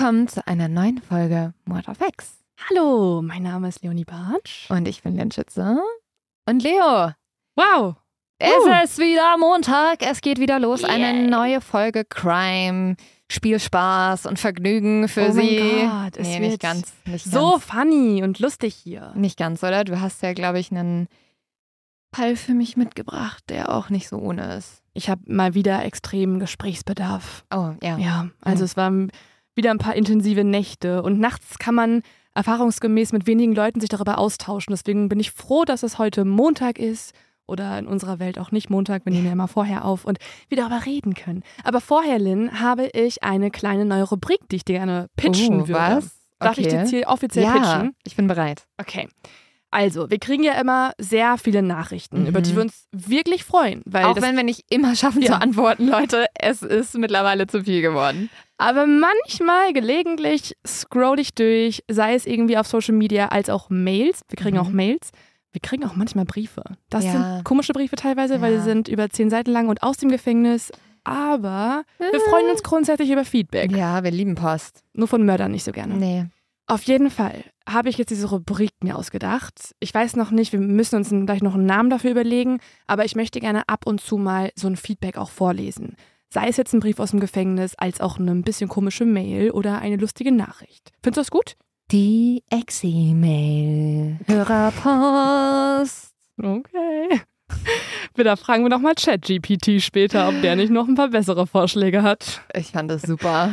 [0.00, 2.38] Willkommen zu einer neuen Folge Mord of X.
[2.70, 4.70] Hallo, mein Name ist Leonie Bartsch.
[4.70, 5.78] Und ich bin Len Schütze.
[6.48, 7.12] Und Leo.
[7.54, 7.96] Wow.
[8.38, 8.82] Es uh.
[8.82, 9.98] ist wieder Montag.
[10.00, 10.80] Es geht wieder los.
[10.80, 10.94] Yeah.
[10.94, 12.96] Eine neue Folge Crime.
[13.30, 15.60] Spielspaß und Vergnügen für oh sie.
[15.60, 16.94] Mein Gott, es nee, nicht ganz.
[17.04, 17.64] Nicht so ganz.
[17.66, 19.12] funny und lustig hier.
[19.16, 19.84] Nicht ganz, oder?
[19.84, 21.08] Du hast ja, glaube ich, einen
[22.14, 24.82] Fall für mich mitgebracht, der auch nicht so ohne ist.
[24.94, 27.44] Ich habe mal wieder extremen Gesprächsbedarf.
[27.54, 27.98] Oh, ja.
[27.98, 28.64] Ja, also mhm.
[28.64, 29.12] es waren
[29.54, 32.02] wieder ein paar intensive Nächte und nachts kann man
[32.34, 34.72] erfahrungsgemäß mit wenigen Leuten sich darüber austauschen.
[34.72, 37.12] Deswegen bin ich froh, dass es heute Montag ist
[37.46, 40.56] oder in unserer Welt auch nicht Montag, wir nehmen ja immer vorher auf und wir
[40.56, 41.42] darüber reden können.
[41.64, 45.68] Aber vorher, Lynn, habe ich eine kleine neue Rubrik, die ich dir gerne pitchen oh,
[45.68, 45.96] würde.
[45.96, 46.20] Was?
[46.38, 46.60] Darf okay.
[46.62, 47.96] ich dir hier offiziell ja, pitchen?
[48.04, 48.66] Ich bin bereit.
[48.78, 49.08] Okay.
[49.72, 52.26] Also, wir kriegen ja immer sehr viele Nachrichten, mhm.
[52.26, 53.82] über die wir uns wirklich freuen.
[53.84, 55.32] Weil Auch wenn wir nicht immer schaffen ja.
[55.32, 58.30] zu antworten, Leute, es ist mittlerweile zu viel geworden.
[58.58, 64.22] Aber manchmal, gelegentlich, scroll ich durch, sei es irgendwie auf Social Media als auch Mails.
[64.28, 64.62] Wir kriegen mhm.
[64.62, 65.12] auch Mails.
[65.52, 66.62] Wir kriegen auch manchmal Briefe.
[66.90, 67.12] Das ja.
[67.12, 68.40] sind komische Briefe teilweise, ja.
[68.40, 70.70] weil sie sind über zehn Seiten lang und aus dem Gefängnis.
[71.04, 73.72] Aber wir freuen uns grundsätzlich über Feedback.
[73.72, 74.82] Ja, wir lieben Post.
[74.92, 75.94] Nur von Mördern nicht so gerne.
[75.94, 76.26] Nee.
[76.70, 79.74] Auf jeden Fall habe ich jetzt diese Rubrik mir ausgedacht.
[79.80, 83.16] Ich weiß noch nicht, wir müssen uns gleich noch einen Namen dafür überlegen, aber ich
[83.16, 85.96] möchte gerne ab und zu mal so ein Feedback auch vorlesen.
[86.32, 89.50] Sei es jetzt ein Brief aus dem Gefängnis, als auch eine ein bisschen komische Mail
[89.50, 90.92] oder eine lustige Nachricht.
[91.02, 91.56] Findest du das gut?
[91.90, 94.20] Die Exi-Mail.
[94.28, 96.14] Hörerpost.
[96.38, 97.20] Okay.
[98.14, 102.42] Wieder fragen wir nochmal ChatGPT später, ob der nicht noch ein paar bessere Vorschläge hat.
[102.54, 103.50] Ich fand das super.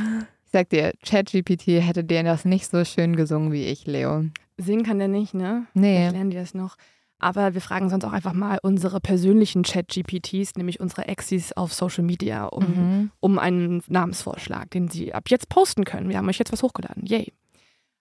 [0.47, 4.23] Ich sag dir, ChatGPT hätte dir das nicht so schön gesungen wie ich, Leo.
[4.55, 5.67] Singen kann der nicht, ne?
[5.73, 5.97] Nee.
[5.97, 6.77] Vielleicht lernen die das noch.
[7.19, 12.05] Aber wir fragen sonst auch einfach mal unsere persönlichen Chat-GPTs, nämlich unsere Exis auf Social
[12.05, 13.11] Media, um, mhm.
[13.19, 16.07] um einen Namensvorschlag, den sie ab jetzt posten können.
[16.07, 17.05] Wir haben euch jetzt was hochgeladen.
[17.05, 17.33] Yay.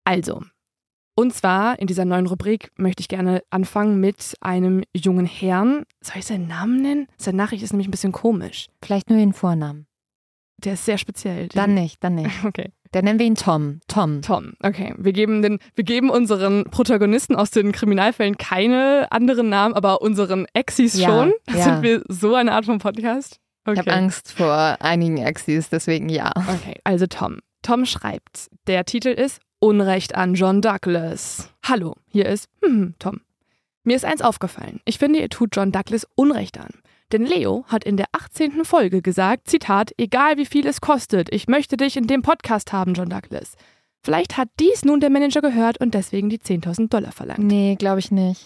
[0.03, 0.43] Also,
[1.15, 5.85] und zwar in dieser neuen Rubrik möchte ich gerne anfangen mit einem jungen Herrn.
[6.01, 7.07] Soll ich seinen Namen nennen?
[7.17, 8.67] Seine Nachricht ist nämlich ein bisschen komisch.
[8.83, 9.87] Vielleicht nur den Vornamen.
[10.59, 11.49] Der ist sehr speziell.
[11.49, 12.31] Dann nicht, dann nicht.
[12.45, 12.73] Okay.
[12.93, 13.81] Dann nennen wir ihn Tom.
[13.89, 14.23] Tom.
[14.23, 14.95] Tom, okay.
[14.97, 20.47] Wir geben, den, wir geben unseren Protagonisten aus den Kriminalfällen keine anderen Namen, aber unseren
[20.55, 21.33] Exis ja, schon.
[21.49, 21.65] Ja.
[21.65, 23.41] Sind wir so eine Art von Podcast?
[23.67, 23.73] Okay.
[23.73, 26.31] Ich habe Angst vor einigen Exis, deswegen ja.
[26.37, 27.39] Okay, also Tom.
[27.63, 31.51] Tom schreibt, der Titel ist Unrecht an John Douglas.
[31.65, 33.23] Hallo, hier ist hm, Tom.
[33.83, 34.81] Mir ist eins aufgefallen.
[34.85, 36.71] Ich finde, ihr tut John Douglas Unrecht an.
[37.15, 38.65] Denn Leo hat in der 18.
[38.65, 42.95] Folge gesagt, Zitat, egal wie viel es kostet, ich möchte dich in dem Podcast haben,
[42.95, 43.55] John Douglas.
[44.03, 47.39] Vielleicht hat dies nun der Manager gehört und deswegen die 10.000 Dollar verlangt.
[47.39, 48.45] Nee, glaube ich nicht.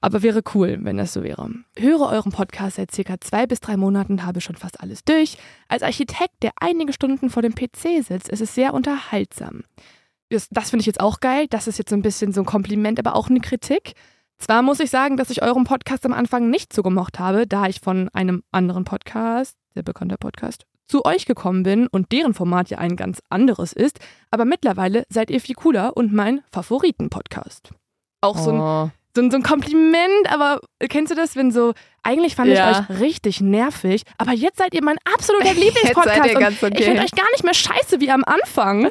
[0.00, 1.50] Aber wäre cool, wenn das so wäre.
[1.78, 5.38] Höre euren Podcast seit circa zwei bis drei Monaten und habe schon fast alles durch.
[5.68, 9.62] Als Architekt, der einige Stunden vor dem PC sitzt, ist es sehr unterhaltsam
[10.30, 11.46] das, das finde ich jetzt auch geil.
[11.50, 13.94] Das ist jetzt so ein bisschen so ein Kompliment, aber auch eine Kritik.
[14.40, 17.66] Zwar muss ich sagen, dass ich euren Podcast am Anfang nicht so gemocht habe, da
[17.66, 22.70] ich von einem anderen Podcast, sehr bekannter Podcast, zu euch gekommen bin und deren Format
[22.70, 27.70] ja ein ganz anderes ist, aber mittlerweile seid ihr viel cooler und mein Favoriten-Podcast.
[28.22, 31.72] Auch so ein oh so, so ein Kompliment, aber kennst du das, wenn so,
[32.02, 32.70] eigentlich fand ja.
[32.70, 36.16] ich euch richtig nervig, aber jetzt seid ihr mein absoluter Lieblingspodcast.
[36.16, 36.74] seid ihr ganz okay.
[36.78, 38.90] Ich finde euch gar nicht mehr scheiße wie am Anfang.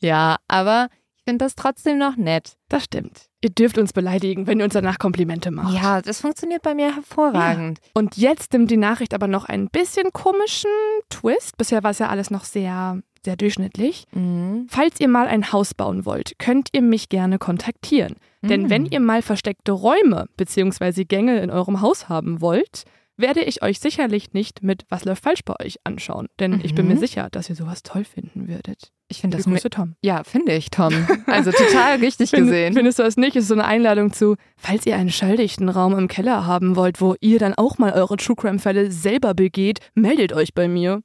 [0.00, 0.88] Ja, aber
[1.28, 2.54] finde das trotzdem noch nett.
[2.70, 3.26] Das stimmt.
[3.42, 5.74] Ihr dürft uns beleidigen, wenn ihr uns danach Komplimente macht.
[5.74, 7.80] Ja, das funktioniert bei mir hervorragend.
[7.82, 7.90] Ja.
[7.92, 10.70] Und jetzt nimmt die Nachricht aber noch einen bisschen komischen
[11.10, 11.58] Twist.
[11.58, 14.04] Bisher war es ja alles noch sehr sehr durchschnittlich.
[14.12, 14.68] Mhm.
[14.70, 18.14] Falls ihr mal ein Haus bauen wollt, könnt ihr mich gerne kontaktieren.
[18.40, 18.48] Mhm.
[18.48, 21.04] Denn wenn ihr mal versteckte Räume bzw.
[21.04, 22.84] Gänge in eurem Haus haben wollt,
[23.18, 26.28] werde ich euch sicherlich nicht mit Was läuft falsch bei euch anschauen.
[26.40, 26.60] Denn mhm.
[26.62, 27.00] ich bin mir mhm.
[27.00, 28.92] sicher, dass ihr sowas toll finden würdet.
[29.10, 29.94] Ich finde das Grüße, Tom.
[30.02, 30.92] Ja, finde ich, Tom.
[31.26, 32.74] Also total richtig Find, gesehen.
[32.74, 33.36] Findest du das nicht?
[33.36, 37.14] Ist so eine Einladung zu, falls ihr einen schalldichten Raum im Keller haben wollt, wo
[37.20, 41.02] ihr dann auch mal eure True Crime Fälle selber begeht, meldet euch bei mir.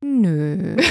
[0.00, 0.76] Nö.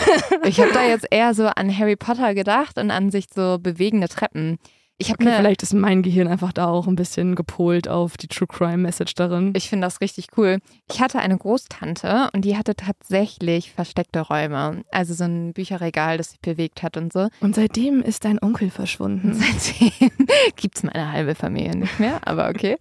[0.45, 4.09] Ich habe da jetzt eher so an Harry Potter gedacht und an sich so bewegende
[4.09, 4.57] Treppen.
[4.99, 8.27] Ich okay, ne, vielleicht ist mein Gehirn einfach da auch ein bisschen gepolt auf die
[8.27, 9.53] True Crime Message darin.
[9.55, 10.59] Ich finde das richtig cool.
[10.89, 14.83] Ich hatte eine Großtante und die hatte tatsächlich versteckte Räume.
[14.91, 17.27] Also so ein Bücherregal, das sich bewegt hat und so.
[17.41, 19.33] Und seitdem ist dein Onkel verschwunden.
[19.33, 20.11] Seitdem
[20.55, 22.77] gibt es meine halbe Familie nicht mehr, aber okay.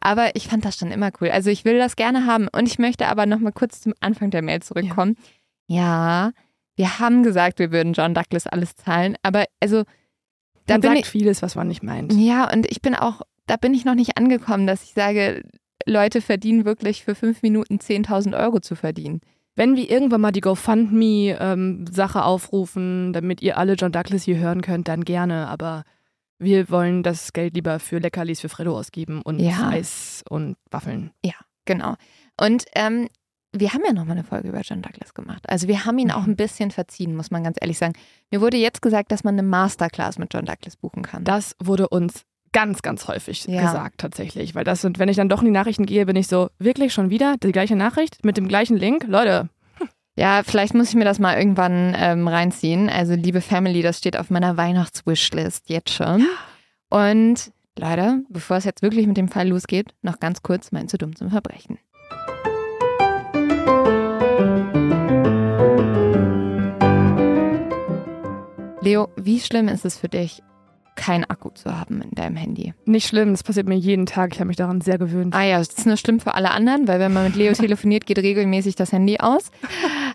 [0.00, 1.30] Aber ich fand das schon immer cool.
[1.30, 4.42] Also ich will das gerne haben und ich möchte aber nochmal kurz zum Anfang der
[4.42, 5.16] Mail zurückkommen.
[5.16, 5.24] Ja.
[5.66, 6.32] Ja,
[6.76, 9.84] wir haben gesagt, wir würden John Douglas alles zahlen, aber also
[10.66, 12.12] da man bin sagt ich vieles, was man nicht meint.
[12.14, 15.42] Ja, und ich bin auch, da bin ich noch nicht angekommen, dass ich sage,
[15.86, 19.20] Leute verdienen wirklich für fünf Minuten 10.000 Euro zu verdienen.
[19.56, 24.62] Wenn wir irgendwann mal die GoFundMe-Sache ähm, aufrufen, damit ihr alle John Douglas hier hören
[24.62, 25.46] könnt, dann gerne.
[25.48, 25.84] Aber
[26.38, 29.68] wir wollen das Geld lieber für Leckerlis für Fredo ausgeben und ja.
[29.68, 31.12] Eis und Waffeln.
[31.24, 31.34] Ja,
[31.66, 31.94] genau.
[32.40, 33.08] Und ähm,
[33.54, 35.44] wir haben ja noch mal eine Folge über John Douglas gemacht.
[35.48, 36.32] Also wir haben ihn auch mhm.
[36.32, 37.94] ein bisschen verziehen, muss man ganz ehrlich sagen.
[38.30, 41.24] Mir wurde jetzt gesagt, dass man eine Masterclass mit John Douglas buchen kann.
[41.24, 43.62] Das wurde uns ganz, ganz häufig ja.
[43.62, 44.54] gesagt tatsächlich.
[44.54, 46.92] Weil das sind, wenn ich dann doch in die Nachrichten gehe, bin ich so, wirklich
[46.92, 49.04] schon wieder die gleiche Nachricht mit dem gleichen Link?
[49.06, 49.48] Leute.
[50.16, 52.88] Ja, vielleicht muss ich mir das mal irgendwann ähm, reinziehen.
[52.88, 56.24] Also liebe Family, das steht auf meiner Weihnachtswishlist jetzt schon.
[56.88, 60.98] Und leider, bevor es jetzt wirklich mit dem Fall losgeht, noch ganz kurz mein zu
[60.98, 61.78] dumm zum Verbrechen.
[68.84, 70.42] Leo, wie schlimm ist es für dich,
[70.94, 72.74] keinen Akku zu haben in deinem Handy?
[72.84, 74.34] Nicht schlimm, das passiert mir jeden Tag.
[74.34, 75.34] Ich habe mich daran sehr gewöhnt.
[75.34, 78.06] Ah ja, das ist nur schlimm für alle anderen, weil wenn man mit Leo telefoniert,
[78.06, 79.50] geht regelmäßig das Handy aus.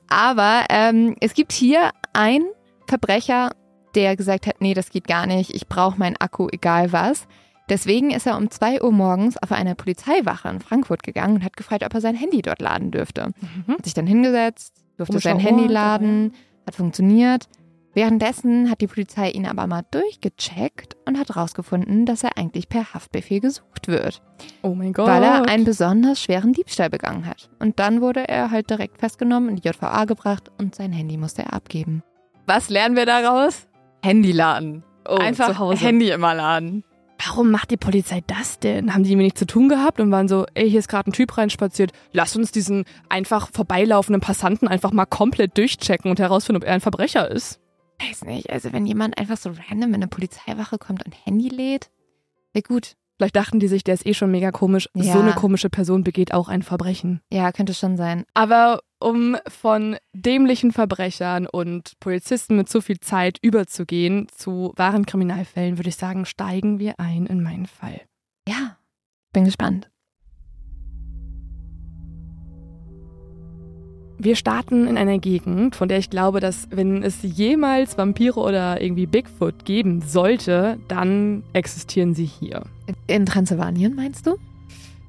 [0.07, 2.45] Aber ähm, es gibt hier einen
[2.87, 3.51] Verbrecher,
[3.95, 7.27] der gesagt hat, nee, das geht gar nicht, ich brauche meinen Akku, egal was.
[7.69, 11.57] Deswegen ist er um 2 Uhr morgens auf eine Polizeiwache in Frankfurt gegangen und hat
[11.57, 13.31] gefragt, ob er sein Handy dort laden dürfte.
[13.67, 13.73] Mhm.
[13.73, 16.33] Hat sich dann hingesetzt, durfte um sein Handy laden,
[16.65, 17.47] hat funktioniert.
[17.93, 22.93] Währenddessen hat die Polizei ihn aber mal durchgecheckt und hat herausgefunden, dass er eigentlich per
[22.93, 24.21] Haftbefehl gesucht wird.
[24.61, 25.07] Oh mein Gott.
[25.07, 27.49] Weil er einen besonders schweren Diebstahl begangen hat.
[27.59, 31.43] Und dann wurde er halt direkt festgenommen, in die JVA gebracht und sein Handy musste
[31.43, 32.03] er abgeben.
[32.45, 33.67] Was lernen wir daraus?
[34.03, 34.83] Handy laden.
[35.07, 36.83] Oh, Einfach Handy immer laden.
[37.25, 38.93] Warum macht die Polizei das denn?
[38.93, 41.13] Haben die mir nichts zu tun gehabt und waren so, ey, hier ist gerade ein
[41.13, 46.67] Typ reinspaziert, lass uns diesen einfach vorbeilaufenden Passanten einfach mal komplett durchchecken und herausfinden, ob
[46.67, 47.59] er ein Verbrecher ist?
[48.01, 51.91] Weiß nicht, also wenn jemand einfach so random in eine Polizeiwache kommt und Handy lädt,
[52.53, 52.95] wäre gut.
[53.17, 54.87] Vielleicht dachten die sich, der ist eh schon mega komisch.
[54.93, 55.11] Ja.
[55.11, 57.21] So eine komische Person begeht auch ein Verbrechen.
[57.29, 58.23] Ja, könnte schon sein.
[58.33, 65.77] Aber um von dämlichen Verbrechern und Polizisten mit zu viel Zeit überzugehen zu wahren Kriminalfällen,
[65.77, 67.99] würde ich sagen, steigen wir ein in meinen Fall.
[68.47, 68.77] Ja,
[69.33, 69.89] bin gespannt.
[74.21, 78.81] Wir starten in einer Gegend, von der ich glaube, dass wenn es jemals Vampire oder
[78.81, 82.63] irgendwie Bigfoot geben sollte, dann existieren sie hier.
[83.07, 84.35] In Transsilvanien meinst du?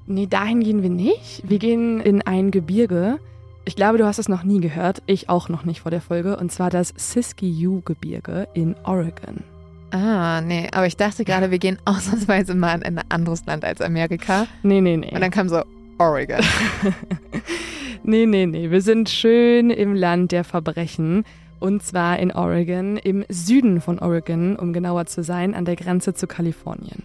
[0.07, 1.43] Nee, dahin gehen wir nicht.
[1.43, 3.19] Wir gehen in ein Gebirge.
[3.65, 5.03] Ich glaube, du hast es noch nie gehört.
[5.07, 6.37] Ich auch noch nicht vor der Folge.
[6.37, 9.43] Und zwar das Siskiyou-Gebirge in Oregon.
[9.91, 13.81] Ah, nee, aber ich dachte gerade, wir gehen ausnahmsweise mal in ein anderes Land als
[13.81, 14.47] Amerika.
[14.63, 15.11] Nee, nee, nee.
[15.13, 15.65] Und dann kam so
[15.99, 16.45] Oregon.
[18.03, 18.71] Nee, nee, nee.
[18.71, 21.25] Wir sind schön im Land der Verbrechen.
[21.59, 26.15] Und zwar in Oregon, im Süden von Oregon, um genauer zu sein, an der Grenze
[26.15, 27.03] zu Kalifornien.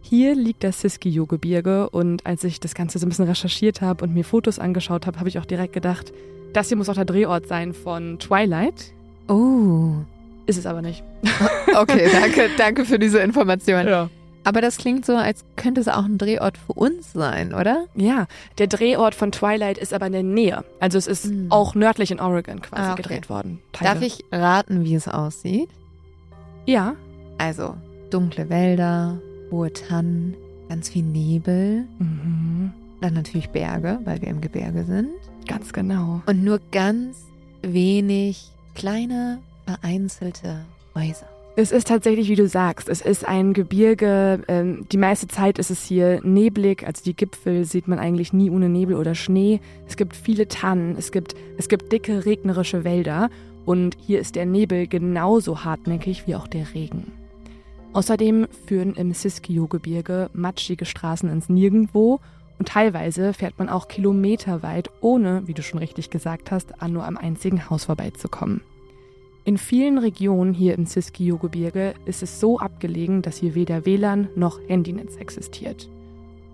[0.00, 4.14] Hier liegt das Siskiyou-Gebirge und als ich das Ganze so ein bisschen recherchiert habe und
[4.14, 6.12] mir Fotos angeschaut habe, habe ich auch direkt gedacht,
[6.54, 8.92] das hier muss auch der Drehort sein von Twilight.
[9.28, 9.92] Oh.
[10.46, 11.02] Ist es aber nicht.
[11.74, 13.86] Okay, danke, danke für diese Information.
[13.88, 14.10] Ja.
[14.44, 17.86] Aber das klingt so, als könnte es auch ein Drehort für uns sein, oder?
[17.94, 18.26] Ja,
[18.58, 20.64] der Drehort von Twilight ist aber in der Nähe.
[20.80, 21.46] Also es ist hm.
[21.50, 23.02] auch nördlich in Oregon quasi ah, okay.
[23.02, 23.60] gedreht worden.
[23.72, 23.94] Teile.
[23.94, 25.68] Darf ich raten, wie es aussieht?
[26.66, 26.96] Ja.
[27.38, 27.74] Also
[28.10, 29.18] dunkle Wälder,
[29.50, 30.36] hohe Tannen,
[30.68, 31.84] ganz viel Nebel.
[31.98, 32.72] Mhm.
[33.00, 35.10] Dann natürlich Berge, weil wir im Gebirge sind.
[35.46, 36.22] Ganz genau.
[36.26, 37.18] Und nur ganz
[37.62, 41.31] wenig kleine, vereinzelte Häuser.
[41.54, 44.42] Es ist tatsächlich, wie du sagst, es ist ein Gebirge.
[44.48, 48.48] Ähm, die meiste Zeit ist es hier neblig, also die Gipfel sieht man eigentlich nie
[48.48, 49.60] ohne Nebel oder Schnee.
[49.86, 53.28] Es gibt viele Tannen, es gibt, es gibt dicke regnerische Wälder
[53.66, 57.12] und hier ist der Nebel genauso hartnäckig wie auch der Regen.
[57.92, 62.20] Außerdem führen im Siskiyou-Gebirge matschige Straßen ins Nirgendwo
[62.58, 67.04] und teilweise fährt man auch kilometerweit, ohne, wie du schon richtig gesagt hast, an nur
[67.04, 68.62] einem einzigen Haus vorbeizukommen.
[69.44, 74.60] In vielen Regionen hier im Siskiyou-Gebirge ist es so abgelegen, dass hier weder WLAN noch
[74.68, 75.88] Handynetz existiert.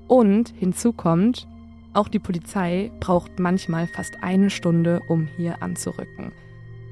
[0.06, 1.46] Und hinzu kommt,
[1.92, 6.32] auch die Polizei braucht manchmal fast eine Stunde, um hier anzurücken.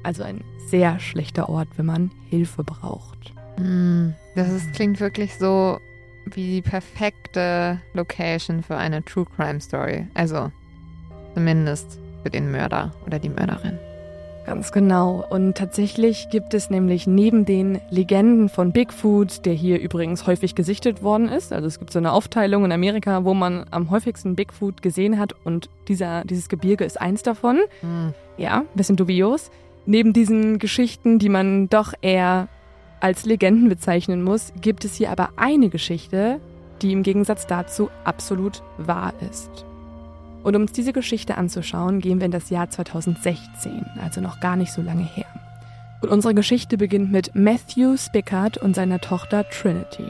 [0.03, 3.33] Also ein sehr schlechter Ort, wenn man Hilfe braucht.
[3.57, 5.79] Hm, das ist, klingt wirklich so
[6.25, 10.05] wie die perfekte Location für eine True Crime Story.
[10.13, 10.51] Also
[11.33, 13.79] zumindest für den Mörder oder die Mörderin.
[14.47, 15.25] Ganz genau.
[15.29, 21.03] Und tatsächlich gibt es nämlich neben den Legenden von Bigfoot, der hier übrigens häufig gesichtet
[21.03, 24.81] worden ist, also es gibt so eine Aufteilung in Amerika, wo man am häufigsten Bigfoot
[24.81, 27.59] gesehen hat und dieser, dieses Gebirge ist eins davon.
[27.81, 28.13] Mhm.
[28.37, 29.51] Ja, bisschen dubios.
[29.85, 32.47] Neben diesen Geschichten, die man doch eher
[33.01, 36.39] als Legenden bezeichnen muss, gibt es hier aber eine Geschichte,
[36.81, 39.66] die im Gegensatz dazu absolut wahr ist.
[40.47, 44.55] Und um uns diese Geschichte anzuschauen, gehen wir in das Jahr 2016, also noch gar
[44.55, 45.25] nicht so lange her.
[46.01, 50.09] Und unsere Geschichte beginnt mit Matthew Spickard und seiner Tochter Trinity.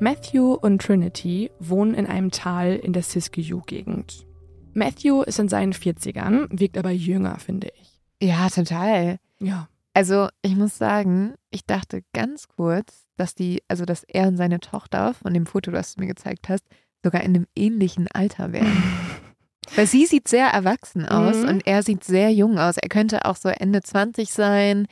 [0.00, 4.26] Matthew und Trinity wohnen in einem Tal in der Siskiyou-Gegend.
[4.72, 8.00] Matthew ist in seinen 40ern, wirkt aber jünger, finde ich.
[8.26, 9.18] Ja, total.
[9.38, 9.68] Ja.
[9.92, 14.60] Also, ich muss sagen, ich dachte ganz kurz, dass die, also dass er und seine
[14.60, 16.64] Tochter von dem Foto, das du mir gezeigt hast,
[17.04, 18.82] sogar in einem ähnlichen Alter wären.
[19.74, 21.48] Weil sie sieht sehr erwachsen aus Mhm.
[21.48, 22.76] und er sieht sehr jung aus.
[22.76, 24.86] Er könnte auch so Ende 20 sein,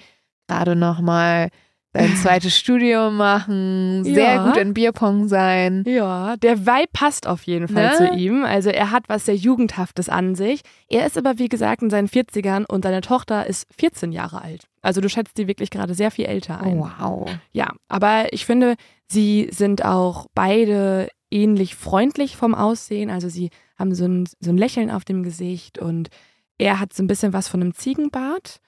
[0.49, 1.49] gerade nochmal
[1.97, 4.45] sein zweites Studium machen, sehr Ja.
[4.47, 5.85] gut in Bierpong sein.
[5.87, 7.97] Ja, der Vibe passt auf jeden Fall Ne?
[7.97, 8.45] zu ihm.
[8.45, 10.62] Also er hat was sehr Jugendhaftes an sich.
[10.88, 14.64] Er ist aber, wie gesagt, in seinen 40ern und seine Tochter ist 14 Jahre alt.
[14.83, 16.81] Also du schätzt sie wirklich gerade sehr viel älter ein.
[16.81, 17.31] Wow.
[17.52, 18.75] Ja, aber ich finde,
[19.07, 23.11] sie sind auch beide ähnlich freundlich vom Aussehen.
[23.11, 26.09] Also sie haben so ein, so ein Lächeln auf dem Gesicht und
[26.57, 28.61] er hat so ein bisschen was von einem Ziegenbart.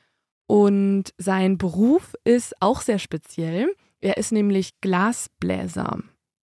[0.48, 3.74] Und sein Beruf ist auch sehr speziell.
[4.00, 6.00] Er ist nämlich Glasbläser.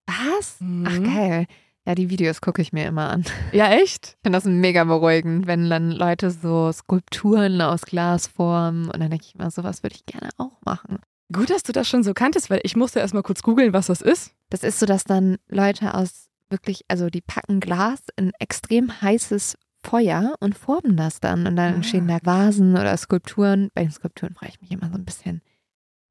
[0.07, 0.57] Was?
[0.59, 0.85] Mhm.
[0.87, 1.45] Ach, geil.
[1.85, 3.25] Ja, die Videos gucke ich mir immer an.
[3.51, 4.15] Ja, echt?
[4.17, 8.85] Ich finde das mega beruhigend, wenn dann Leute so Skulpturen aus Glas formen.
[8.89, 10.99] Und dann denke ich immer, sowas würde ich gerne auch machen.
[11.31, 13.87] Gut, dass du das schon so kanntest, weil ich musste erst mal kurz googeln, was
[13.87, 14.33] das ist.
[14.49, 19.57] Das ist so, dass dann Leute aus wirklich, also die packen Glas in extrem heißes
[19.83, 21.47] Feuer und formen das dann.
[21.47, 21.75] Und dann Ah.
[21.75, 23.69] entstehen da Vasen oder Skulpturen.
[23.73, 25.41] Bei den Skulpturen frage ich mich immer so ein bisschen,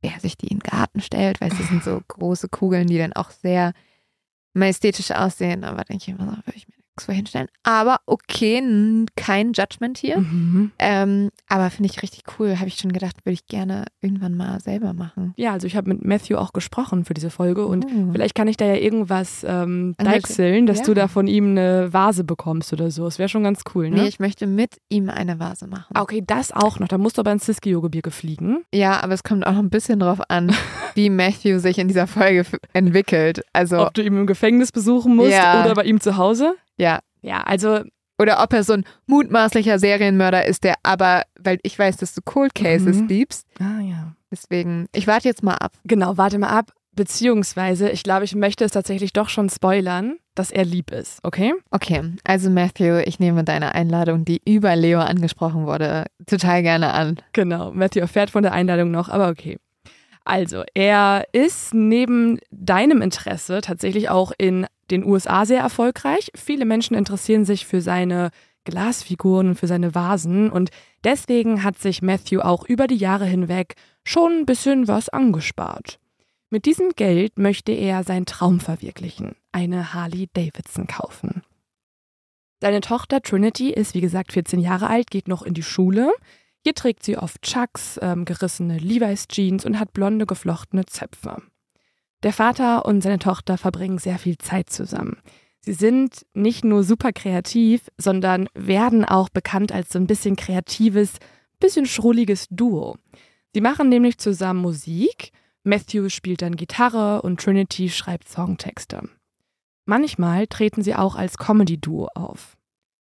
[0.00, 3.12] wer sich die in den Garten stellt, weil es sind so große Kugeln, die dann
[3.12, 3.72] auch sehr
[4.54, 5.62] majestätisch aussehen.
[5.64, 7.48] Aber denke ich immer so, würde ich mir vor hinstellen.
[7.62, 8.60] Aber okay,
[9.16, 10.18] kein Judgment hier.
[10.18, 10.72] Mhm.
[10.78, 12.58] Ähm, aber finde ich richtig cool.
[12.58, 15.32] Habe ich schon gedacht, würde ich gerne irgendwann mal selber machen.
[15.36, 18.12] Ja, also ich habe mit Matthew auch gesprochen für diese Folge und Oh.
[18.12, 20.84] vielleicht kann ich da ja irgendwas ähm, deichseln, dass ja.
[20.84, 23.04] du da von ihm eine Vase bekommst oder so.
[23.04, 24.02] Das wäre schon ganz cool, ne?
[24.02, 25.96] Nee, ich möchte mit ihm eine Vase machen.
[25.96, 26.88] Okay, das auch noch.
[26.88, 28.58] Da musst du aber ins Siskiyou-Gebirge fliegen.
[28.72, 30.54] Ja, aber es kommt auch ein bisschen drauf an,
[30.94, 33.42] wie Matthew sich in dieser Folge entwickelt.
[33.52, 35.64] Also, Ob du ihn im Gefängnis besuchen musst Ja.
[35.64, 36.54] oder bei ihm zu Hause.
[36.76, 37.00] Ja.
[37.22, 37.82] Ja, also
[38.18, 42.20] Oder ob er so ein mutmaßlicher Serienmörder ist, der aber, weil ich weiß, dass du
[42.24, 43.08] Cold Cases Mhm.
[43.08, 44.14] liebst, Ah ja.
[44.30, 45.72] deswegen, ich warte jetzt mal ab.
[45.84, 46.72] Genau, warte mal ab.
[46.94, 51.52] Beziehungsweise, ich glaube, ich möchte es tatsächlich doch schon spoilern, dass er lieb ist, okay?
[51.70, 57.16] Okay, also Matthew, ich nehme deine Einladung, die über Leo angesprochen wurde, total gerne an.
[57.32, 59.58] Genau, Matthew erfährt von der Einladung noch, aber okay.
[60.24, 66.30] Also, er ist neben deinem Interesse tatsächlich auch in den USA sehr erfolgreich.
[66.34, 68.30] Viele Menschen interessieren sich für seine
[68.64, 70.70] Glasfiguren und für seine Vasen und
[71.02, 75.98] deswegen hat sich Matthew auch über die Jahre hinweg schon ein bisschen was angespart.
[76.48, 81.42] Mit diesem Geld möchte er seinen Traum verwirklichen, eine Harley Davidson kaufen.
[82.60, 86.12] Seine Tochter Trinity ist, wie gesagt, 14 Jahre alt, geht noch in die Schule.
[86.62, 91.42] Hier trägt sie oft Chucks, ähm, gerissene Levi's Jeans und hat blonde geflochtene Zöpfe.
[92.22, 95.18] Der Vater und seine Tochter verbringen sehr viel Zeit zusammen.
[95.60, 101.14] Sie sind nicht nur super kreativ, sondern werden auch bekannt als so ein bisschen kreatives,
[101.60, 102.96] bisschen schrulliges Duo.
[103.54, 105.30] Sie machen nämlich zusammen Musik.
[105.62, 109.08] Matthew spielt dann Gitarre und Trinity schreibt Songtexte.
[109.84, 112.56] Manchmal treten sie auch als Comedy-Duo auf.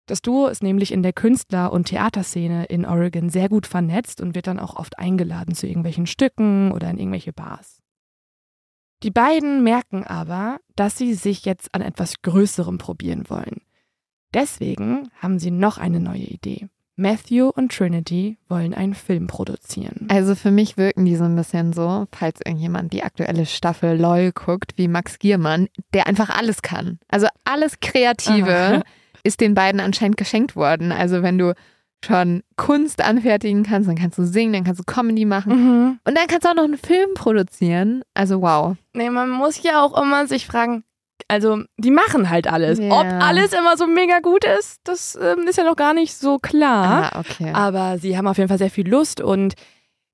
[0.06, 4.34] Das Duo ist nämlich in der Künstler- und Theaterszene in Oregon sehr gut vernetzt und
[4.34, 7.82] wird dann auch oft eingeladen zu irgendwelchen Stücken oder in irgendwelche Bars.
[9.02, 13.62] Die beiden merken aber, dass sie sich jetzt an etwas Größerem probieren wollen.
[14.34, 16.68] Deswegen haben sie noch eine neue Idee.
[16.96, 20.08] Matthew und Trinity wollen einen Film produzieren.
[20.10, 24.32] Also für mich wirken die so ein bisschen so, falls irgendjemand die aktuelle Staffel LOL
[24.32, 26.98] guckt, wie Max Giermann, der einfach alles kann.
[27.06, 28.82] Also alles Kreative Aha.
[29.22, 30.90] ist den beiden anscheinend geschenkt worden.
[30.90, 31.54] Also wenn du
[32.04, 35.98] schon Kunst anfertigen kannst, dann kannst du singen, dann kannst du Comedy machen Mhm.
[36.04, 38.02] und dann kannst du auch noch einen Film produzieren.
[38.14, 38.76] Also wow.
[38.94, 40.84] Nee, man muss ja auch immer sich fragen,
[41.26, 42.78] also die machen halt alles.
[42.78, 42.92] Ja.
[43.00, 46.38] Ob alles immer so mega gut ist, das ähm, ist ja noch gar nicht so
[46.38, 47.10] klar.
[47.12, 47.50] Ah, okay.
[47.52, 49.54] Aber sie haben auf jeden Fall sehr viel Lust und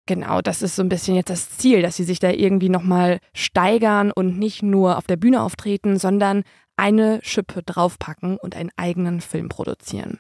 [0.07, 3.19] genau, das ist so ein bisschen jetzt das Ziel, dass sie sich da irgendwie nochmal
[3.35, 6.43] steigern und nicht nur auf der Bühne auftreten, sondern
[6.77, 10.19] eine Schippe draufpacken und einen eigenen Film produzieren.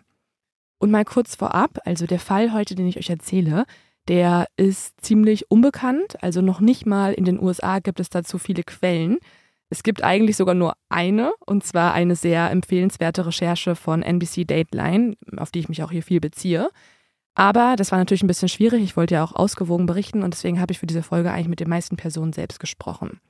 [0.78, 3.64] Und mal kurz vorab, also der Fall heute, den ich euch erzähle,
[4.08, 8.62] der ist ziemlich unbekannt, also noch nicht mal in den USA gibt es dazu viele
[8.62, 9.18] Quellen.
[9.70, 15.14] Es gibt eigentlich sogar nur eine, und zwar eine sehr empfehlenswerte Recherche von NBC Dateline,
[15.38, 16.68] auf die ich mich auch hier viel beziehe.
[17.34, 18.82] Aber das war natürlich ein bisschen schwierig.
[18.82, 21.60] Ich wollte ja auch ausgewogen berichten und deswegen habe ich für diese Folge eigentlich mit
[21.60, 23.20] den meisten Personen selbst gesprochen.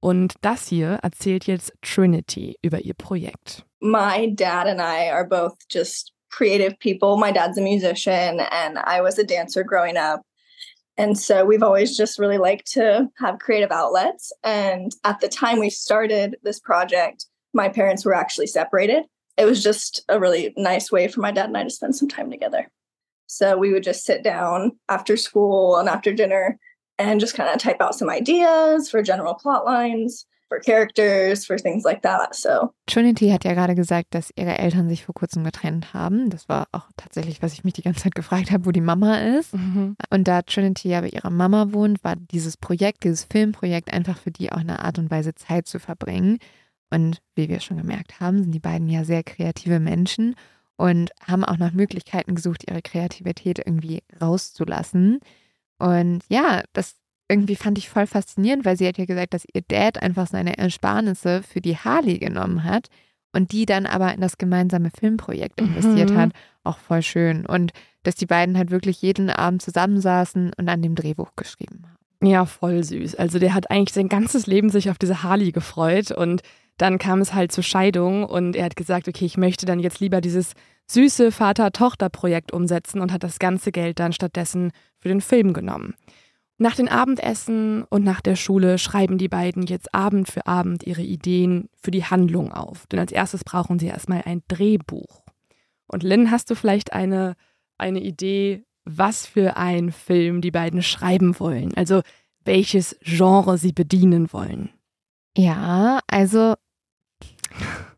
[0.00, 3.64] Und das hier erzählt jetzt Trinity über ihr Projekt.
[3.80, 7.16] my dad and I are both just creative people.
[7.16, 10.22] My dad's a musician, and I was a dancer growing up.
[10.96, 14.32] And so we've always just really liked to have creative outlets.
[14.42, 19.04] And at the time we started this project, my parents were actually separated.
[19.36, 22.08] It was just a really nice way for my dad and I to spend some
[22.08, 22.68] time together.
[23.28, 26.58] So we would just sit down after school and after dinner
[26.98, 31.56] and just kind of type out some ideas for general plot lines for characters, for
[31.56, 32.34] things like that.
[32.34, 32.72] So.
[32.86, 36.30] Trinity hat ja gerade gesagt, dass ihre Eltern sich vor kurzem getrennt haben.
[36.30, 39.18] Das war auch tatsächlich, was ich mich die ganze Zeit gefragt habe, wo die Mama
[39.18, 39.54] ist.
[39.54, 39.96] Mhm.
[40.10, 44.30] Und da Trinity ja bei ihrer Mama wohnt, war dieses Projekt, dieses Filmprojekt einfach für
[44.30, 46.38] die auch eine Art und Weise Zeit zu verbringen.
[46.90, 50.34] Und wie wir schon gemerkt haben, sind die beiden ja sehr kreative Menschen
[50.76, 55.18] und haben auch nach Möglichkeiten gesucht, ihre Kreativität irgendwie rauszulassen.
[55.78, 56.96] Und ja, das
[57.28, 60.56] irgendwie fand ich voll faszinierend, weil sie hat ja gesagt, dass ihr Dad einfach seine
[60.58, 62.88] Ersparnisse für die Harley genommen hat
[63.32, 66.16] und die dann aber in das gemeinsame Filmprojekt investiert mhm.
[66.16, 66.30] hat.
[66.64, 67.46] Auch voll schön.
[67.46, 72.28] Und dass die beiden halt wirklich jeden Abend zusammensaßen und an dem Drehbuch geschrieben haben.
[72.28, 73.14] Ja, voll süß.
[73.14, 76.42] Also der hat eigentlich sein ganzes Leben sich auf diese Harley gefreut und
[76.78, 80.00] dann kam es halt zur Scheidung und er hat gesagt, okay, ich möchte dann jetzt
[80.00, 80.52] lieber dieses
[80.86, 85.94] süße Vater-Tochter-Projekt umsetzen und hat das ganze Geld dann stattdessen für den Film genommen.
[86.60, 91.02] Nach den Abendessen und nach der Schule schreiben die beiden jetzt Abend für Abend ihre
[91.02, 92.86] Ideen für die Handlung auf.
[92.88, 95.22] Denn als erstes brauchen sie erstmal ein Drehbuch.
[95.86, 97.36] Und Lynn, hast du vielleicht eine,
[97.78, 101.74] eine Idee, was für einen Film die beiden schreiben wollen?
[101.74, 102.02] Also
[102.44, 104.70] welches Genre sie bedienen wollen?
[105.36, 106.54] Ja, also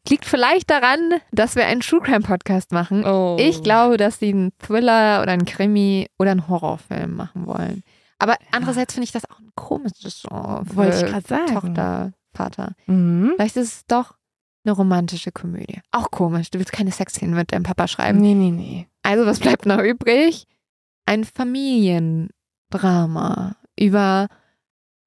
[0.08, 3.04] liegt vielleicht daran, dass wir einen True Crime Podcast machen.
[3.04, 3.36] Oh.
[3.38, 7.82] Ich glaube, dass sie einen Thriller oder einen Krimi oder einen Horrorfilm machen wollen.
[8.20, 10.62] Aber andererseits finde ich das auch ein komisches Genre.
[10.74, 11.54] Wollte ich gerade sagen.
[11.54, 12.74] Tochter, Vater.
[12.86, 13.32] Mhm.
[13.34, 14.14] Vielleicht ist es doch
[14.64, 15.80] eine romantische Komödie.
[15.90, 16.50] Auch komisch.
[16.50, 18.20] Du willst keine Sexszenen mit deinem Papa schreiben.
[18.20, 18.86] Nee, nee, nee.
[19.02, 20.46] Also, was bleibt noch übrig?
[21.06, 24.28] Ein Familiendrama über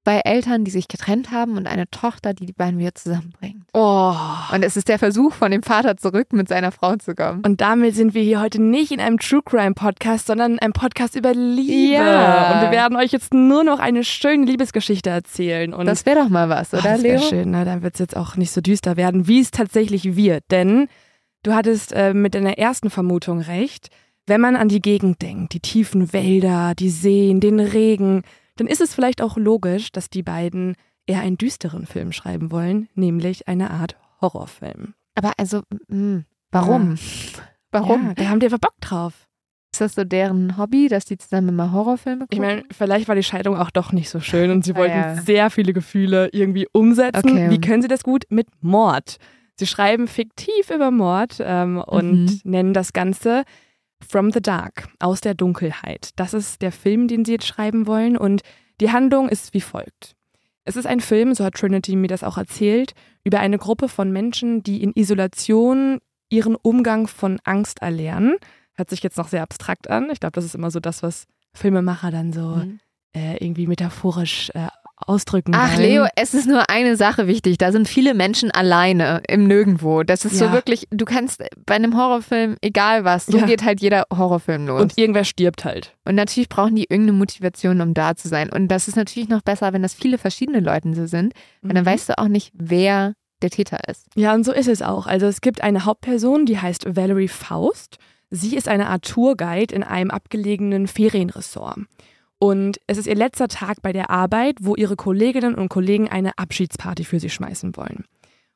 [0.04, 3.64] bei Eltern, die sich getrennt haben und eine Tochter, die die beiden wieder zusammenbringt.
[3.74, 4.14] Oh.
[4.54, 7.42] Und es ist der Versuch von dem Vater zurück mit seiner Frau zu kommen.
[7.46, 11.16] Und damit sind wir hier heute nicht in einem True Crime Podcast, sondern einem Podcast
[11.16, 11.94] über Liebe.
[11.94, 12.54] Ja.
[12.54, 15.74] Und wir werden euch jetzt nur noch eine schöne Liebesgeschichte erzählen.
[15.74, 17.20] Und das wäre doch mal was, oder, oh, das Leo?
[17.22, 17.64] schön, ne?
[17.64, 20.44] Dann wird es jetzt auch nicht so düster werden, wie es tatsächlich wird.
[20.52, 20.88] Denn
[21.44, 23.88] du hattest äh, mit deiner ersten Vermutung recht.
[24.26, 28.24] Wenn man an die Gegend denkt, die tiefen Wälder, die Seen, den Regen,
[28.56, 32.88] dann ist es vielleicht auch logisch, dass die beiden eher einen düsteren Film schreiben wollen,
[32.96, 34.94] nämlich eine Art Horrorfilm.
[35.16, 36.96] Aber also, mh, hm, warum?
[36.96, 37.42] Ja.
[37.74, 38.10] Warum?
[38.10, 39.28] Ja, da haben die einfach Bock drauf.
[39.74, 42.36] Ist das so deren Hobby, dass die zusammen immer Horrorfilme gucken?
[42.36, 45.16] Ich meine, vielleicht war die Scheidung auch doch nicht so schön und sie wollten ja.
[45.16, 47.32] sehr viele Gefühle irgendwie umsetzen.
[47.32, 47.50] Okay.
[47.50, 48.26] Wie können sie das gut?
[48.30, 49.18] Mit Mord.
[49.56, 52.42] Sie schreiben fiktiv über Mord ähm, und mhm.
[52.44, 53.44] nennen das Ganze
[54.08, 56.12] From the Dark, aus der Dunkelheit.
[56.16, 58.42] Das ist der Film, den sie jetzt schreiben wollen und
[58.82, 60.16] die Handlung ist wie folgt.
[60.66, 64.12] Es ist ein Film, so hat Trinity mir das auch erzählt, über eine Gruppe von
[64.12, 68.38] Menschen, die in Isolation ihren Umgang von Angst erlernen.
[68.74, 70.10] Hört sich jetzt noch sehr abstrakt an.
[70.12, 72.80] Ich glaube, das ist immer so das, was Filmemacher dann so mhm.
[73.16, 75.88] äh, irgendwie metaphorisch äh, ausdrücken Ach, wollen.
[75.88, 77.58] Leo, es ist nur eine Sache wichtig.
[77.58, 80.04] Da sind viele Menschen alleine im Nirgendwo.
[80.04, 80.48] Das ist ja.
[80.48, 83.46] so wirklich, du kannst bei einem Horrorfilm, egal was, so ja.
[83.46, 84.82] geht halt jeder Horrorfilm los.
[84.82, 85.96] Und irgendwer stirbt halt.
[86.06, 88.50] Und natürlich brauchen die irgendeine Motivation, um da zu sein.
[88.50, 91.34] Und das ist natürlich noch besser, wenn das viele verschiedene Leute so sind.
[91.62, 91.76] Und mhm.
[91.76, 94.08] dann weißt du auch nicht, wer der Täter ist.
[94.16, 95.06] Ja, und so ist es auch.
[95.06, 97.98] Also es gibt eine Hauptperson, die heißt Valerie Faust.
[98.30, 101.80] Sie ist eine Art Tourguide in einem abgelegenen Ferienressort.
[102.44, 106.38] Und es ist ihr letzter Tag bei der Arbeit, wo ihre Kolleginnen und Kollegen eine
[106.38, 108.04] Abschiedsparty für sie schmeißen wollen.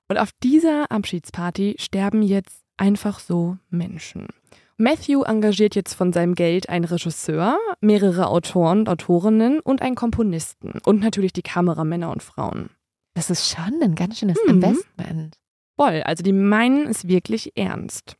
[0.10, 4.28] Und auf dieser Abschiedsparty sterben jetzt einfach so Menschen.
[4.76, 10.74] Matthew engagiert jetzt von seinem Geld einen Regisseur, mehrere Autoren und Autorinnen und einen Komponisten
[10.84, 12.72] und natürlich die Kameramänner und Frauen.
[13.14, 14.56] Das ist schon ein ganz schönes mhm.
[14.56, 15.38] Investment.
[15.78, 18.18] Voll, also die meinen es wirklich ernst.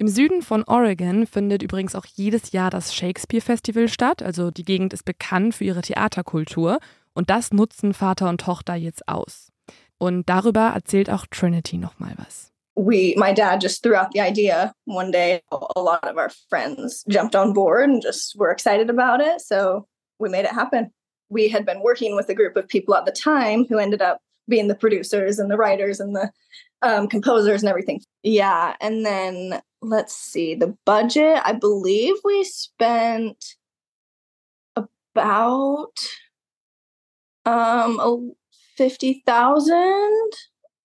[0.00, 4.22] Im Süden von Oregon findet übrigens auch jedes Jahr das Shakespeare Festival statt.
[4.22, 6.78] Also die Gegend ist bekannt für ihre Theaterkultur
[7.14, 9.50] und das nutzen Vater und Tochter jetzt aus.
[9.98, 12.52] Und darüber erzählt auch Trinity nochmal was.
[12.76, 15.40] We, my dad just threw out the idea one day.
[15.50, 19.40] A lot of our friends jumped on board and just were excited about it.
[19.40, 19.88] So
[20.20, 20.92] we made it happen.
[21.28, 24.20] We had been working with a group of people at the time who ended up
[24.48, 26.30] being the producers and the writers and the
[26.82, 28.00] um, composers and everything.
[28.22, 28.74] Yeah.
[28.80, 33.56] And then let's see, the budget, I believe we spent
[34.76, 35.92] about
[37.44, 38.34] um,
[38.78, 39.72] 50.000.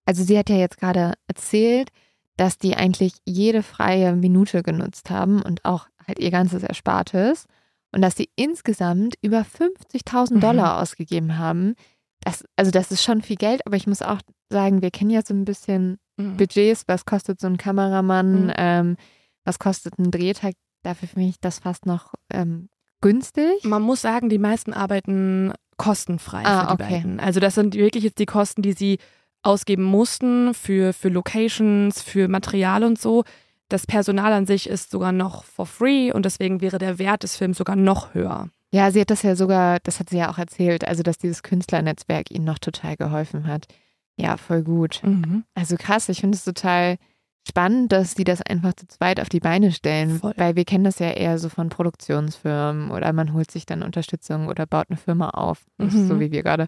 [0.06, 1.90] Also sie hat ja jetzt gerade erzählt,
[2.38, 7.46] dass die eigentlich jede freie Minute genutzt haben und auch halt ihr ganzes Erspartes
[7.92, 10.82] und dass sie insgesamt über 50.000 Dollar mhm.
[10.82, 11.76] ausgegeben haben.
[12.24, 15.22] Das, also das ist schon viel Geld, aber ich muss auch sagen, wir kennen ja
[15.26, 16.38] so ein bisschen mhm.
[16.38, 18.54] Budgets, was kostet so ein Kameramann, mhm.
[18.58, 18.98] ähm,
[19.44, 20.54] was kostet ein Drehtag.
[20.84, 22.70] Dafür finde ich das fast noch ähm,
[23.02, 23.64] günstig.
[23.64, 26.94] Man muss sagen, die meisten arbeiten kostenfrei ah, für die okay.
[26.96, 27.20] beiden.
[27.20, 29.00] Also das sind wirklich jetzt die Kosten, die sie
[29.42, 33.24] ausgeben mussten für, für Locations, für Material und so.
[33.70, 37.36] Das Personal an sich ist sogar noch for free und deswegen wäre der Wert des
[37.36, 38.50] Films sogar noch höher.
[38.74, 41.44] Ja, sie hat das ja sogar, das hat sie ja auch erzählt, also dass dieses
[41.44, 43.68] Künstlernetzwerk ihnen noch total geholfen hat.
[44.18, 45.00] Ja, voll gut.
[45.04, 45.44] Mhm.
[45.54, 46.98] Also krass, ich finde es total
[47.48, 50.34] spannend, dass sie das einfach zu zweit auf die Beine stellen, voll.
[50.38, 54.48] weil wir kennen das ja eher so von Produktionsfirmen oder man holt sich dann Unterstützung
[54.48, 56.08] oder baut eine Firma auf, mhm.
[56.08, 56.68] so wie wir gerade.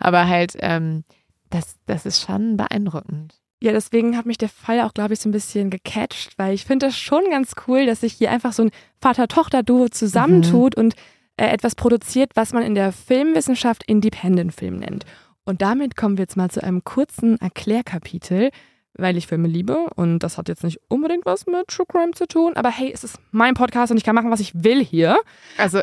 [0.00, 1.04] Aber halt, ähm,
[1.50, 3.40] das, das ist schon beeindruckend.
[3.62, 6.64] Ja, deswegen hat mich der Fall auch, glaube ich, so ein bisschen gecatcht, weil ich
[6.64, 10.82] finde das schon ganz cool, dass sich hier einfach so ein Vater-Tochter-Duo zusammentut mhm.
[10.82, 10.94] und
[11.36, 15.04] äh, etwas produziert, was man in der Filmwissenschaft Independent Film nennt.
[15.44, 18.50] Und damit kommen wir jetzt mal zu einem kurzen Erklärkapitel,
[18.96, 22.26] weil ich Filme liebe und das hat jetzt nicht unbedingt was mit True Crime zu
[22.26, 25.18] tun, aber hey, es ist mein Podcast und ich kann machen, was ich will hier.
[25.58, 25.80] Also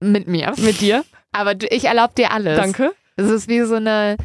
[0.00, 0.52] mit mir.
[0.58, 1.04] Mit dir.
[1.32, 2.56] Aber ich erlaube dir alles.
[2.56, 2.92] Danke.
[3.16, 4.16] Es ist wie so eine,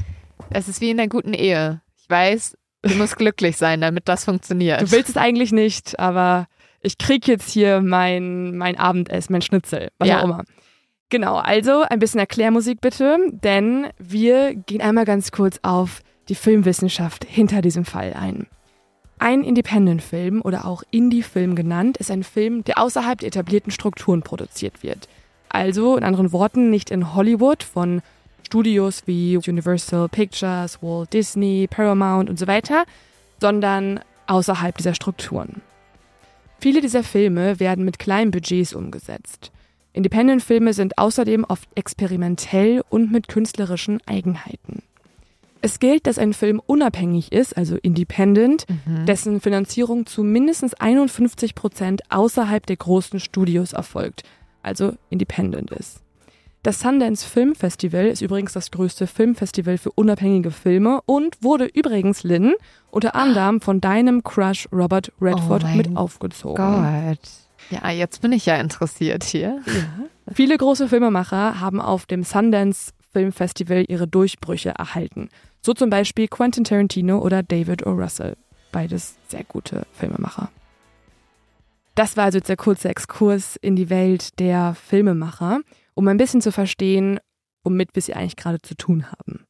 [0.52, 1.82] es ist wie in einer guten Ehe.
[1.98, 4.82] Ich weiß, du musst glücklich sein, damit das funktioniert.
[4.82, 6.48] Du willst es eigentlich nicht, aber
[6.82, 10.20] ich krieg jetzt hier mein, mein Abendessen, mein Schnitzel, was ja.
[10.20, 10.44] auch immer.
[11.10, 17.26] Genau, also ein bisschen Erklärmusik bitte, denn wir gehen einmal ganz kurz auf die Filmwissenschaft
[17.26, 18.46] hinter diesem Fall ein.
[19.18, 24.84] Ein Independent-Film oder auch Indie-Film genannt ist ein Film, der außerhalb der etablierten Strukturen produziert
[24.84, 25.10] wird.
[25.50, 28.02] Also in anderen Worten nicht in Hollywood von
[28.46, 32.86] Studios wie Universal Pictures, Walt Disney, Paramount und so weiter,
[33.42, 35.62] sondern außerhalb dieser Strukturen.
[36.60, 39.52] Viele dieser Filme werden mit kleinen Budgets umgesetzt.
[39.94, 44.84] Independent-Filme sind außerdem oft experimentell und mit künstlerischen Eigenheiten.
[45.62, 49.06] Es gilt, dass ein Film unabhängig ist, also independent, mhm.
[49.06, 54.24] dessen Finanzierung zu mindestens 51 Prozent außerhalb der großen Studios erfolgt,
[54.62, 56.02] also independent ist.
[56.62, 62.24] Das Sundance Film Festival ist übrigens das größte Filmfestival für unabhängige Filme und wurde übrigens,
[62.24, 62.54] Lynn,
[62.92, 66.56] unter anderem von deinem Crush Robert Redford oh mit aufgezogen.
[66.56, 67.20] Gott.
[67.70, 69.62] Ja, jetzt bin ich ja interessiert hier.
[69.68, 70.34] Ja.
[70.34, 75.30] Viele große Filmemacher haben auf dem Sundance Film Festival ihre Durchbrüche erhalten.
[75.62, 77.92] So zum Beispiel Quentin Tarantino oder David O.
[77.92, 78.36] Russell.
[78.72, 80.50] Beides sehr gute Filmemacher.
[81.96, 85.62] Das war also jetzt der kurze Exkurs in die Welt der Filmemacher
[85.94, 87.20] um ein bisschen zu verstehen,
[87.64, 89.46] womit wir sie eigentlich gerade zu tun haben.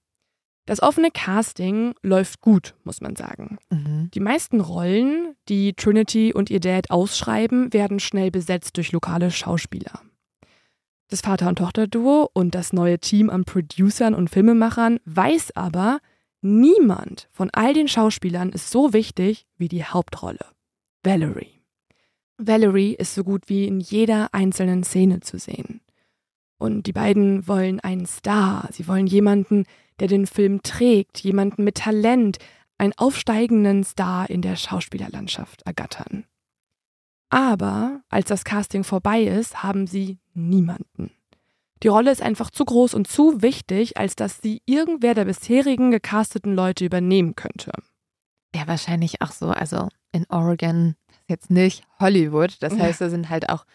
[0.66, 3.58] Das offene Casting läuft gut, muss man sagen.
[3.72, 4.12] Mhm.
[4.14, 10.02] Die meisten Rollen, die Trinity und ihr Dad ausschreiben, werden schnell besetzt durch lokale Schauspieler.
[11.08, 16.02] Das Vater- und Tochter-Duo und das neue Team an Producern und Filmemachern weiß aber,
[16.42, 20.46] niemand von all den Schauspielern ist so wichtig wie die Hauptrolle.
[21.04, 21.64] Valerie.
[22.38, 25.82] Valerie ist so gut wie in jeder einzelnen Szene zu sehen.
[26.60, 28.70] Und die beiden wollen einen Star.
[28.72, 29.66] Sie wollen jemanden,
[30.00, 32.38] der den Film trägt, jemanden mit Talent,
[32.78, 36.26] einen aufsteigenden Star in der Schauspielerlandschaft ergattern.
[37.30, 41.12] Aber als das Casting vorbei ist, haben sie niemanden.
[41.84, 45.92] Die Rolle ist einfach zu groß und zu wichtig, als dass sie irgendwer der bisherigen
[45.92, 47.72] gecasteten Leute übernehmen könnte.
[48.54, 49.50] Ja, wahrscheinlich auch so.
[49.50, 50.96] Also in Oregon
[51.28, 52.58] jetzt nicht Hollywood.
[52.62, 53.66] Das heißt, da sind halt auch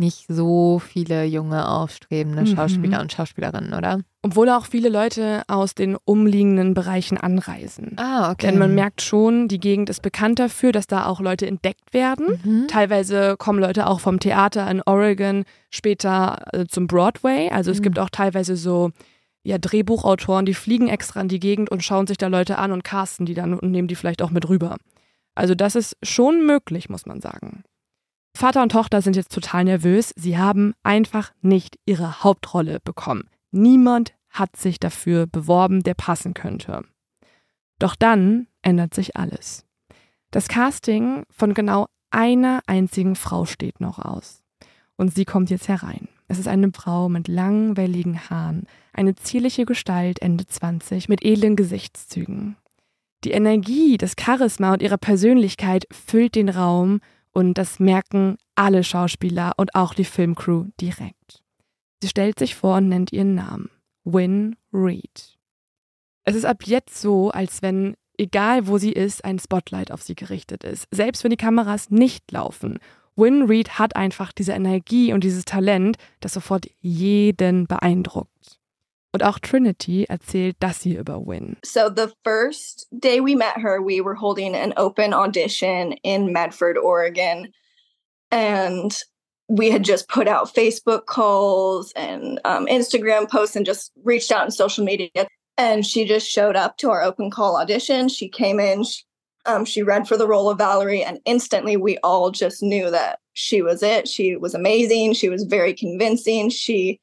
[0.00, 2.56] nicht so viele junge, aufstrebende mhm.
[2.56, 4.00] Schauspieler und Schauspielerinnen, oder?
[4.22, 7.92] Obwohl auch viele Leute aus den umliegenden Bereichen anreisen.
[7.96, 8.48] Ah, okay.
[8.48, 12.40] Denn man merkt schon, die Gegend ist bekannt dafür, dass da auch Leute entdeckt werden.
[12.42, 12.68] Mhm.
[12.68, 17.50] Teilweise kommen Leute auch vom Theater in Oregon später äh, zum Broadway.
[17.50, 17.84] Also es mhm.
[17.84, 18.90] gibt auch teilweise so
[19.42, 22.84] ja, Drehbuchautoren, die fliegen extra in die Gegend und schauen sich da Leute an und
[22.84, 24.76] casten die dann und nehmen die vielleicht auch mit rüber.
[25.34, 27.62] Also das ist schon möglich, muss man sagen.
[28.34, 30.12] Vater und Tochter sind jetzt total nervös.
[30.16, 33.28] Sie haben einfach nicht ihre Hauptrolle bekommen.
[33.50, 36.84] Niemand hat sich dafür beworben, der passen könnte.
[37.78, 39.66] Doch dann ändert sich alles.
[40.30, 44.42] Das Casting von genau einer einzigen Frau steht noch aus.
[44.96, 46.08] Und sie kommt jetzt herein.
[46.28, 51.56] Es ist eine Frau mit langen, welligen Haaren, eine zierliche Gestalt, Ende 20, mit edlen
[51.56, 52.56] Gesichtszügen.
[53.24, 57.00] Die Energie, das Charisma und ihre Persönlichkeit füllt den Raum
[57.32, 61.42] und das merken alle Schauspieler und auch die Filmcrew direkt.
[62.02, 63.70] Sie stellt sich vor und nennt ihren Namen.
[64.04, 65.38] Win Reed.
[66.24, 70.14] Es ist ab jetzt so, als wenn egal wo sie ist, ein Spotlight auf sie
[70.14, 70.86] gerichtet ist.
[70.90, 72.78] Selbst wenn die Kameras nicht laufen.
[73.16, 78.59] Win Reed hat einfach diese Energie und dieses Talent, das sofort jeden beeindruckt.
[79.12, 81.56] Und auch Trinity erzählt das hier über Win.
[81.64, 86.78] So the first day we met her, we were holding an open audition in Medford,
[86.78, 87.52] Oregon.
[88.30, 88.96] And
[89.48, 94.44] we had just put out Facebook calls and um, Instagram posts and just reached out
[94.44, 95.26] in social media.
[95.58, 98.08] And she just showed up to our open call audition.
[98.08, 99.02] She came in, she,
[99.44, 103.18] um, she read for the role of Valerie, and instantly we all just knew that
[103.32, 104.06] she was it.
[104.06, 105.14] She was amazing.
[105.14, 106.48] She was very convincing.
[106.48, 107.00] She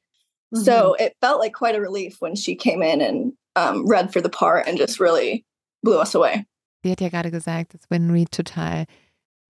[0.54, 0.64] Mm-hmm.
[0.64, 4.22] So it felt like quite a relief when she came in and um, read for
[4.22, 5.44] the part and just really
[5.82, 6.46] blew us away.
[6.82, 8.86] Sie hat ja gerade gesagt, dass Win Reed total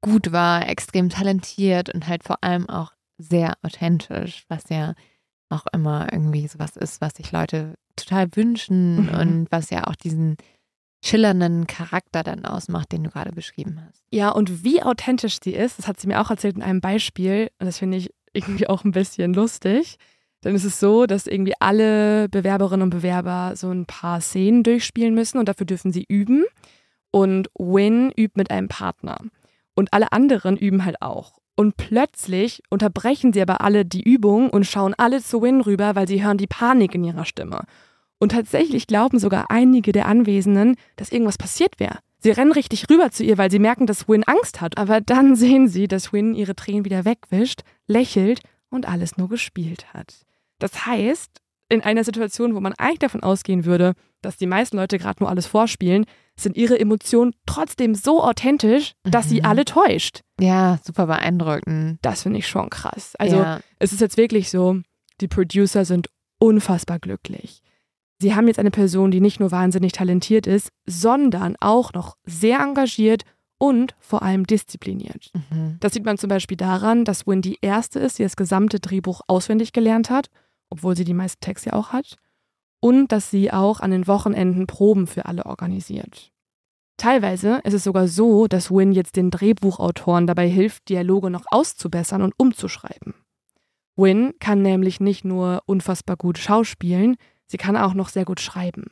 [0.00, 4.94] gut war, extrem talentiert und halt vor allem auch sehr authentisch, was ja
[5.50, 9.14] auch immer irgendwie sowas ist, was sich Leute total wünschen mhm.
[9.14, 10.36] und was ja auch diesen
[11.04, 14.04] schillernden Charakter dann ausmacht, den du gerade beschrieben hast.
[14.10, 17.50] Ja, und wie authentisch sie ist, das hat sie mir auch erzählt in einem Beispiel
[17.58, 19.96] und das finde ich irgendwie auch ein bisschen lustig
[20.40, 25.14] dann ist es so, dass irgendwie alle Bewerberinnen und Bewerber so ein paar Szenen durchspielen
[25.14, 26.44] müssen und dafür dürfen sie üben.
[27.10, 29.18] Und Win übt mit einem Partner.
[29.74, 31.38] Und alle anderen üben halt auch.
[31.56, 36.06] Und plötzlich unterbrechen sie aber alle die Übung und schauen alle zu Win rüber, weil
[36.06, 37.64] sie hören die Panik in ihrer Stimme.
[38.18, 41.98] Und tatsächlich glauben sogar einige der Anwesenden, dass irgendwas passiert wäre.
[42.20, 44.76] Sie rennen richtig rüber zu ihr, weil sie merken, dass Win Angst hat.
[44.76, 49.92] Aber dann sehen sie, dass Win ihre Tränen wieder wegwischt, lächelt und alles nur gespielt
[49.94, 50.27] hat.
[50.58, 54.98] Das heißt, in einer Situation, wo man eigentlich davon ausgehen würde, dass die meisten Leute
[54.98, 59.30] gerade nur alles vorspielen, sind ihre Emotionen trotzdem so authentisch, dass mhm.
[59.30, 60.22] sie alle täuscht.
[60.40, 61.98] Ja, super beeindruckend.
[62.02, 63.14] Das finde ich schon krass.
[63.18, 63.60] Also ja.
[63.78, 64.80] es ist jetzt wirklich so,
[65.20, 67.62] die Producer sind unfassbar glücklich.
[68.20, 72.60] Sie haben jetzt eine Person, die nicht nur wahnsinnig talentiert ist, sondern auch noch sehr
[72.60, 73.22] engagiert
[73.58, 75.30] und vor allem diszipliniert.
[75.34, 75.76] Mhm.
[75.80, 79.20] Das sieht man zum Beispiel daran, dass Win die erste ist, die das gesamte Drehbuch
[79.26, 80.28] auswendig gelernt hat
[80.70, 82.16] obwohl sie die meisten Texte ja auch hat.
[82.80, 86.30] Und dass sie auch an den Wochenenden Proben für alle organisiert.
[86.96, 92.22] Teilweise ist es sogar so, dass Win jetzt den Drehbuchautoren dabei hilft, Dialoge noch auszubessern
[92.22, 93.14] und umzuschreiben.
[93.96, 98.90] Win kann nämlich nicht nur unfassbar gut schauspielen, sie kann auch noch sehr gut schreiben.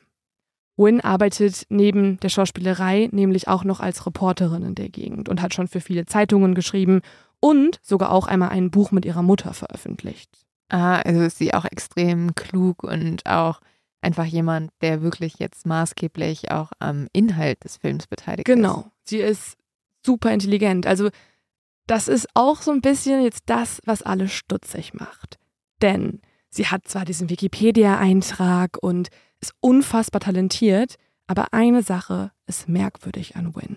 [0.77, 5.55] Win arbeitet neben der Schauspielerei nämlich auch noch als Reporterin in der Gegend und hat
[5.55, 7.01] schon für viele Zeitungen geschrieben
[7.41, 10.46] und sogar auch einmal ein Buch mit ihrer Mutter veröffentlicht.
[10.69, 13.61] Ah, also ist sie auch extrem klug und auch
[14.01, 18.69] einfach jemand, der wirklich jetzt maßgeblich auch am Inhalt des Films beteiligt genau.
[18.69, 18.77] ist.
[18.77, 19.57] Genau, sie ist
[20.05, 20.87] super intelligent.
[20.87, 21.11] Also
[21.87, 25.39] das ist auch so ein bisschen jetzt das, was alle stutzig macht.
[25.83, 29.09] Denn sie hat zwar diesen Wikipedia-Eintrag und
[29.41, 33.77] ist unfassbar talentiert, aber eine Sache ist merkwürdig an Win.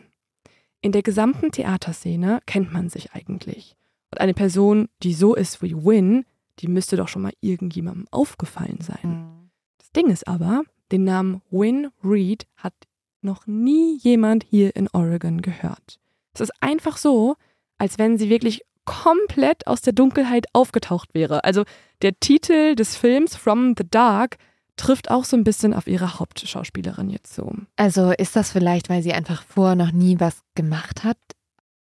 [0.81, 3.75] In der gesamten Theaterszene kennt man sich eigentlich.
[4.11, 6.25] Und eine Person, die so ist wie Win,
[6.59, 8.99] die müsste doch schon mal irgendjemandem aufgefallen sein.
[9.03, 9.49] Mhm.
[9.77, 12.73] Das Ding ist aber, den Namen Win Reed hat
[13.21, 15.99] noch nie jemand hier in Oregon gehört.
[16.33, 17.35] Es ist einfach so,
[17.77, 21.43] als wenn sie wirklich komplett aus der Dunkelheit aufgetaucht wäre.
[21.43, 21.63] Also
[22.01, 24.37] der Titel des Films From the Dark
[24.77, 27.53] trifft auch so ein bisschen auf ihre Hauptschauspielerin jetzt so.
[27.75, 31.17] Also ist das vielleicht, weil sie einfach vorher noch nie was gemacht hat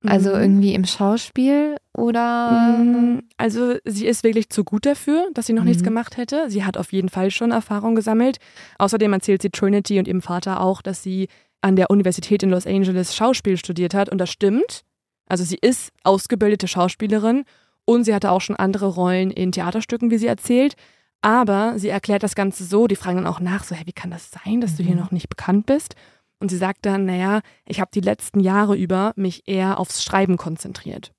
[0.05, 0.41] also mhm.
[0.41, 2.79] irgendwie im Schauspiel oder?
[2.79, 3.23] Mhm.
[3.37, 5.69] Also sie ist wirklich zu gut dafür, dass sie noch mhm.
[5.69, 6.51] nichts gemacht hätte.
[6.51, 8.39] Sie hat auf jeden Fall schon Erfahrung gesammelt.
[8.79, 11.29] Außerdem erzählt sie Trinity und ihrem Vater auch, dass sie
[11.61, 14.83] an der Universität in Los Angeles Schauspiel studiert hat und das stimmt.
[15.29, 17.45] Also sie ist ausgebildete Schauspielerin
[17.85, 20.75] und sie hatte auch schon andere Rollen in Theaterstücken, wie sie erzählt.
[21.21, 24.11] Aber sie erklärt das Ganze so, die fragen dann auch nach, so, hey, wie kann
[24.11, 25.01] das sein, dass du hier mhm.
[25.01, 25.95] noch nicht bekannt bist?
[26.43, 30.37] Und sie sagt dann, naja, ich habe die letzten Jahre über mich eher aufs Schreiben
[30.37, 31.13] konzentriert.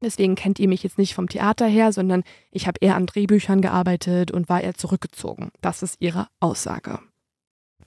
[0.00, 3.60] Deswegen kennt ihr mich jetzt nicht vom Theater her, sondern ich habe eher an Drehbüchern
[3.60, 5.50] gearbeitet und war eher zurückgezogen.
[5.62, 7.00] Das ist ihre Aussage.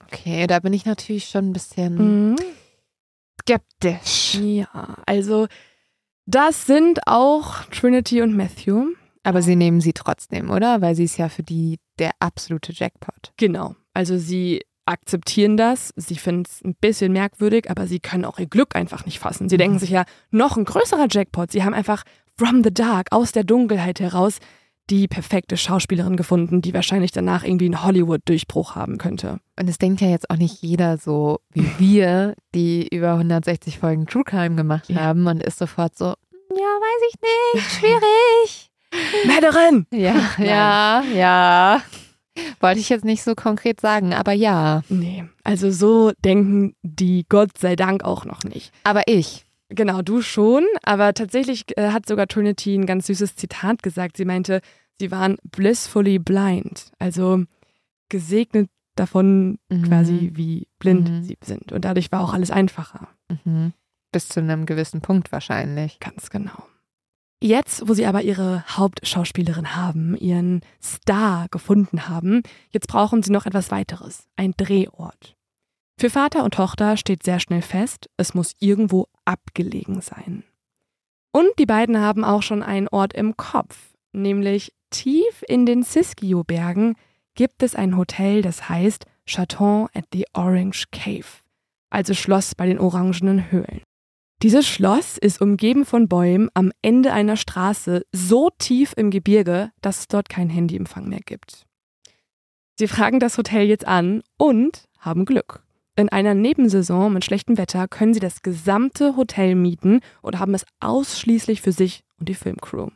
[0.04, 2.36] Okay, da bin ich natürlich schon ein bisschen mhm.
[3.40, 4.36] skeptisch.
[4.42, 5.48] Ja, also
[6.26, 8.96] das sind auch Trinity und Matthew.
[9.24, 10.82] Aber sie nehmen sie trotzdem, oder?
[10.82, 13.32] Weil sie ist ja für die der absolute Jackpot.
[13.38, 13.76] Genau.
[13.94, 15.94] Also sie akzeptieren das.
[15.96, 19.50] Sie finden es ein bisschen merkwürdig, aber sie können auch ihr Glück einfach nicht fassen.
[19.50, 19.60] Sie mhm.
[19.60, 21.52] denken sich ja, noch ein größerer Jackpot.
[21.52, 22.04] Sie haben einfach
[22.38, 24.40] from the dark, aus der Dunkelheit heraus,
[24.90, 29.40] die perfekte Schauspielerin gefunden, die wahrscheinlich danach irgendwie einen Hollywood-Durchbruch haben könnte.
[29.60, 34.08] Und es denkt ja jetzt auch nicht jeder so wie wir, die über 160 Folgen
[34.08, 35.02] True Crime gemacht ja.
[35.02, 36.16] haben und ist sofort so, ja,
[36.56, 37.16] weiß ich
[37.54, 38.72] nicht, schwierig.
[39.26, 39.86] Mörderin!
[39.92, 41.82] Ja, ja, ja.
[42.60, 44.84] Wollte ich jetzt nicht so konkret sagen, aber ja.
[44.90, 48.72] Nee, also so denken die Gott sei Dank auch noch nicht.
[48.84, 49.46] Aber ich.
[49.70, 54.18] Genau, du schon, aber tatsächlich äh, hat sogar Trinity ein ganz süßes Zitat gesagt.
[54.18, 54.62] Sie meinte,
[54.98, 57.44] sie waren blissfully blind, also
[58.10, 59.84] gesegnet davon Mhm.
[59.84, 61.24] quasi, wie blind Mhm.
[61.24, 61.72] sie sind.
[61.72, 63.08] Und dadurch war auch alles einfacher.
[63.46, 63.74] Mhm.
[64.12, 66.00] Bis zu einem gewissen Punkt wahrscheinlich.
[66.00, 66.64] Ganz genau.
[67.42, 73.46] Jetzt, wo sie aber ihre Hauptschauspielerin haben, ihren Star gefunden haben, jetzt brauchen sie noch
[73.46, 75.38] etwas weiteres, ein Drehort.
[75.98, 80.44] Für Vater und Tochter steht sehr schnell fest, es muss irgendwo abgelegen sein.
[81.32, 86.96] Und die beiden haben auch schon einen Ort im Kopf, nämlich tief in den Siskiyou-Bergen
[87.36, 91.26] gibt es ein Hotel, das heißt Chateau at the Orange Cave,
[91.90, 93.82] also Schloss bei den orangenen Höhlen.
[94.42, 100.00] Dieses Schloss ist umgeben von Bäumen am Ende einer Straße so tief im Gebirge, dass
[100.00, 101.66] es dort keinen Handyempfang mehr gibt.
[102.78, 105.62] Sie fragen das Hotel jetzt an und haben Glück.
[105.98, 110.66] In einer Nebensaison mit schlechtem Wetter können sie das gesamte Hotel mieten und haben es
[110.80, 112.88] ausschließlich für sich und die Filmcrew.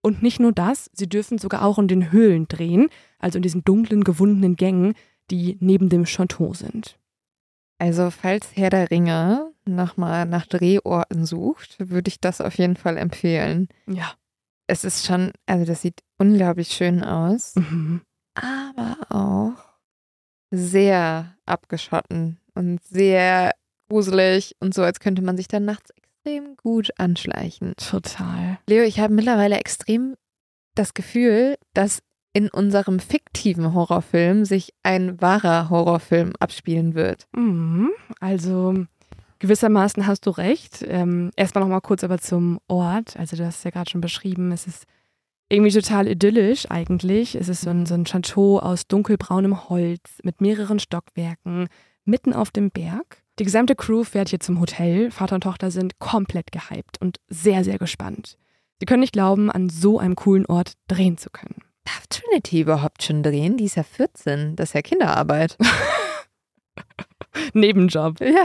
[0.00, 3.64] Und nicht nur das, sie dürfen sogar auch in den Höhlen drehen, also in diesen
[3.64, 4.94] dunklen, gewundenen Gängen,
[5.30, 6.98] die neben dem Chateau sind.
[7.78, 12.96] Also, falls Herr der Ringe nochmal nach Drehorten sucht, würde ich das auf jeden Fall
[12.96, 13.68] empfehlen.
[13.86, 14.12] Ja.
[14.68, 18.00] Es ist schon, also das sieht unglaublich schön aus, Mhm.
[18.34, 19.64] aber auch
[20.50, 23.52] sehr abgeschotten und sehr
[23.88, 27.74] gruselig und so, als könnte man sich dann nachts extrem gut anschleichen.
[27.76, 28.58] Total.
[28.68, 30.16] Leo, ich habe mittlerweile extrem
[30.74, 32.02] das Gefühl, dass
[32.32, 37.26] in unserem fiktiven Horrorfilm sich ein wahrer Horrorfilm abspielen wird.
[37.34, 37.90] Mhm.
[38.20, 38.84] Also
[39.38, 40.84] gewissermaßen hast du recht.
[40.86, 43.16] Ähm, erstmal noch mal kurz aber zum Ort.
[43.16, 44.52] Also du hast es ja gerade schon beschrieben.
[44.52, 44.84] Es ist
[45.48, 47.34] irgendwie total idyllisch eigentlich.
[47.34, 51.68] Es ist so ein, so ein Chateau aus dunkelbraunem Holz mit mehreren Stockwerken
[52.04, 53.22] mitten auf dem Berg.
[53.38, 55.10] Die gesamte Crew fährt hier zum Hotel.
[55.10, 58.38] Vater und Tochter sind komplett gehypt und sehr, sehr gespannt.
[58.80, 61.62] Sie können nicht glauben, an so einem coolen Ort drehen zu können.
[61.84, 63.56] Darf Trinity überhaupt schon drehen?
[63.56, 64.56] Die ist ja 14.
[64.56, 65.56] Das ist ja Kinderarbeit.
[67.54, 68.20] Nebenjob.
[68.20, 68.44] Ja.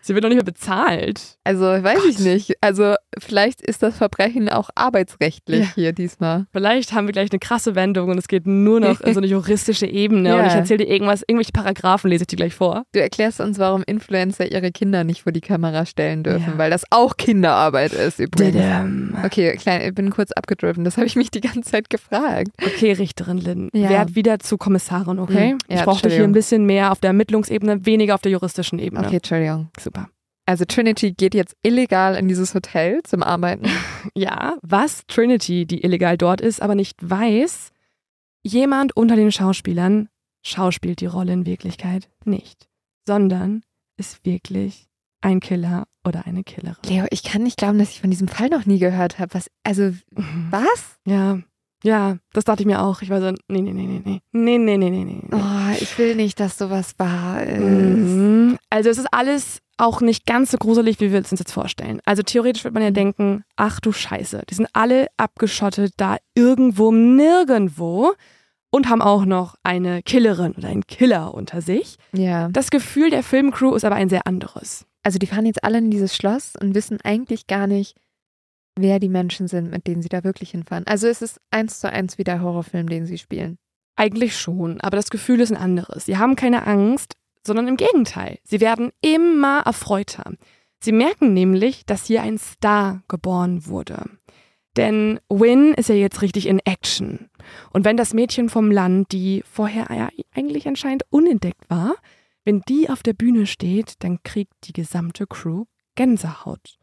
[0.00, 1.36] Sie wird noch nicht mehr bezahlt.
[1.44, 2.54] Also weiß ich nicht.
[2.60, 5.74] Also vielleicht ist das Verbrechen auch arbeitsrechtlich Ja.
[5.74, 6.46] hier diesmal.
[6.52, 9.26] Vielleicht haben wir gleich eine krasse Wendung und es geht nur noch in so eine
[9.26, 10.46] juristische Ebene und Ja.
[10.46, 12.84] ich erzähle dir irgendwas, irgendwelche Paragraphen lese ich dir gleich vor.
[12.92, 16.58] Du erklärst uns, warum Influencer ihre Kinder nicht vor die Kamera stellen dürfen, Ja.
[16.58, 18.56] weil das auch Kinderarbeit ist übrigens.
[18.56, 19.16] Dadam.
[19.24, 20.84] Okay, klein, ich bin kurz abgedriven.
[20.84, 22.50] Das habe ich mich die ganze Zeit gefragt.
[22.64, 25.50] Okay, Richterin Lynn, werd wieder zu Kommissarin, okay?
[25.52, 28.32] Hm, ich brauche dich hier ein bisschen mehr auf der Ermittlungsebene, weniger weniger auf der
[28.32, 29.06] juristischen Ebene.
[29.06, 29.68] Okay, Entschuldigung.
[29.78, 30.08] Super.
[30.44, 33.66] Also Trinity geht jetzt illegal in dieses Hotel zum Arbeiten.
[34.14, 37.70] ja, was Trinity, die illegal dort ist, aber nicht weiß,
[38.42, 40.08] jemand unter den Schauspielern
[40.44, 42.68] schauspielt die Rolle in Wirklichkeit nicht,
[43.06, 43.62] sondern
[43.96, 44.88] ist wirklich
[45.20, 46.82] ein Killer oder eine Killerin.
[46.84, 49.34] Leo, ich kann nicht glauben, dass ich von diesem Fall noch nie gehört habe.
[49.34, 49.48] Was?
[49.62, 50.48] Also, mhm.
[50.50, 50.98] was?
[51.06, 51.38] Ja.
[51.84, 53.02] Ja, das dachte ich mir auch.
[53.02, 54.20] Ich war so, nee, nee, nee, nee, nee.
[54.32, 55.22] Nee, nee, nee, nee, nee.
[55.32, 57.60] Oh, ich will nicht, dass sowas wahr ist.
[57.60, 58.58] Mhm.
[58.70, 62.00] Also es ist alles auch nicht ganz so gruselig, wie wir es uns jetzt vorstellen.
[62.04, 62.94] Also theoretisch wird man ja Mhm.
[62.94, 68.12] denken, ach du Scheiße, die sind alle abgeschottet da irgendwo nirgendwo
[68.70, 71.96] und haben auch noch eine Killerin oder einen Killer unter sich.
[72.12, 72.48] Ja.
[72.48, 74.86] Das Gefühl der Filmcrew ist aber ein sehr anderes.
[75.02, 77.96] Also die fahren jetzt alle in dieses Schloss und wissen eigentlich gar nicht,
[78.78, 80.86] wer die Menschen sind, mit denen sie da wirklich hinfahren.
[80.86, 83.58] Also es ist eins zu eins wie der Horrorfilm, den sie spielen.
[83.96, 86.06] Eigentlich schon, aber das Gefühl ist ein anderes.
[86.06, 87.14] Sie haben keine Angst,
[87.46, 88.38] sondern im Gegenteil.
[88.44, 90.32] Sie werden immer erfreuter.
[90.80, 94.04] Sie merken nämlich, dass hier ein Star geboren wurde.
[94.76, 97.28] Denn Win ist ja jetzt richtig in Action.
[97.72, 99.90] Und wenn das Mädchen vom Land, die vorher
[100.34, 101.94] eigentlich anscheinend unentdeckt war,
[102.44, 105.64] wenn die auf der Bühne steht, dann kriegt die gesamte Crew
[105.94, 106.78] Gänsehaut.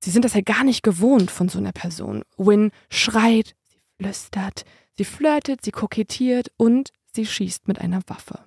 [0.00, 2.22] Sie sind das ja gar nicht gewohnt von so einer Person.
[2.36, 4.64] Win schreit, sie flüstert,
[4.96, 8.44] sie flirtet, sie kokettiert und sie schießt mit einer Waffe.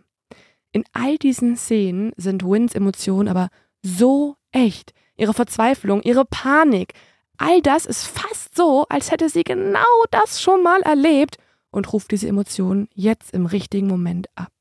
[0.71, 3.49] In all diesen Szenen sind Wins Emotionen aber
[3.81, 4.93] so echt.
[5.15, 6.93] Ihre Verzweiflung, ihre Panik,
[7.37, 9.79] all das ist fast so, als hätte sie genau
[10.11, 11.37] das schon mal erlebt
[11.71, 14.51] und ruft diese Emotionen jetzt im richtigen Moment ab.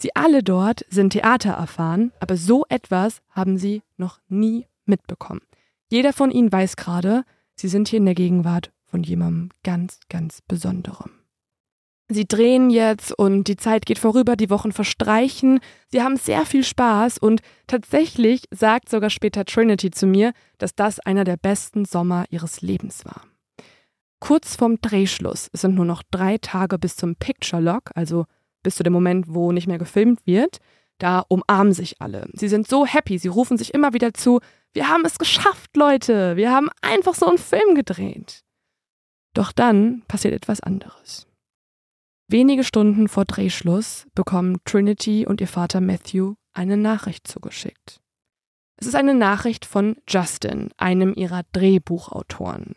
[0.00, 5.42] Sie alle dort sind Theater erfahren, aber so etwas haben sie noch nie mitbekommen.
[5.90, 7.24] Jeder von ihnen weiß gerade,
[7.56, 11.12] sie sind hier in der Gegenwart von jemandem ganz, ganz Besonderem.
[12.10, 15.60] Sie drehen jetzt und die Zeit geht vorüber, die Wochen verstreichen.
[15.92, 21.00] Sie haben sehr viel Spaß und tatsächlich sagt sogar später Trinity zu mir, dass das
[21.00, 23.24] einer der besten Sommer ihres Lebens war.
[24.20, 28.24] Kurz vorm Drehschluss es sind nur noch drei Tage bis zum Picture Lock, also
[28.62, 30.58] bis zu dem Moment, wo nicht mehr gefilmt wird.
[30.96, 32.28] Da umarmen sich alle.
[32.32, 34.40] Sie sind so happy, sie rufen sich immer wieder zu,
[34.72, 38.42] wir haben es geschafft, Leute, wir haben einfach so einen Film gedreht.
[39.38, 41.28] Doch dann passiert etwas anderes.
[42.26, 48.00] Wenige Stunden vor Drehschluss bekommen Trinity und ihr Vater Matthew eine Nachricht zugeschickt.
[48.78, 52.74] Es ist eine Nachricht von Justin, einem ihrer Drehbuchautoren.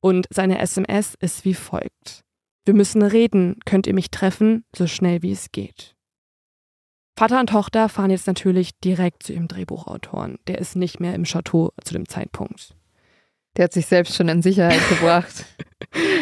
[0.00, 2.20] Und seine SMS ist wie folgt.
[2.64, 5.96] Wir müssen reden, könnt ihr mich treffen, so schnell wie es geht.
[7.18, 10.38] Vater und Tochter fahren jetzt natürlich direkt zu ihrem Drehbuchautoren.
[10.46, 12.76] Der ist nicht mehr im Chateau zu dem Zeitpunkt.
[13.56, 15.44] Der hat sich selbst schon in Sicherheit gebracht.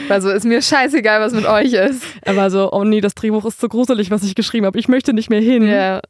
[0.08, 2.02] Also ist mir scheißegal, was mit euch ist.
[2.22, 4.78] Er war so, oh nee, das Drehbuch ist so gruselig, was ich geschrieben habe.
[4.78, 5.62] Ich möchte nicht mehr hin.
[5.66, 6.00] Ja.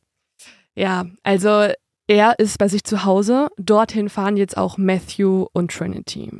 [0.75, 1.69] Ja, also
[2.07, 3.49] er ist bei sich zu Hause.
[3.59, 6.31] Dorthin fahren jetzt auch Matthew und Trinity.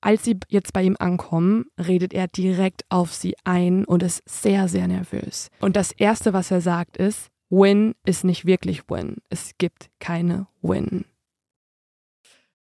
[0.00, 4.68] Als sie jetzt bei ihm ankommen, redet er direkt auf sie ein und ist sehr,
[4.68, 5.50] sehr nervös.
[5.60, 9.16] Und das Erste, was er sagt, ist, Win ist nicht wirklich Win.
[9.28, 11.04] Es gibt keine Win.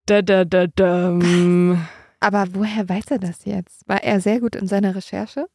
[0.05, 1.17] Da, da, da, da.
[2.19, 3.87] Aber woher weiß er das jetzt?
[3.87, 5.47] War er sehr gut in seiner Recherche?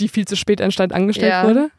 [0.00, 1.46] Die viel zu spät anscheinend angestellt Ja.
[1.46, 1.70] wurde?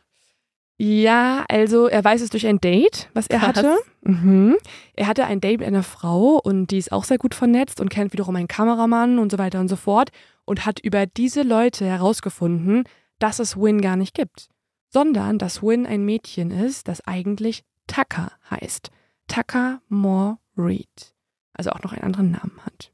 [0.78, 3.58] Ja, also er weiß es durch ein Date, was er Krass.
[3.58, 3.78] hatte.
[4.02, 4.56] Mhm.
[4.96, 7.90] Er hatte ein Date mit einer Frau und die ist auch sehr gut vernetzt und
[7.90, 10.10] kennt wiederum einen Kameramann und so weiter und so fort
[10.46, 12.84] und hat über diese Leute herausgefunden,
[13.20, 14.48] dass es Win gar nicht gibt,
[14.90, 18.90] sondern dass Win ein Mädchen ist, das eigentlich Tucker heißt.
[19.28, 21.13] Tucker Moore Reed.
[21.54, 22.92] Also auch noch einen anderen Namen hat.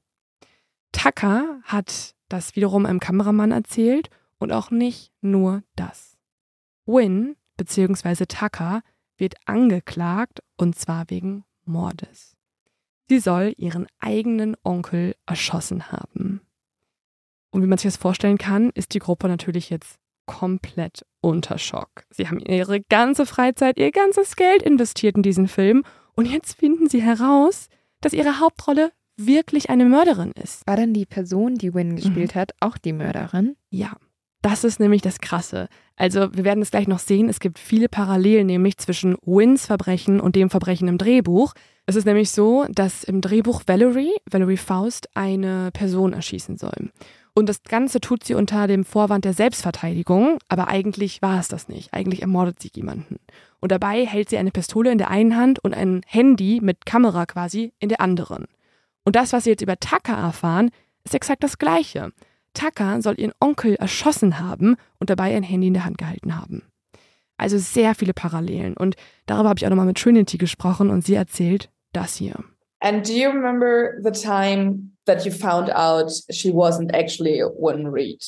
[0.92, 6.18] Tucker hat das wiederum einem Kameramann erzählt und auch nicht nur das.
[6.86, 8.26] Win bzw.
[8.26, 8.82] Tucker
[9.18, 12.36] wird angeklagt und zwar wegen Mordes.
[13.08, 16.42] Sie soll ihren eigenen Onkel erschossen haben.
[17.52, 19.98] Und wie man sich das vorstellen kann, ist die Gruppe natürlich jetzt
[20.28, 22.04] komplett unter Schock.
[22.12, 25.84] Sie haben ihre ganze Freizeit, ihr ganzes Geld investiert in diesen Film
[26.16, 27.68] und jetzt finden sie heraus,
[28.02, 30.66] dass ihre Hauptrolle wirklich eine Mörderin ist.
[30.66, 33.56] War dann die Person, die Win gespielt hat, auch die Mörderin?
[33.70, 33.98] Ja,
[34.42, 35.68] das ist nämlich das Krasse.
[35.98, 40.22] Also wir werden es gleich noch sehen, es gibt viele Parallelen nämlich zwischen Wins Verbrechen
[40.22, 41.54] und dem Verbrechen im Drehbuch.
[41.86, 46.92] Es ist nämlich so, dass im Drehbuch Valerie, Valerie Faust, eine Person erschießen soll.
[47.34, 51.68] Und das Ganze tut sie unter dem Vorwand der Selbstverteidigung, aber eigentlich war es das
[51.68, 51.94] nicht.
[51.94, 53.18] Eigentlich ermordet sie jemanden.
[53.62, 57.26] Und dabei hält sie eine Pistole in der einen Hand und ein Handy mit Kamera
[57.26, 58.48] quasi in der anderen.
[59.04, 60.72] Und das, was sie jetzt über Tucker erfahren,
[61.04, 62.12] ist exakt das Gleiche.
[62.54, 66.64] Tucker soll ihren Onkel erschossen haben und dabei ein Handy in der Hand gehalten haben.
[67.38, 68.76] Also sehr viele Parallelen.
[68.76, 68.96] Und
[69.26, 72.44] darüber habe ich auch nochmal mit Trinity gesprochen und sie erzählt das hier.
[72.82, 78.22] And do you remember the time that you found out she wasn't actually Win Reed?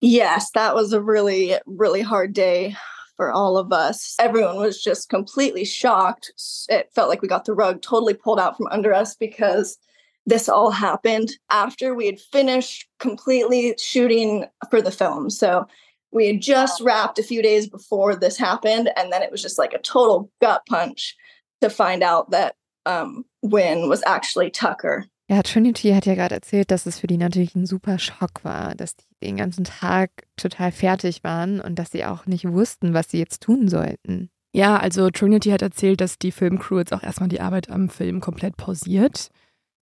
[0.00, 2.76] Yes, that was a really, really hard day
[3.16, 4.16] for all of us.
[4.18, 6.32] Everyone was just completely shocked.
[6.68, 9.78] It felt like we got the rug totally pulled out from under us because
[10.26, 15.30] this all happened after we had finished completely shooting for the film.
[15.30, 15.66] So
[16.12, 18.90] we had just wrapped a few days before this happened.
[18.96, 21.16] And then it was just like a total gut punch
[21.60, 22.54] to find out that
[22.86, 25.06] um, Win was actually Tucker.
[25.32, 28.74] Ja, Trinity hat ja gerade erzählt, dass es für die natürlich ein super Schock war,
[28.74, 33.10] dass die den ganzen Tag total fertig waren und dass sie auch nicht wussten, was
[33.10, 34.28] sie jetzt tun sollten.
[34.54, 38.20] Ja, also Trinity hat erzählt, dass die Filmcrew jetzt auch erstmal die Arbeit am Film
[38.20, 39.30] komplett pausiert.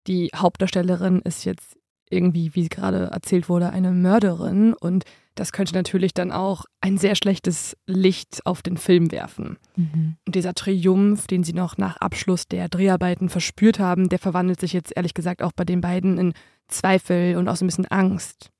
[0.06, 1.80] Die Hauptdarstellerin ist jetzt
[2.12, 5.06] irgendwie, wie gerade erzählt wurde, eine Mörderin und
[5.40, 9.58] das könnte natürlich dann auch ein sehr schlechtes Licht auf den Film werfen.
[9.78, 14.74] Und dieser Triumph, den sie noch nach Abschluss der Dreharbeiten verspürt haben, der verwandelt sich
[14.74, 16.34] jetzt ehrlich gesagt auch bei den beiden in
[16.68, 18.52] Zweifel und auch so ein bisschen Angst.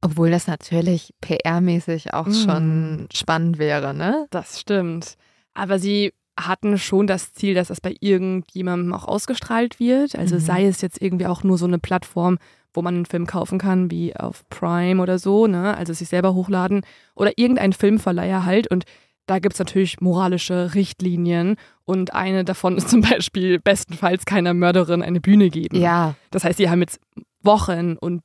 [0.00, 2.32] Obwohl das natürlich PR-mäßig auch Mm.
[2.32, 4.26] schon spannend wäre, ne?
[4.30, 5.16] Das stimmt.
[5.54, 10.16] Aber sie hatten schon das Ziel, dass das bei irgendjemandem auch ausgestrahlt wird.
[10.16, 10.40] Also Mhm.
[10.40, 12.38] sei es jetzt irgendwie auch nur so eine Plattform,
[12.74, 15.76] wo man einen Film kaufen kann, wie auf Prime oder so, ne?
[15.76, 16.82] Also sich selber hochladen.
[17.14, 18.70] Oder irgendein Filmverleiher halt.
[18.70, 18.84] Und
[19.26, 21.56] da gibt es natürlich moralische Richtlinien.
[21.84, 25.76] Und eine davon ist zum Beispiel bestenfalls keiner Mörderin eine Bühne geben.
[25.80, 27.00] Ja, Das heißt, sie haben jetzt
[27.42, 28.22] Wochen und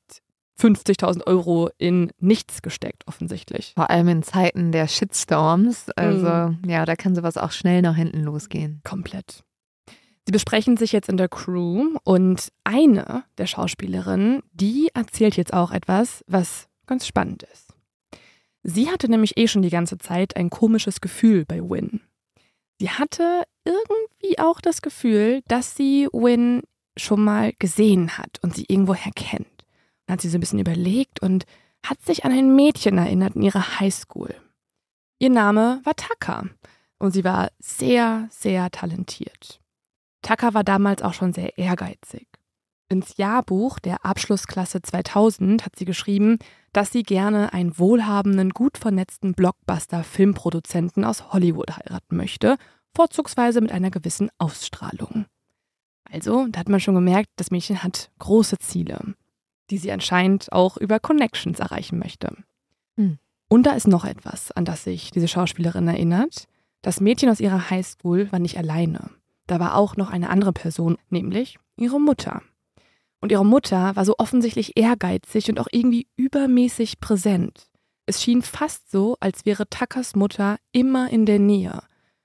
[0.60, 3.72] 50.000 Euro in nichts gesteckt, offensichtlich.
[3.76, 5.90] vor allem in Zeiten der Shitstorms.
[5.96, 6.60] Also, Mhm.
[6.68, 8.82] ja, da kann sowas auch schnell nach hinten losgehen.
[8.84, 9.44] Komplett.
[10.30, 15.72] Sie besprechen sich jetzt in der Crew und eine der Schauspielerinnen, die erzählt jetzt auch
[15.72, 17.74] etwas, was ganz spannend ist.
[18.62, 22.02] Sie hatte nämlich eh schon die ganze Zeit ein komisches Gefühl bei Win.
[22.78, 26.62] Sie hatte irgendwie auch das Gefühl, dass sie Win
[26.96, 29.66] schon mal gesehen hat und sie irgendwoher kennt.
[30.06, 31.46] Dann hat sie so ein bisschen überlegt und
[31.84, 34.36] hat sich an ein Mädchen erinnert in ihrer Highschool.
[35.18, 36.44] Ihr Name war Tucker
[37.00, 39.59] und sie war sehr, sehr talentiert.
[40.22, 42.28] Tucker war damals auch schon sehr ehrgeizig.
[42.90, 46.40] Ins Jahrbuch der Abschlussklasse 2000 hat sie geschrieben,
[46.74, 52.58] dass sie gerne einen wohlhabenden, gut vernetzten Blockbuster-Filmproduzenten aus Hollywood heiraten möchte,
[52.96, 55.26] vorzugsweise mit einer gewissen Ausstrahlung.
[56.12, 59.14] Also, da hat man schon gemerkt, das Mädchen hat große Ziele,
[59.70, 62.36] die sie anscheinend auch über Connections erreichen möchte.
[62.98, 63.20] Hm.
[63.48, 66.48] Und da ist noch etwas, an das sich diese Schauspielerin erinnert.
[66.82, 69.12] Das Mädchen aus ihrer Highschool war nicht alleine.
[69.50, 72.44] Da war auch noch eine andere Person, nämlich ihre Mutter.
[73.20, 77.68] Und ihre Mutter war so offensichtlich ehrgeizig und auch irgendwie übermäßig präsent.
[78.06, 81.82] Es schien fast so, als wäre Tuckers Mutter immer in der Nähe.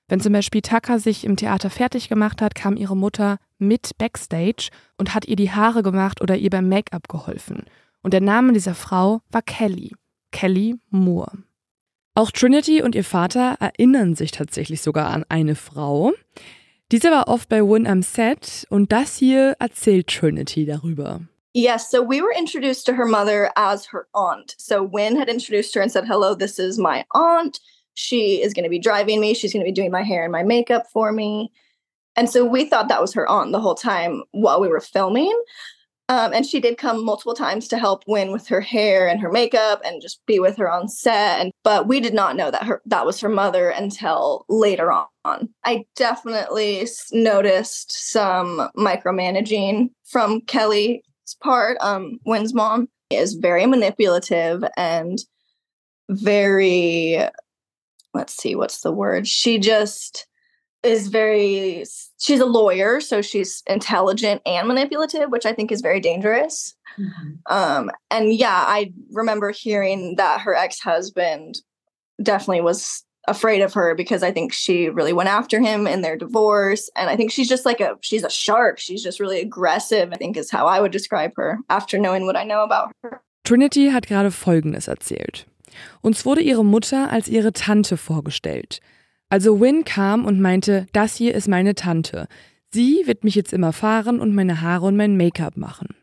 [0.07, 4.69] Wenn zum Beispiel Tucker sich im Theater fertig gemacht hat, kam ihre Mutter mit backstage
[4.99, 7.63] und hat ihr die Haare gemacht oder ihr beim Make-up geholfen.
[8.03, 9.95] Und der Name dieser Frau war Kelly.
[10.31, 11.39] Kelly Moore.
[12.13, 16.13] Auch Trinity und ihr Vater erinnern sich tatsächlich sogar an eine Frau.
[16.91, 21.21] Diese war oft bei Win am Set und das hier erzählt Trinity darüber.
[21.53, 24.55] Yes, so we were introduced to her mother as her aunt.
[24.59, 27.59] So Win had introduced her and said, Hello, this is my aunt.
[27.95, 29.33] She is going to be driving me.
[29.33, 31.51] She's going to be doing my hair and my makeup for me.
[32.15, 35.31] And so we thought that was her aunt the whole time while we were filming.
[36.07, 39.31] Um, and she did come multiple times to help Win with her hair and her
[39.31, 41.39] makeup and just be with her on set.
[41.39, 45.07] And but we did not know that her that was her mother until later on.
[45.63, 51.01] I definitely noticed some micromanaging from Kelly's
[51.41, 51.77] part.
[51.81, 55.19] Um, Win's mom is very manipulative and
[56.09, 57.19] very.
[58.13, 59.27] Let's see, what's the word?
[59.27, 60.27] She just
[60.85, 61.83] is very
[62.19, 67.31] she's a lawyer so she's intelligent and manipulative which i think is very dangerous mm-hmm.
[67.51, 71.55] um and yeah i remember hearing that her ex-husband
[72.21, 76.17] definitely was afraid of her because i think she really went after him in their
[76.17, 80.11] divorce and i think she's just like a she's a shark she's just really aggressive
[80.11, 83.21] i think is how i would describe her after knowing what i know about her
[83.43, 85.45] trinity hat gerade folgendes erzählt
[86.01, 88.79] uns wurde ihre mutter als ihre tante vorgestellt
[89.29, 92.27] Also Win kam und meinte, das hier ist meine Tante.
[92.71, 95.95] Sie wird mich jetzt immer fahren und meine Haare und mein Make-up machen.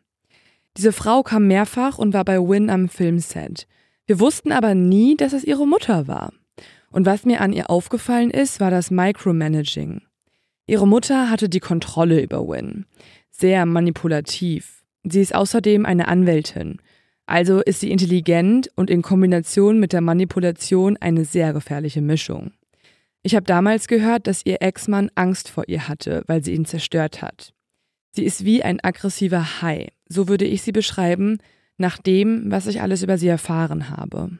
[0.76, 3.66] Diese Frau kam mehrfach und war bei Win am Filmset.
[4.06, 6.32] Wir wussten aber nie, dass es ihre Mutter war.
[6.92, 10.02] Und was mir an ihr aufgefallen ist, war das Micromanaging.
[10.66, 12.86] Ihre Mutter hatte die Kontrolle über Win.
[13.30, 14.84] Sehr manipulativ.
[15.02, 16.78] Sie ist außerdem eine Anwältin.
[17.26, 22.52] Also ist sie intelligent und in Kombination mit der Manipulation eine sehr gefährliche Mischung.
[23.22, 27.22] Ich habe damals gehört, dass ihr Ex-Mann Angst vor ihr hatte, weil sie ihn zerstört
[27.22, 27.54] hat.
[28.10, 31.38] Sie ist wie ein aggressiver Hai, so würde ich sie beschreiben,
[31.78, 34.38] nach dem, was ich alles über sie erfahren habe.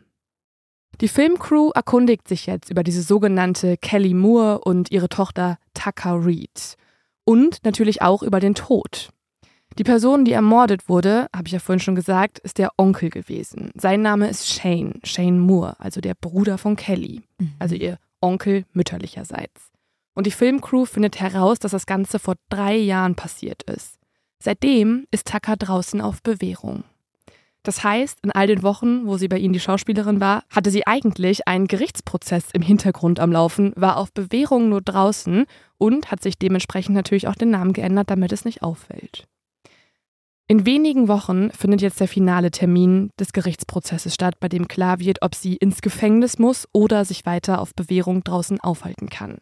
[1.01, 6.76] Die Filmcrew erkundigt sich jetzt über diese sogenannte Kelly Moore und ihre Tochter Tucker Reed.
[7.24, 9.11] Und natürlich auch über den Tod.
[9.78, 13.70] Die Person, die ermordet wurde, habe ich ja vorhin schon gesagt, ist der Onkel gewesen.
[13.74, 17.53] Sein Name ist Shane, Shane Moore, also der Bruder von Kelly, mhm.
[17.59, 19.70] also ihr Onkel mütterlicherseits.
[20.14, 23.99] Und die Filmcrew findet heraus, dass das Ganze vor drei Jahren passiert ist.
[24.38, 26.84] Seitdem ist Tucker draußen auf Bewährung.
[27.62, 30.86] Das heißt, in all den Wochen, wo sie bei ihnen die Schauspielerin war, hatte sie
[30.86, 35.44] eigentlich einen Gerichtsprozess im Hintergrund am Laufen, war auf Bewährung nur draußen
[35.78, 39.26] und hat sich dementsprechend natürlich auch den Namen geändert, damit es nicht auffällt.
[40.48, 45.22] In wenigen Wochen findet jetzt der finale Termin des Gerichtsprozesses statt, bei dem klar wird,
[45.22, 49.38] ob sie ins Gefängnis muss oder sich weiter auf Bewährung draußen aufhalten kann.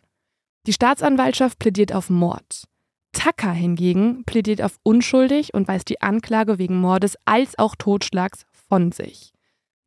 [0.66, 2.64] Die Staatsanwaltschaft plädiert auf Mord.
[3.12, 8.92] Tucker hingegen plädiert auf unschuldig und weist die Anklage wegen Mordes als auch Totschlags von
[8.92, 9.32] sich.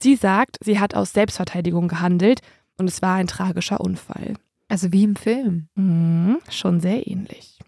[0.01, 2.41] Sie sagt, sie hat aus Selbstverteidigung gehandelt
[2.77, 4.33] und es war ein tragischer Unfall.
[4.67, 5.67] Also wie im Film.
[5.75, 7.59] Mhm, schon sehr ähnlich.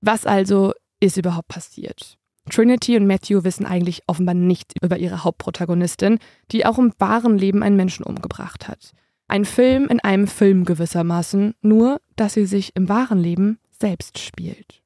[0.00, 2.16] Was also ist überhaupt passiert?
[2.50, 6.18] Trinity und Matthew wissen eigentlich offenbar nichts über ihre Hauptprotagonistin,
[6.50, 8.92] die auch im wahren Leben einen Menschen umgebracht hat.
[9.28, 14.83] Ein Film in einem Film gewissermaßen, nur dass sie sich im wahren Leben selbst spielt.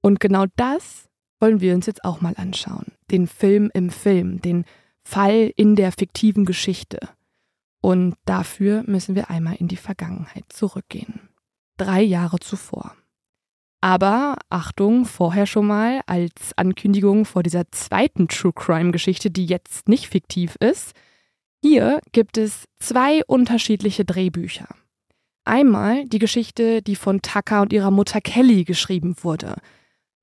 [0.00, 1.08] Und genau das
[1.40, 2.86] wollen wir uns jetzt auch mal anschauen.
[3.10, 4.64] Den Film im Film, den
[5.04, 6.98] Fall in der fiktiven Geschichte.
[7.80, 11.28] Und dafür müssen wir einmal in die Vergangenheit zurückgehen.
[11.76, 12.94] Drei Jahre zuvor.
[13.80, 20.08] Aber Achtung, vorher schon mal als Ankündigung vor dieser zweiten True Crime-Geschichte, die jetzt nicht
[20.08, 20.92] fiktiv ist.
[21.62, 24.68] Hier gibt es zwei unterschiedliche Drehbücher.
[25.44, 29.56] Einmal die Geschichte, die von Tucker und ihrer Mutter Kelly geschrieben wurde.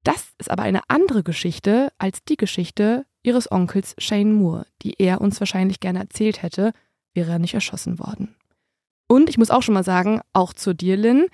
[0.06, 5.20] Das ist aber eine andere Geschichte als die Geschichte ihres Onkels Shane Moore, die er
[5.20, 6.72] uns wahrscheinlich gerne erzählt hätte,
[7.14, 8.36] wäre er nicht erschossen worden.
[9.08, 11.26] Und ich muss auch schon mal sagen, auch zu dir, Lynn,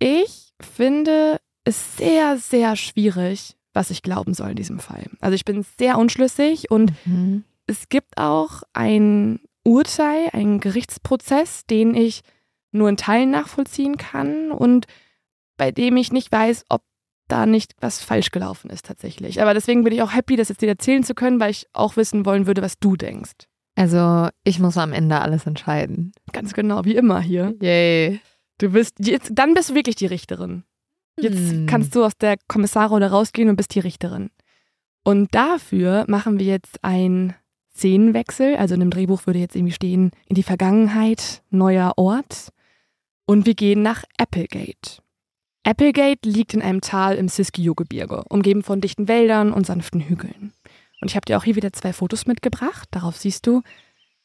[0.00, 5.06] ich finde es sehr, sehr schwierig, was ich glauben soll in diesem Fall.
[5.20, 7.44] Also ich bin sehr unschlüssig und Mhm.
[7.66, 12.22] es gibt auch ein Urteil, einen Gerichtsprozess, den ich
[12.72, 14.86] nur in Teilen nachvollziehen kann und
[15.56, 16.82] bei dem ich nicht weiß, ob
[17.32, 19.40] da nicht was falsch gelaufen ist tatsächlich.
[19.42, 21.96] Aber deswegen bin ich auch happy, das jetzt dir erzählen zu können, weil ich auch
[21.96, 23.32] wissen wollen würde, was du denkst.
[23.74, 26.12] Also, ich muss am Ende alles entscheiden.
[26.32, 27.54] Ganz genau, wie immer hier.
[27.62, 28.20] Yay.
[28.58, 30.64] Du bist jetzt, dann bist du wirklich die Richterin.
[31.18, 31.66] Jetzt Hm.
[31.66, 34.30] kannst du aus der Kommissarrolle rausgehen und bist die Richterin.
[35.04, 37.34] Und dafür machen wir jetzt einen
[37.74, 38.56] Szenenwechsel.
[38.56, 42.50] Also in dem Drehbuch würde jetzt irgendwie stehen, in die Vergangenheit, neuer Ort.
[43.26, 45.01] Und wir gehen nach Applegate.
[45.64, 50.52] Applegate liegt in einem Tal im Siskiyou-Gebirge, umgeben von dichten Wäldern und sanften Hügeln.
[51.00, 52.88] Und ich habe dir auch hier wieder zwei Fotos mitgebracht.
[52.90, 53.62] Darauf siehst du,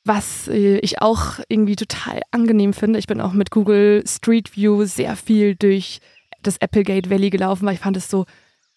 [0.03, 2.99] was äh, ich auch irgendwie total angenehm finde.
[2.99, 5.99] Ich bin auch mit Google Street View sehr viel durch
[6.43, 8.25] das Applegate Valley gelaufen, weil ich fand es so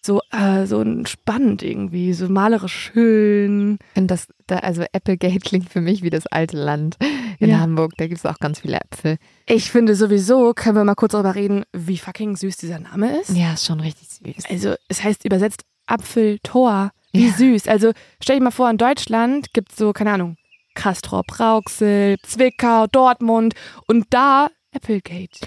[0.04, 3.78] so äh, so spannend irgendwie, so malerisch schön.
[3.80, 6.96] Ich finde das, da, also Applegate klingt für mich wie das alte Land
[7.38, 7.60] in Ja.
[7.60, 7.92] Hamburg.
[7.98, 9.18] Da gibt es auch ganz viele Äpfel.
[9.46, 13.30] Ich finde sowieso, können wir mal kurz darüber reden, wie fucking süß dieser Name ist.
[13.36, 14.44] Ja, ist schon richtig süß.
[14.50, 16.90] Also es heißt übersetzt Apfeltor.
[17.12, 17.32] Wie Ja.
[17.32, 17.66] süß.
[17.68, 17.92] Also
[18.22, 20.36] stell dir mal vor, in Deutschland gibt es so, keine Ahnung,
[20.74, 23.54] Castrop, Rauxel, Zwickau, Dortmund
[23.88, 25.40] und da Applegate.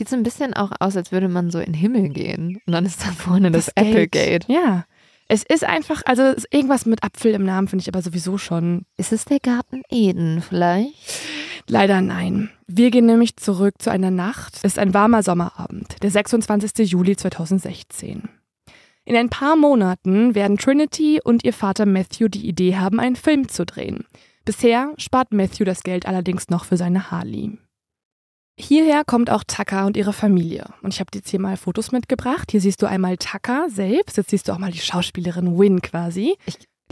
[0.00, 2.58] Sieht so ein bisschen auch aus, als würde man so in den Himmel gehen.
[2.64, 3.86] Und dann ist da vorne das, Gate.
[3.86, 4.50] Applegate.
[4.50, 4.86] Ja.
[5.28, 8.86] Es ist einfach, also ist irgendwas mit Apfel im Namen finde ich aber sowieso schon.
[8.96, 11.20] Ist es der Garten Eden vielleicht?
[11.66, 12.48] Leider nein.
[12.66, 14.54] Wir gehen nämlich zurück zu einer Nacht.
[14.62, 16.90] Es ist ein warmer Sommerabend, der 26.
[16.90, 18.30] Juli 2016.
[19.04, 23.50] In ein paar Monaten werden Trinity und ihr Vater Matthew die Idee haben, einen Film
[23.50, 24.06] zu drehen.
[24.46, 27.58] Bisher spart Matthew das Geld allerdings noch für seine Harley.
[28.60, 30.66] Hierher kommt auch Tucker und ihre Familie.
[30.82, 32.50] Und ich habe dir jetzt hier mal Fotos mitgebracht.
[32.50, 34.16] Hier siehst du einmal Tucker selbst.
[34.16, 36.36] Jetzt siehst du auch mal die Schauspielerin Win quasi.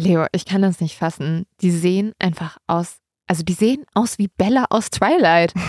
[0.01, 1.45] Leo, ich kann das nicht fassen.
[1.61, 2.97] Die sehen einfach aus,
[3.27, 5.53] also die sehen aus wie Bella aus Twilight.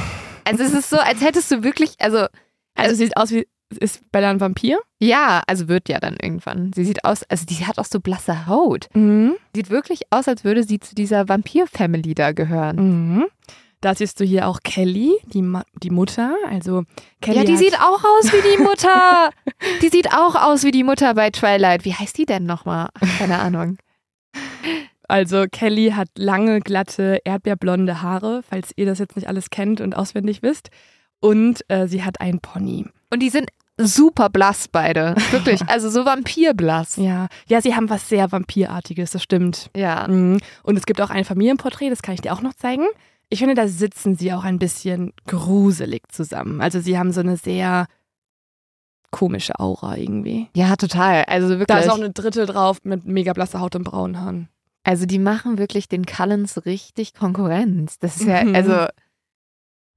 [0.45, 2.25] Also es ist so, als hättest du wirklich, also
[2.73, 3.45] Also sieht aus wie,
[3.79, 4.79] ist Bella ein Vampir?
[4.99, 6.73] ja, also wird ja dann irgendwann.
[6.73, 8.87] Sie sieht aus, also die hat auch so blasse Haut.
[8.95, 9.35] Mhm.
[9.55, 12.77] Sieht wirklich aus, als würde sie zu dieser Vampir-Family da gehören.
[13.17, 13.25] Mhm.
[13.81, 16.35] Da siehst du hier auch Kelly, die, Ma die Mutter.
[16.49, 16.83] Also
[17.21, 19.29] Kelly ja, die sieht auch aus wie die Mutter.
[19.81, 21.85] die sieht auch aus wie die Mutter bei Twilight.
[21.85, 22.89] Wie heißt die denn nochmal?
[23.17, 23.77] Keine Ahnung.
[25.07, 29.95] also Kelly hat lange, glatte, erdbeerblonde Haare, falls ihr das jetzt nicht alles kennt und
[29.95, 30.69] auswendig wisst.
[31.21, 32.85] Und äh, sie hat einen Pony.
[33.09, 33.49] Und die sind
[33.79, 35.15] super blass beide.
[35.31, 35.61] Wirklich.
[35.67, 36.97] Also so vampirblass.
[36.97, 39.69] Ja, ja, sie haben was sehr Vampirartiges, das stimmt.
[39.75, 40.07] Ja.
[40.07, 40.39] Mhm.
[40.63, 42.85] Und es gibt auch ein Familienporträt, das kann ich dir auch noch zeigen.
[43.29, 46.61] Ich finde, da sitzen sie auch ein bisschen gruselig zusammen.
[46.61, 47.85] Also sie haben so eine sehr
[49.11, 50.47] komische Aura irgendwie.
[50.55, 51.23] Ja, total.
[51.25, 51.67] Also wirklich.
[51.67, 54.49] Da ist auch eine dritte drauf mit mega blasser Haut und braunen Haaren.
[54.83, 57.99] Also die machen wirklich den Cullens richtig Konkurrenz.
[57.99, 58.55] Das ist ja, Mhm.
[58.55, 58.71] also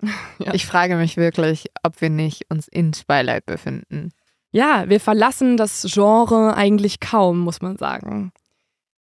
[0.38, 0.52] Ja.
[0.52, 4.10] ich frage mich wirklich, ob wir nicht uns in Twilight befinden.
[4.50, 8.32] Ja, wir verlassen das Genre eigentlich kaum, muss man sagen.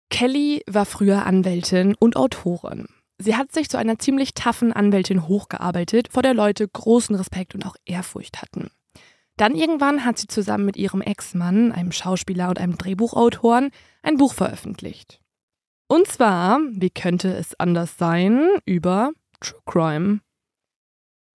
[0.09, 2.87] Kelly war früher Anwältin und Autorin.
[3.21, 7.65] Sie hat sich zu einer ziemlich taffen Anwältin hochgearbeitet, vor der Leute großen Respekt und
[7.65, 8.69] auch Ehrfurcht hatten.
[9.37, 13.71] Dann irgendwann hat sie zusammen mit ihrem Ex-Mann, einem Schauspieler und einem Drehbuchautoren,
[14.03, 15.19] ein Buch veröffentlicht.
[15.87, 19.11] Und zwar, wie könnte es anders sein, über
[19.41, 20.19] True Crime.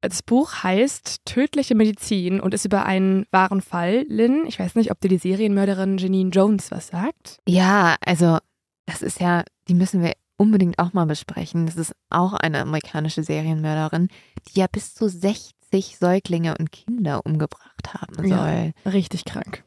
[0.00, 4.04] Das Buch heißt Tödliche Medizin und ist über einen wahren Fall.
[4.08, 7.40] Lynn, ich weiß nicht, ob dir die Serienmörderin Janine Jones was sagt.
[7.48, 8.38] Ja, also
[8.86, 11.66] das ist ja, die müssen wir unbedingt auch mal besprechen.
[11.66, 14.08] Das ist auch eine amerikanische Serienmörderin,
[14.48, 18.38] die ja bis zu 60 Säuglinge und Kinder umgebracht haben Ja.
[18.84, 18.92] soll.
[18.92, 19.64] Richtig krank.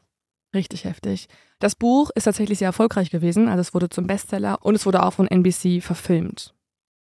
[0.54, 1.28] Richtig heftig.
[1.60, 5.02] Das Buch ist tatsächlich sehr erfolgreich gewesen, also es wurde zum Bestseller und es wurde
[5.04, 6.54] auch von NBC verfilmt.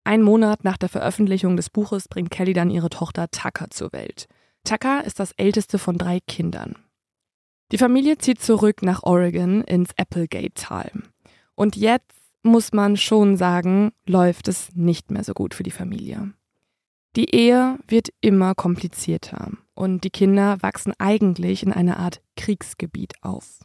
[0.04, 4.26] Ein Monat nach der Veröffentlichung des Buches bringt Kelly dann ihre Tochter Tucker zur Welt.
[4.64, 6.76] Tucker ist das älteste von drei Kindern.
[7.72, 10.90] Die Familie zieht zurück nach Oregon ins Applegate-Tal.
[11.54, 16.32] Und jetzt muss man schon sagen, läuft es nicht mehr so gut für die Familie.
[17.16, 23.60] Die Ehe wird immer komplizierter und die Kinder wachsen eigentlich in einer Art Kriegsgebiet auf.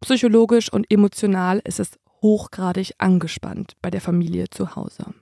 [0.00, 5.14] Psychologisch und emotional ist es hochgradig angespannt bei der Familie zu Hause.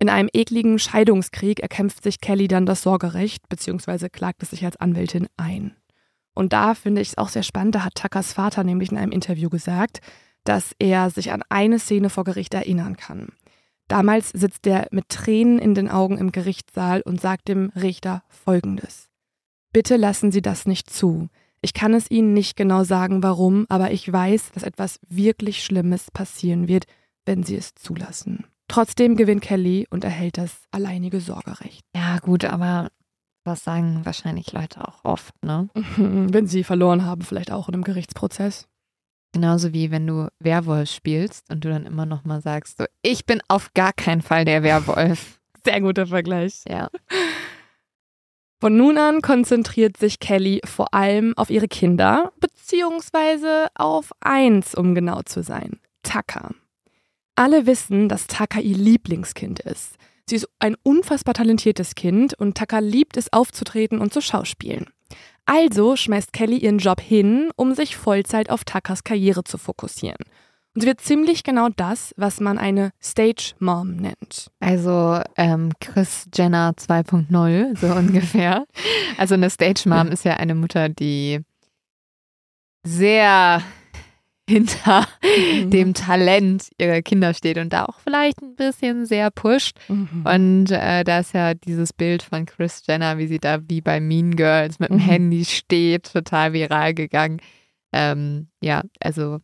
[0.00, 4.08] In einem ekligen Scheidungskrieg erkämpft sich Kelly dann das Sorgerecht bzw.
[4.08, 5.76] klagt es sich als Anwältin ein.
[6.34, 9.10] Und da finde ich es auch sehr spannend, da hat Tuckers Vater nämlich in einem
[9.10, 10.00] Interview gesagt,
[10.44, 13.28] dass er sich an eine Szene vor Gericht erinnern kann.
[13.88, 19.08] Damals sitzt er mit Tränen in den Augen im Gerichtssaal und sagt dem Richter Folgendes.
[19.72, 21.28] Bitte lassen Sie das nicht zu.
[21.60, 26.10] Ich kann es Ihnen nicht genau sagen, warum, aber ich weiß, dass etwas wirklich Schlimmes
[26.10, 26.84] passieren wird,
[27.24, 28.44] wenn Sie es zulassen.
[28.68, 31.82] Trotzdem gewinnt Kelly und erhält das alleinige Sorgerecht.
[31.94, 32.90] Ja, gut, aber
[33.44, 35.68] was sagen wahrscheinlich Leute auch oft, ne?
[35.74, 38.68] Wenn sie verloren haben, vielleicht auch in einem Gerichtsprozess.
[39.32, 43.26] Genauso wie wenn du Werwolf spielst und du dann immer noch mal sagst, so, ich
[43.26, 45.38] bin auf gar keinen Fall der Werwolf.
[45.64, 46.62] Sehr guter Vergleich.
[46.66, 46.88] Ja.
[48.60, 54.94] Von nun an konzentriert sich Kelly vor allem auf ihre Kinder, beziehungsweise auf eins, um
[54.94, 56.50] genau zu sein, Tucker.
[57.36, 59.96] Alle wissen, dass Tucker ihr Lieblingskind ist.
[60.28, 64.90] Sie ist ein unfassbar talentiertes Kind und Tucker liebt es aufzutreten und zu schauspielen.
[65.48, 70.18] Also schmeißt Kelly ihren Job hin, um sich Vollzeit auf Tuckers Karriere zu fokussieren.
[70.74, 74.50] Und sie wird ziemlich genau das, was man eine Stage Mom nennt.
[74.60, 78.66] Also ähm, Chris Jenner 2.0, so ungefähr.
[79.16, 81.40] Also eine Stage Mom ist ja eine Mutter, die
[82.84, 83.62] sehr
[84.48, 85.70] hinter mhm.
[85.70, 89.78] dem Talent ihrer Kinder steht und da auch vielleicht ein bisschen sehr pusht.
[89.88, 90.24] Mhm.
[90.24, 94.00] Und äh, da ist ja dieses Bild von Chris Jenner, wie sie da wie bei
[94.00, 95.02] Mean Girls mit dem mhm.
[95.02, 97.40] Handy steht, total viral gegangen.
[97.92, 99.40] Ähm, ja, also ein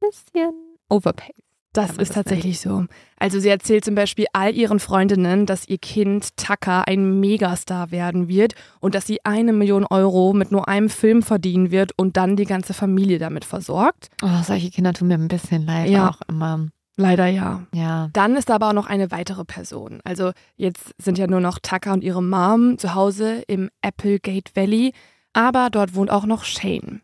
[0.00, 0.52] bisschen
[0.88, 1.34] overpaid.
[1.78, 2.86] Das ist tatsächlich so.
[3.18, 8.28] Also sie erzählt zum Beispiel all ihren Freundinnen, dass ihr Kind Tucker ein Megastar werden
[8.28, 12.36] wird und dass sie eine Million Euro mit nur einem Film verdienen wird und dann
[12.36, 14.08] die ganze Familie damit versorgt.
[14.22, 16.10] Oh, solche Kinder tun mir ein bisschen leid ja.
[16.10, 16.68] auch immer.
[16.96, 17.62] Leider ja.
[17.72, 18.10] Ja.
[18.12, 20.00] Dann ist aber auch noch eine weitere Person.
[20.02, 24.92] Also jetzt sind ja nur noch Tucker und ihre Mom zu Hause im Applegate Valley,
[25.32, 27.02] aber dort wohnt auch noch Shane.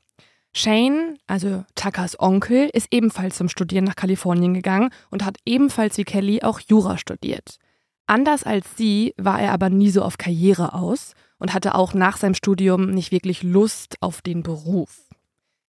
[0.57, 6.05] Shane, also Tuckers Onkel, ist ebenfalls zum Studieren nach Kalifornien gegangen und hat ebenfalls wie
[6.05, 7.59] Kelly auch Jura studiert.
[8.07, 12.19] Anders als sie war er aber nie so auf Karriere aus und hatte auch nach
[12.19, 15.09] seinem Studium nicht wirklich Lust auf den Beruf.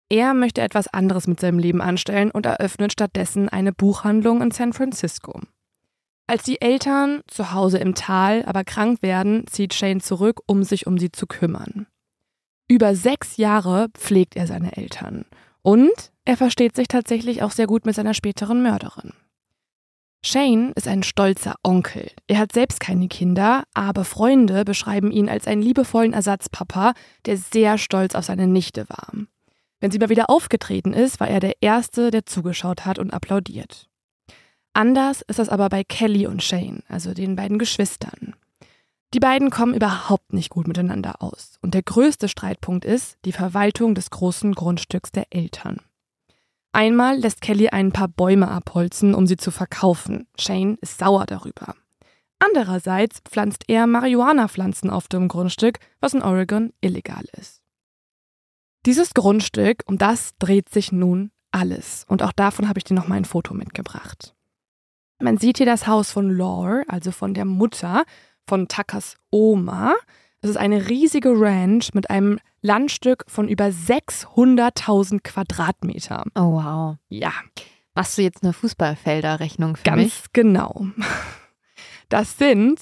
[0.09, 4.73] Er möchte etwas anderes mit seinem Leben anstellen und eröffnet stattdessen eine Buchhandlung in San
[4.73, 5.39] Francisco.
[6.27, 10.87] Als die Eltern zu Hause im Tal aber krank werden, zieht Shane zurück, um sich
[10.87, 11.87] um sie zu kümmern.
[12.71, 15.25] Über sechs Jahre pflegt er seine Eltern.
[15.61, 15.91] Und
[16.23, 19.11] er versteht sich tatsächlich auch sehr gut mit seiner späteren Mörderin.
[20.23, 22.09] Shane ist ein stolzer Onkel.
[22.27, 26.93] Er hat selbst keine Kinder, aber Freunde beschreiben ihn als einen liebevollen Ersatzpapa,
[27.25, 29.11] der sehr stolz auf seine Nichte war.
[29.81, 33.89] Wenn sie mal wieder aufgetreten ist, war er der Erste, der zugeschaut hat und applaudiert.
[34.71, 38.33] Anders ist das aber bei Kelly und Shane, also den beiden Geschwistern.
[39.13, 41.57] Die beiden kommen überhaupt nicht gut miteinander aus.
[41.61, 45.81] Und der größte Streitpunkt ist die Verwaltung des großen Grundstücks der Eltern.
[46.71, 50.27] Einmal lässt Kelly ein paar Bäume abholzen, um sie zu verkaufen.
[50.39, 51.75] Shane ist sauer darüber.
[52.39, 57.61] Andererseits pflanzt er Marihuana-Pflanzen auf dem Grundstück, was in Oregon illegal ist.
[58.85, 62.05] Dieses Grundstück, um das dreht sich nun alles.
[62.07, 64.33] Und auch davon habe ich dir noch mal ein Foto mitgebracht.
[65.19, 68.05] Man sieht hier das Haus von Laure, also von der Mutter,
[68.47, 69.93] von Tuckers Oma.
[70.41, 76.23] Es ist eine riesige Ranch mit einem Landstück von über 600.000 Quadratmeter.
[76.35, 76.97] Oh wow.
[77.09, 77.31] Ja.
[77.93, 80.23] Machst du jetzt eine Fußballfelderrechnung für Ganz mich?
[80.33, 80.87] genau.
[82.09, 82.77] Das sind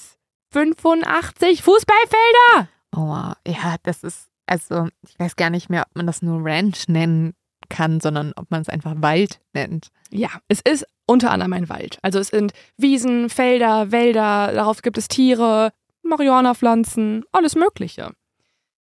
[0.53, 2.67] 85 Fußballfelder.
[2.95, 3.33] Oh wow.
[3.45, 7.35] Ja, das ist, also ich weiß gar nicht mehr, ob man das nur Ranch nennen
[7.69, 9.89] kann, sondern ob man es einfach Wald nennt.
[10.09, 11.97] Ja, es ist unter anderem ein Wald.
[12.01, 15.71] Also es sind Wiesen, Felder, Wälder, darauf gibt es Tiere,
[16.03, 18.11] Marihuana-Pflanzen, alles Mögliche.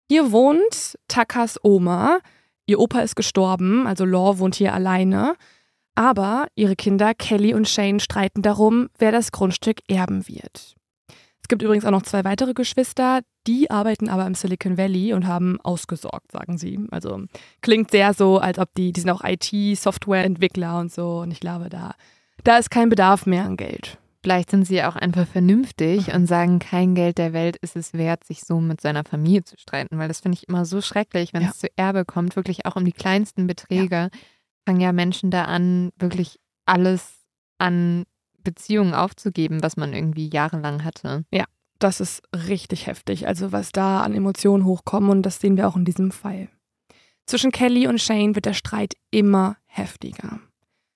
[0.10, 2.20] Hier wohnt Takas Oma.
[2.66, 5.36] Ihr Opa ist gestorben, also Law wohnt hier alleine.
[5.96, 10.76] Aber ihre Kinder Kelly und Shane streiten darum, wer das Grundstück erben wird.
[11.52, 15.28] Es gibt übrigens auch noch zwei weitere Geschwister, die arbeiten aber im Silicon Valley und
[15.28, 16.80] haben ausgesorgt, sagen sie.
[16.92, 17.24] Also
[17.60, 21.20] klingt sehr so, als ob die, die sind auch IT-Softwareentwickler und so.
[21.20, 21.96] Und ich glaube, da,
[22.46, 23.98] da ist kein Bedarf mehr an Geld.
[24.24, 26.14] Vielleicht sind sie auch einfach vernünftig mhm.
[26.14, 29.58] und sagen, kein Geld der Welt ist es wert, sich so mit seiner Familie zu
[29.58, 31.50] streiten, weil das finde ich immer so schrecklich, wenn ja.
[31.50, 34.10] es zu Erbe kommt, wirklich auch um die kleinsten Beträge, ja.
[34.66, 37.12] fangen ja Menschen da an, wirklich alles
[37.58, 38.06] an
[38.44, 41.26] Beziehungen aufzugeben, was man irgendwie jahrelang hatte.
[41.32, 41.46] Ja,
[41.80, 43.28] das ist richtig heftig.
[43.28, 46.50] Also was da an Emotionen hochkommen und das sehen wir auch in diesem Fall.
[47.26, 50.40] Zwischen Kelly und Shane wird der Streit immer heftiger.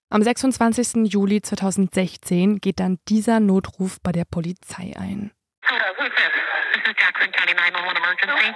[0.10, 1.12] Am 26.
[1.12, 5.32] Juli 2016 geht dann dieser Notruf bei der Polizei ein.
[5.62, 6.32] Hello, who's this?
[6.74, 8.54] This is Jackson County 911 emergency.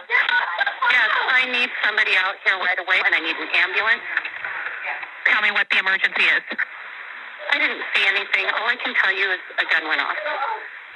[0.91, 4.03] Yes, I need somebody out here right away and I need an ambulance.
[5.25, 6.43] Tell me what the emergency is.
[7.51, 8.45] I didn't see anything.
[8.53, 10.17] All I can tell you is a gun went off.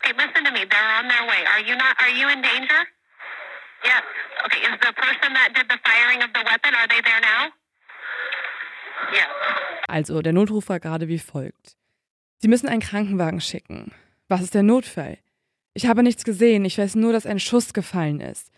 [0.06, 0.66] Okay, listen to me.
[0.70, 1.42] They're on their way.
[1.54, 1.96] Are you not?
[2.02, 2.82] Are you in danger?
[3.84, 4.04] Yes.
[4.46, 4.60] Okay.
[4.68, 6.74] Is the person that did the firing of the weapon?
[6.76, 7.52] Are they there now?
[9.12, 9.30] Yes.
[9.88, 11.76] Also, der Notruf war gerade wie folgt.
[12.40, 13.94] Sie müssen einen Krankenwagen schicken.
[14.28, 15.18] Was ist der Notfall?
[15.74, 16.66] Ich habe nichts gesehen.
[16.66, 18.52] Ich weiß nur, dass ein Schuss gefallen ist.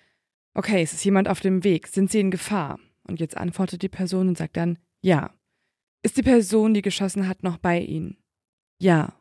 [0.54, 1.88] Okay, es ist jemand auf dem Weg.
[1.88, 2.80] Sind Sie in Gefahr?
[3.08, 5.35] Und jetzt antwortet die Person und sagt dann Ja.
[6.06, 8.18] Ist die Person, die geschossen hat, noch bei Ihnen?
[8.80, 9.14] Ja.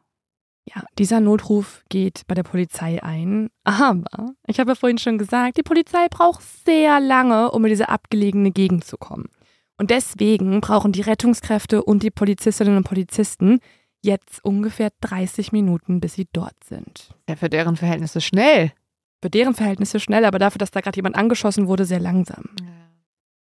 [0.66, 3.48] Ja, dieser Notruf geht bei der Polizei ein.
[3.64, 7.88] Aber, ich habe ja vorhin schon gesagt, die Polizei braucht sehr lange, um in diese
[7.88, 9.30] abgelegene Gegend zu kommen.
[9.78, 13.60] Und deswegen brauchen die Rettungskräfte und die Polizistinnen und Polizisten
[14.02, 17.14] jetzt ungefähr 30 Minuten, bis sie dort sind.
[17.30, 18.72] Ja, für deren Verhältnisse schnell.
[19.22, 22.44] Für deren Verhältnisse schnell, aber dafür, dass da gerade jemand angeschossen wurde, sehr langsam.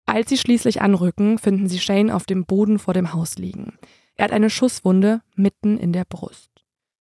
[0.08, 3.78] Als sie schließlich anrücken, finden sie Shane auf dem Boden vor dem Haus liegen.
[4.16, 6.50] Er hat eine Schusswunde mitten in der Brust.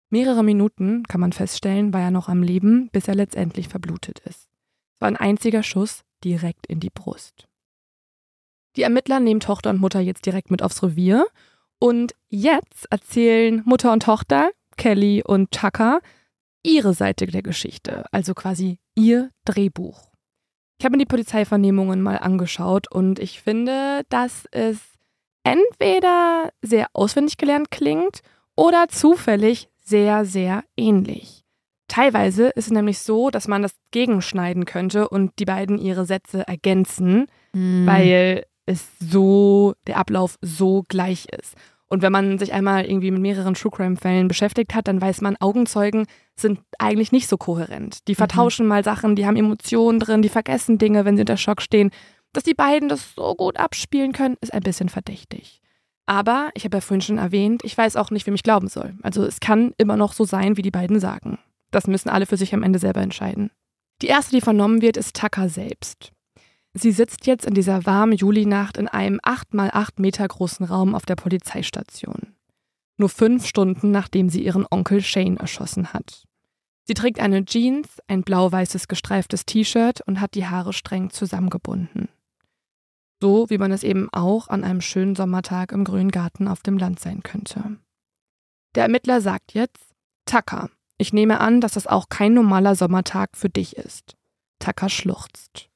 [0.09, 4.49] Mehrere Minuten, kann man feststellen, war er noch am Leben, bis er letztendlich verblutet ist.
[4.93, 7.47] Es war ein einziger Schuss direkt in die Brust.
[8.75, 11.25] Die Ermittler nehmen Tochter und Mutter jetzt direkt mit aufs Revier
[11.79, 16.01] und jetzt erzählen Mutter und Tochter, Kelly und Tucker,
[16.61, 20.06] ihre Seite der Geschichte, also quasi ihr Drehbuch.
[20.79, 24.77] Ich habe mir die Polizeivernehmungen mal angeschaut und ich finde, dass es
[25.43, 28.21] entweder sehr auswendig gelernt klingt
[28.55, 31.43] oder zufällig sehr, sehr ähnlich.
[31.87, 36.47] Teilweise ist es nämlich so, dass man das gegenschneiden könnte und die beiden ihre Sätze
[36.47, 37.87] ergänzen, Mhm.
[37.87, 41.55] weil es so, der Ablauf so gleich ist.
[41.89, 45.37] Und wenn man sich einmal irgendwie mit mehreren True Crime-Fällen beschäftigt hat, dann weiß man,
[45.37, 48.07] Augenzeugen sind eigentlich nicht so kohärent.
[48.07, 51.61] Die vertauschen mal Sachen, die haben Emotionen drin, die vergessen Dinge, wenn sie unter Schock
[51.61, 51.91] stehen.
[52.33, 55.61] Dass die beiden das so gut abspielen können, ist ein bisschen verdächtig.
[56.05, 58.95] Aber, ich habe ja vorhin schon erwähnt, ich weiß auch nicht, wem ich glauben soll.
[59.01, 61.39] Also es kann immer noch so sein, wie die beiden sagen.
[61.71, 63.51] Das müssen alle für sich am Ende selber entscheiden.
[64.01, 66.11] Die erste, die vernommen wird, ist Tucker selbst.
[66.79, 70.93] Sie sitzt jetzt in dieser warmen Julinacht in einem 8 mal 8 Meter großen Raum
[70.93, 72.35] auf der Polizeistation.
[72.97, 76.25] Nur fünf Stunden nachdem sie ihren Onkel Shane erschossen hat.
[76.83, 82.09] Sie trägt eine Jeans, ein blau-weißes gestreiftes T-Shirt und hat die Haare streng zusammengebunden.
[83.21, 86.77] So wie man es eben auch an einem schönen Sommertag im grünen Garten auf dem
[86.77, 87.77] Land sein könnte.
[88.75, 90.69] Der Ermittler sagt jetzt, Tucker,
[90.99, 94.15] ich nehme an, dass das auch kein normaler Sommertag für dich ist.
[94.59, 95.69] Tucker schluchzt.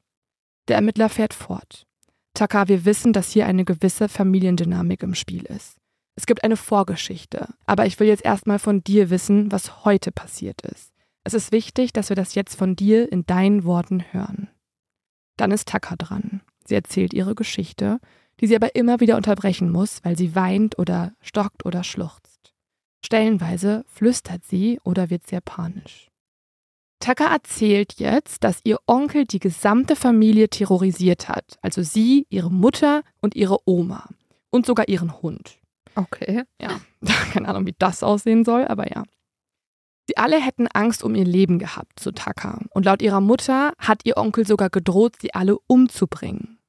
[0.72, 1.86] Der Ermittler fährt fort.
[2.34, 5.76] Tucker, wir wissen, dass hier eine gewisse Familiendynamik im Spiel ist.
[6.15, 10.61] Es gibt eine Vorgeschichte, aber ich will jetzt erstmal von dir wissen, was heute passiert
[10.61, 10.93] ist.
[11.26, 14.47] Es ist wichtig, dass wir das jetzt von dir in deinen Worten hören.
[15.36, 16.39] Dann ist Tucker dran.
[16.63, 17.99] Sie erzählt ihre Geschichte,
[18.39, 22.53] die sie aber immer wieder unterbrechen muss, weil sie weint oder stockt oder schluchzt.
[23.05, 26.11] Stellenweise flüstert sie oder wird sehr panisch.
[27.01, 33.01] Tucker erzählt jetzt, dass ihr Onkel die gesamte Familie terrorisiert hat, also sie, ihre Mutter
[33.21, 34.07] und ihre Oma
[34.49, 35.57] und sogar ihren Hund.
[35.95, 36.43] Okay.
[36.61, 36.79] Ja,
[37.33, 39.03] keine Ahnung, wie das aussehen soll, aber ja.
[40.07, 42.59] Sie alle hätten Angst um ihr Leben gehabt, so Tucker.
[42.71, 46.59] Und laut ihrer Mutter hat ihr Onkel sogar gedroht, sie alle umzubringen.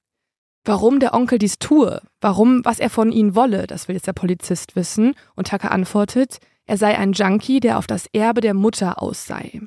[0.64, 4.12] Warum der Onkel dies tue, warum, was er von ihnen wolle, das will jetzt der
[4.12, 5.14] Polizist wissen.
[5.34, 9.60] Und Tucker antwortet, er sei ein Junkie, der auf das Erbe der Mutter aus sei.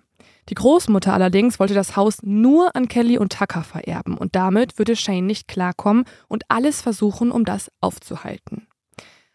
[0.50, 4.96] Die Großmutter allerdings wollte das Haus nur an Kelly und Tucker vererben und damit würde
[4.96, 8.68] Shane nicht klarkommen und alles versuchen, um das aufzuhalten.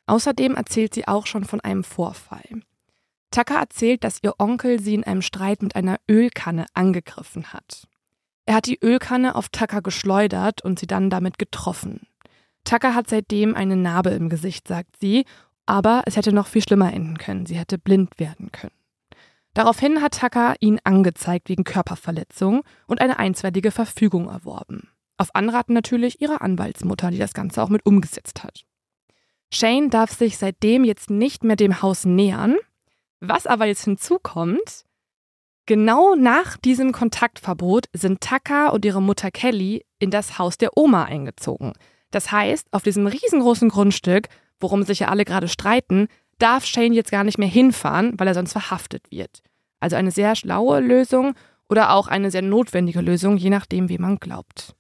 [0.06, 2.62] Außerdem erzählt sie auch schon von einem Vorfall.
[3.30, 7.86] Tucker erzählt, dass ihr Onkel sie in einem Streit mit einer Ölkanne angegriffen hat.
[8.46, 12.08] Er hat die Ölkanne auf Tucker geschleudert und sie dann damit getroffen.
[12.64, 15.24] Tucker hat seitdem eine Narbe im Gesicht, sagt sie,
[15.66, 17.46] aber es hätte noch viel schlimmer enden können.
[17.46, 18.74] Sie hätte blind werden können.
[19.55, 24.88] Daraufhin hat Tucker ihn angezeigt wegen Körperverletzung und eine einstweilige Verfügung erworben.
[25.16, 28.64] Auf Anraten natürlich ihrer Anwaltsmutter, die das Ganze auch mit umgesetzt hat.
[29.53, 32.57] Shane darf sich seitdem jetzt nicht mehr dem Haus nähern.
[33.18, 34.84] Was aber jetzt hinzukommt,
[35.66, 41.05] genau nach diesem Kontaktverbot sind Tucker und ihre Mutter Kelly in das Haus der Oma
[41.05, 41.72] eingezogen.
[42.11, 44.28] Das heißt, auf diesem riesengroßen Grundstück,
[44.59, 46.09] worum sich ja alle gerade streiten,
[46.43, 49.43] darf Shane jetzt gar nicht mehr hinfahren, weil er sonst verhaftet wird.
[49.78, 51.34] Also eine sehr schlaue Lösung
[51.68, 54.74] oder auch eine sehr notwendige Lösung, je nachdem, wie man glaubt.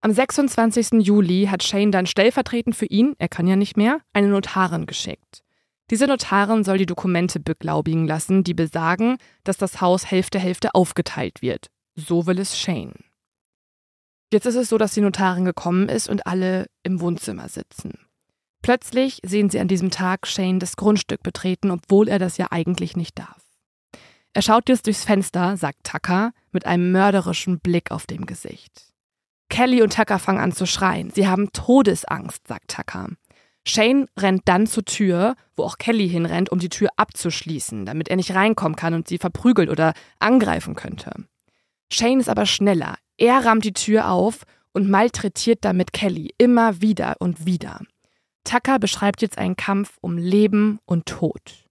[0.00, 1.04] Am 26.
[1.04, 5.42] Juli hat Shane dann stellvertretend für ihn, er kann ja nicht mehr, eine Notarin geschickt.
[5.90, 11.42] Diese Notarin soll die Dokumente beglaubigen lassen, die besagen, dass das Haus Hälfte Hälfte aufgeteilt
[11.42, 11.66] wird.
[11.94, 12.94] So will es Shane.
[14.32, 17.98] Jetzt ist es so, dass die Notarin gekommen ist und alle im Wohnzimmer sitzen.
[18.62, 22.96] Plötzlich sehen sie an diesem Tag Shane das Grundstück betreten, obwohl er das ja eigentlich
[22.96, 23.42] nicht darf.
[24.34, 28.92] Er schaut jetzt durchs Fenster, sagt Tucker, mit einem mörderischen Blick auf dem Gesicht.
[29.50, 31.10] Kelly und Tucker fangen an zu schreien.
[31.10, 33.10] Sie haben Todesangst, sagt Tucker.
[33.66, 38.16] Shane rennt dann zur Tür, wo auch Kelly hinrennt, um die Tür abzuschließen, damit er
[38.16, 41.12] nicht reinkommen kann und sie verprügelt oder angreifen könnte.
[41.92, 42.96] Shane ist aber schneller.
[43.18, 47.80] Er rammt die Tür auf und malträtiert damit Kelly immer wieder und wieder.
[48.44, 51.68] Tucker beschreibt jetzt einen Kampf um Leben und Tod.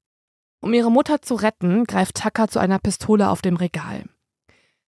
[0.61, 4.05] Um ihre Mutter zu retten, greift Tucker zu einer Pistole auf dem Regal.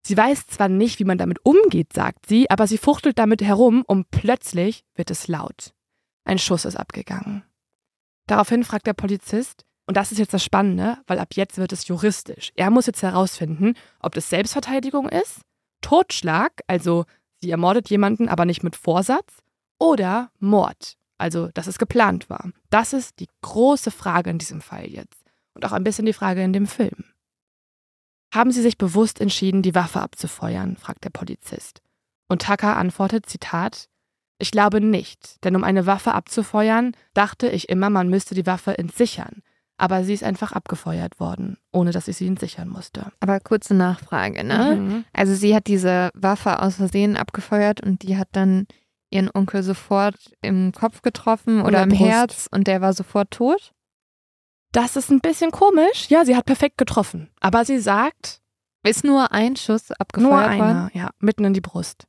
[0.04, 3.82] Sie weiß zwar nicht, wie man damit umgeht, sagt sie, aber sie fuchtelt damit herum
[3.86, 5.74] und plötzlich wird es laut.
[6.24, 7.44] Ein Schuss ist abgegangen.
[8.26, 11.86] Daraufhin fragt der Polizist, und das ist jetzt das Spannende, weil ab jetzt wird es
[11.88, 12.52] juristisch.
[12.54, 15.40] Er muss jetzt herausfinden, ob das Selbstverteidigung ist,
[15.80, 17.04] Totschlag, also
[17.40, 19.38] sie ermordet jemanden, aber nicht mit Vorsatz,
[19.78, 22.50] oder Mord, also dass es geplant war.
[22.68, 25.22] Das ist die große Frage in diesem Fall jetzt.
[25.54, 27.04] Und auch ein bisschen die Frage in dem Film.
[28.34, 30.76] Haben Sie sich bewusst entschieden, die Waffe abzufeuern?
[30.76, 31.80] fragt der Polizist.
[32.28, 33.88] Und Tucker antwortet, Zitat,
[34.38, 38.76] ich glaube nicht, denn um eine Waffe abzufeuern, dachte ich immer, man müsste die Waffe
[38.76, 39.42] entsichern.
[39.76, 43.12] Aber sie ist einfach abgefeuert worden, ohne dass ich sie entsichern musste.
[43.20, 44.76] Aber kurze Nachfrage, ne?
[44.76, 45.04] Mhm.
[45.12, 48.66] Also sie hat diese Waffe aus Versehen abgefeuert und die hat dann
[49.12, 52.02] ihren Onkel sofort im Kopf getroffen oder der im Brust.
[52.02, 53.72] Herz und der war sofort tot?
[54.72, 56.08] Das ist ein bisschen komisch.
[56.08, 57.28] Ja, sie hat perfekt getroffen.
[57.40, 58.40] Aber sie sagt,
[58.84, 60.62] Ist nur ein Schuss abgefeuert nur worden?
[60.62, 62.06] einer, ja, mitten in die Brust.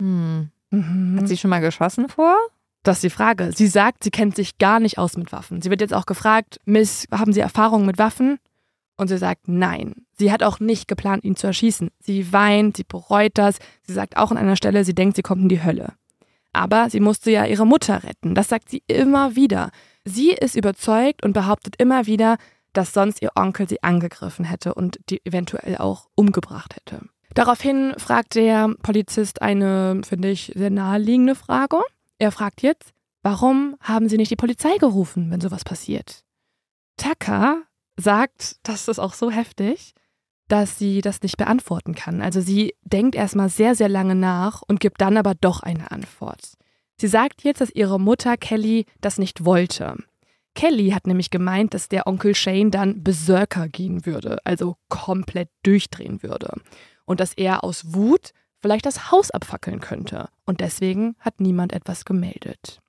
[0.00, 0.50] Hm.
[0.70, 1.18] Mhm.
[1.20, 2.36] Hat sie schon mal geschossen vor?
[2.82, 3.50] Das ist die Frage.
[3.54, 5.62] Sie sagt, sie kennt sich gar nicht aus mit Waffen.
[5.62, 8.38] Sie wird jetzt auch gefragt, Miss, haben Sie Erfahrung mit Waffen?
[8.96, 10.03] Und sie sagt nein.
[10.16, 11.90] Sie hat auch nicht geplant, ihn zu erschießen.
[12.00, 13.58] Sie weint, sie bereut das.
[13.82, 15.94] Sie sagt auch an einer Stelle, sie denkt, sie kommt in die Hölle.
[16.52, 18.34] Aber sie musste ja ihre Mutter retten.
[18.34, 19.70] Das sagt sie immer wieder.
[20.04, 22.36] Sie ist überzeugt und behauptet immer wieder,
[22.72, 27.00] dass sonst ihr Onkel sie angegriffen hätte und die eventuell auch umgebracht hätte.
[27.34, 31.78] Daraufhin fragt der Polizist eine, finde ich, sehr naheliegende Frage.
[32.18, 32.92] Er fragt jetzt,
[33.22, 36.22] warum haben Sie nicht die Polizei gerufen, wenn sowas passiert?
[36.96, 37.62] Tucker
[37.96, 39.94] sagt, das ist auch so heftig,
[40.48, 42.20] dass sie das nicht beantworten kann.
[42.20, 46.54] Also sie denkt erstmal sehr, sehr lange nach und gibt dann aber doch eine Antwort.
[46.96, 49.96] Sie sagt jetzt, dass ihre Mutter Kelly das nicht wollte.
[50.54, 56.22] Kelly hat nämlich gemeint, dass der Onkel Shane dann Berserker gehen würde, also komplett durchdrehen
[56.22, 56.54] würde.
[57.04, 60.28] Und dass er aus Wut vielleicht das Haus abfackeln könnte.
[60.46, 62.80] Und deswegen hat niemand etwas gemeldet.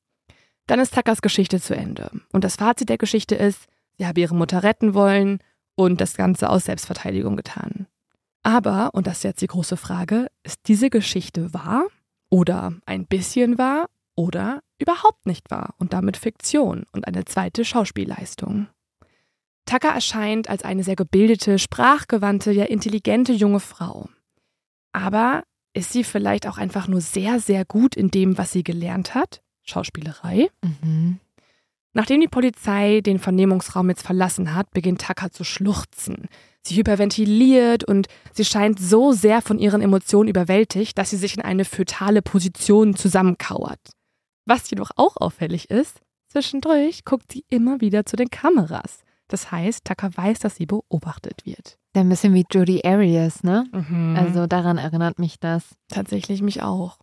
[0.68, 2.12] Dann ist Tuckers Geschichte zu Ende.
[2.32, 5.40] Und das Fazit der Geschichte ist, sie habe ihre Mutter retten wollen
[5.76, 7.88] und das Ganze aus Selbstverteidigung getan.
[8.44, 11.86] Aber, und das ist jetzt die große Frage, ist diese Geschichte wahr
[12.30, 18.68] oder ein bisschen wahr oder überhaupt nicht wahr und damit Fiktion und eine zweite Schauspielleistung?
[19.66, 24.10] Tucker erscheint als eine sehr gebildete, sprachgewandte, ja intelligente junge Frau.
[24.94, 29.16] Aber ist sie vielleicht auch einfach nur sehr, sehr gut in dem, was sie gelernt
[29.16, 29.42] hat?
[29.64, 30.50] Schauspielerei?
[30.64, 31.20] Mhm.
[31.98, 36.28] Nachdem die Polizei den Vernehmungsraum jetzt verlassen hat, beginnt Tucker zu schluchzen.
[36.62, 41.42] Sie hyperventiliert und sie scheint so sehr von ihren Emotionen überwältigt, dass sie sich in
[41.42, 43.80] eine fötale Position zusammenkauert.
[44.46, 49.00] Was jedoch auch auffällig ist, zwischendurch guckt sie immer wieder zu den Kameras.
[49.28, 51.78] Das heißt, Tucker weiß, dass sie beobachtet wird.
[51.96, 53.64] Ja, ein bisschen wie Jodie Arias, ne?
[53.72, 55.64] Also Also daran erinnert mich das.
[55.88, 57.00] tatsächlich mich auch.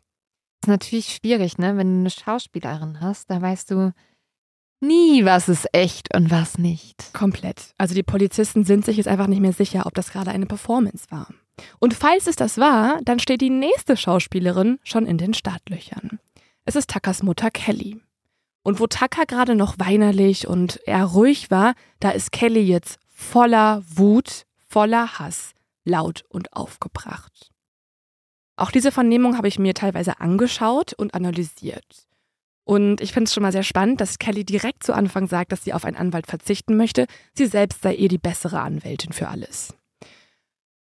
[0.63, 1.77] ist natürlich schwierig, ne?
[1.79, 3.93] Wenn du eine Schauspielerin hast, da weißt du
[4.83, 7.13] nie, was ist echt und was nicht.
[7.15, 7.73] Komplett.
[7.79, 11.07] Also die Polizisten sind sich jetzt einfach nicht mehr sicher, ob das gerade eine Performance
[11.11, 11.29] war.
[11.79, 16.19] Und falls es das war, dann steht die nächste Schauspielerin schon in den Startlöchern.
[16.65, 18.01] Es ist Tuckers Mutter Kelly.
[18.63, 23.83] Und wo Tucker gerade noch weinerlich und eher ruhig war, da ist Kelly jetzt voller
[23.89, 25.53] Wut, voller Hass,
[25.85, 27.51] laut und aufgebracht.
[28.57, 32.07] Auch diese Vernehmung habe ich mir teilweise angeschaut und analysiert.
[32.65, 35.65] Und ich finde es schon mal sehr spannend, dass Kelly direkt zu Anfang sagt, dass
[35.65, 37.07] sie auf einen Anwalt verzichten möchte.
[37.35, 39.75] Sie selbst sei ihr die bessere Anwältin für alles.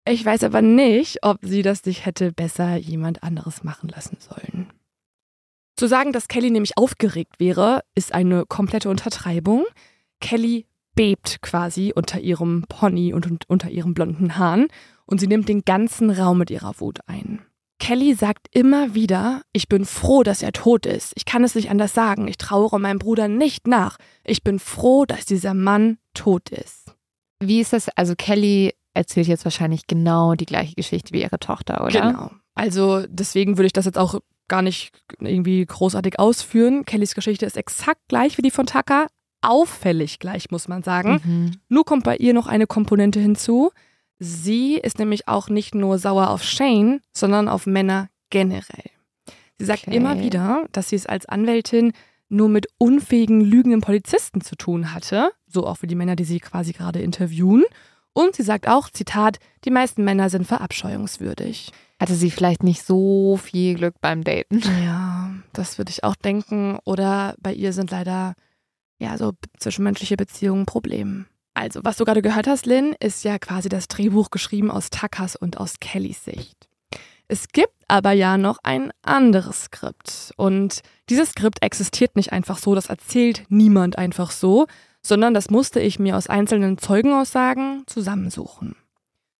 [0.08, 4.72] Ich weiß aber nicht, ob sie das nicht hätte besser jemand anderes machen lassen sollen.
[5.76, 9.66] Zu sagen, dass Kelly nämlich aufgeregt wäre, ist eine komplette Untertreibung.
[10.20, 10.64] Kelly
[10.94, 14.68] bebt quasi unter ihrem Pony und, unter ihren blonden Haaren
[15.04, 17.42] und sie nimmt den ganzen Raum mit ihrer Wut ein.
[17.78, 21.12] Kelly sagt immer wieder, ich bin froh, dass er tot ist.
[21.16, 22.26] Ich kann es nicht anders sagen.
[22.26, 23.98] Ich trauere meinem Bruder nicht nach.
[24.24, 26.94] Ich bin froh, dass dieser Mann tot ist.
[27.40, 27.88] Wie ist das?
[27.90, 32.00] Also Kelly erzählt jetzt wahrscheinlich genau die gleiche Geschichte wie ihre Tochter, oder?
[32.00, 32.30] Genau.
[32.54, 34.18] Also deswegen würde ich das jetzt auch
[34.48, 36.84] gar nicht irgendwie großartig ausführen.
[36.84, 39.08] Kellys Geschichte ist exakt gleich wie die von Tucker,
[39.42, 41.20] auffällig gleich, muss man sagen.
[41.22, 41.50] Mhm.
[41.68, 43.70] Nur kommt bei ihr noch eine Komponente hinzu.
[44.18, 48.90] Sie ist nämlich auch nicht nur sauer auf Shane, sondern auf Männer generell.
[49.58, 49.96] Sie sagt Okay.
[49.96, 51.92] immer wieder, dass sie es als Anwältin
[52.28, 56.40] nur mit unfähigen, lügenden Polizisten zu tun hatte, so auch für die Männer, die sie
[56.40, 57.64] quasi gerade interviewen.
[58.12, 61.70] Und sie sagt auch, Zitat, die meisten Männer sind verabscheuungswürdig.
[62.00, 64.60] Hatte sie vielleicht nicht so viel Glück beim Daten.
[64.84, 66.78] Ja, das würde ich auch denken.
[66.84, 68.34] Oder bei ihr sind leider
[68.98, 71.26] ja so zwischenmenschliche Beziehungen ein Problem.
[71.56, 75.36] Also, was du gerade gehört hast, Lynn, ist ja quasi das Drehbuch geschrieben aus Takas
[75.36, 76.68] und aus Kellys Sicht.
[77.28, 80.34] Es gibt aber ja noch ein anderes Skript.
[80.36, 84.66] Und dieses Skript existiert nicht einfach so, das erzählt niemand einfach so,
[85.00, 88.72] sondern das musste ich mir aus einzelnen Zeugenaussagen zusammensuchen.
[88.72, 88.76] Und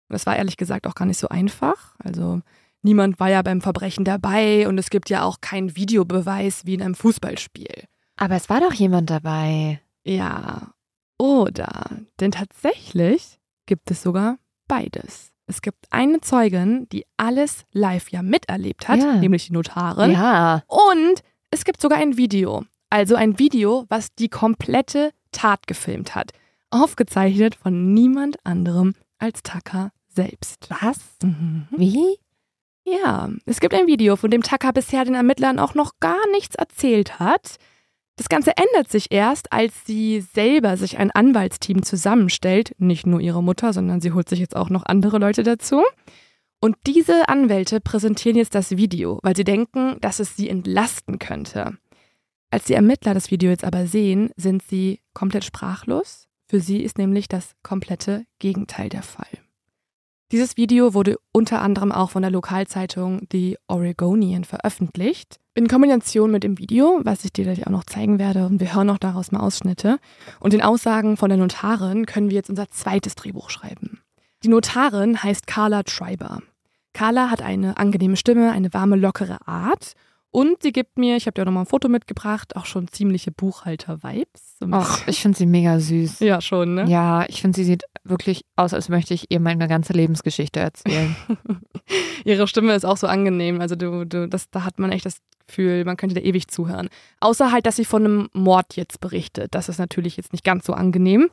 [0.09, 1.97] das war ehrlich gesagt auch gar nicht so einfach.
[1.99, 2.41] Also
[2.81, 6.83] niemand war ja beim Verbrechen dabei und es gibt ja auch keinen Videobeweis wie in
[6.83, 7.85] einem Fußballspiel.
[8.17, 9.83] Aber es war doch jemand dabei.
[10.03, 10.73] Ja,
[11.19, 11.91] oder,
[12.21, 14.39] denn tatsächlich gibt es sogar
[14.69, 15.33] beides.
[15.47, 19.15] Es gibt eine Zeugin, die alles live ja miterlebt hat, Ja.
[19.17, 20.11] nämlich die Notarin.
[20.13, 20.63] Ja.
[20.67, 22.65] Und es gibt sogar ein Video.
[22.91, 26.33] Also ein Video, was die komplette Tat gefilmt hat.
[26.71, 30.69] Aufgezeichnet von niemand anderem als Tucker selbst.
[30.81, 30.99] Was?
[31.23, 31.67] Mhm.
[31.77, 32.19] Wie?
[32.85, 36.55] Ja, es gibt ein Video, von dem Tucker bisher den Ermittlern auch noch gar nichts
[36.57, 37.57] erzählt hat.
[38.17, 42.75] Das Ganze ändert sich erst, als sie selber sich ein Anwaltsteam zusammenstellt.
[42.79, 45.83] Nicht nur ihre Mutter, sondern sie holt sich jetzt auch noch andere Leute dazu.
[46.61, 51.77] Und diese Anwälte präsentieren jetzt das Video, weil sie denken, dass es sie entlasten könnte.
[52.51, 56.27] Als die Ermittler das Video jetzt aber sehen, sind sie komplett sprachlos.
[56.49, 59.46] Für sie ist nämlich das komplette Gegenteil der Fall.
[60.33, 65.39] Dieses Video wurde unter anderem auch von der Lokalzeitung The Oregonian veröffentlicht.
[65.55, 68.75] In Kombination mit dem Video, was ich dir gleich auch noch zeigen werde, und wir
[68.75, 70.01] hören auch daraus mal Ausschnitte,
[70.41, 74.01] und den Aussagen von der Notarin können wir jetzt unser zweites Drehbuch schreiben.
[74.43, 76.43] Die Notarin heißt Carla Schreiber.
[76.93, 79.93] Carla hat eine angenehme Stimme, eine warme, lockere Art
[80.37, 83.33] und sie gibt mir, ich habe dir auch nochmal ein Foto mitgebracht, auch schon ziemliche
[83.33, 84.59] Buchhalter-Vibes.
[84.71, 86.21] Ach, ich finde sie mega süß.
[86.21, 86.85] ja, schon, ne?
[86.89, 91.17] Ja, ich finde, sie sieht wirklich aus, als möchte ich ihr meine ganze Lebensgeschichte erzählen.
[92.27, 93.63] Ihre Stimme ist auch so angenehm.
[93.63, 96.91] Also du, du, das, da hat man echt das Gefühl, man könnte da ewig zuhören.
[97.21, 99.55] Außer halt, dass sie von einem Mord jetzt berichtet.
[99.55, 101.31] Das ist natürlich jetzt nicht ganz so angenehm.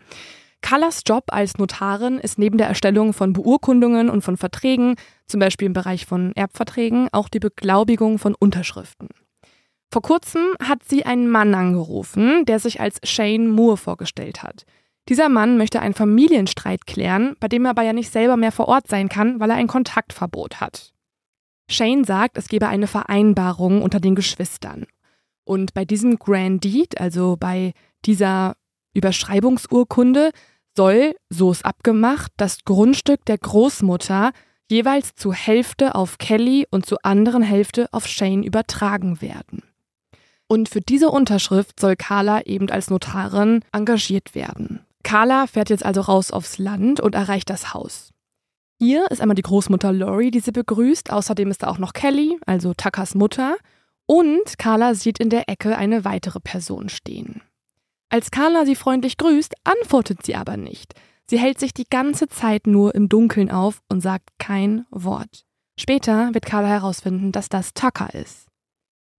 [0.64, 4.96] Callas Job als Notarin ist neben der Erstellung von Beurkundungen und von Verträgen,
[5.28, 9.10] zum Beispiel im Bereich von Erbverträgen, auch die Beglaubigung von Unterschriften.
[9.92, 14.66] Vor kurzem hat sie einen Mann angerufen, der sich als Shane Moore vorgestellt hat.
[15.10, 18.70] Dieser Mann möchte einen Familienstreit klären, bei dem er aber ja nicht selber mehr vor
[18.70, 20.94] Ort sein kann, weil er ein Kontaktverbot hat.
[21.70, 24.86] Shane sagt, es gebe eine Vereinbarung unter den Geschwistern.
[25.44, 27.74] Und bei diesem Grand Deed, also bei
[28.06, 28.56] dieser
[28.94, 30.32] Überschreibungsurkunde,
[30.76, 34.32] soll, so ist abgemacht, das Grundstück der Großmutter
[34.70, 39.64] jeweils zur Hälfte auf Kelly und zur anderen Hälfte auf Shane übertragen werden.
[40.48, 44.86] Und für diese Unterschrift soll Carla eben als Notarin engagiert werden.
[45.04, 48.12] Carla fährt jetzt also raus aufs Land und erreicht das Haus.
[48.80, 51.12] Hier ist einmal die Großmutter Lori, die sie begrüßt.
[51.12, 53.56] Außerdem ist da auch noch Kelly, also Tuckers Mutter.
[54.06, 57.42] Und Carla sieht in der Ecke eine weitere Person stehen.
[58.14, 60.94] Als Carla sie freundlich grüßt, antwortet sie aber nicht.
[61.26, 65.48] Sie hält sich die ganze Zeit nur im Dunkeln auf und sagt kein Wort.
[65.80, 68.46] Später wird Carla herausfinden, dass das Tucker ist.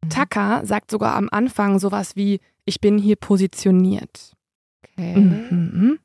[0.09, 4.35] Tucker sagt sogar am Anfang sowas wie, ich bin hier positioniert.
[4.85, 5.17] Okay.
[5.17, 5.99] Mhm.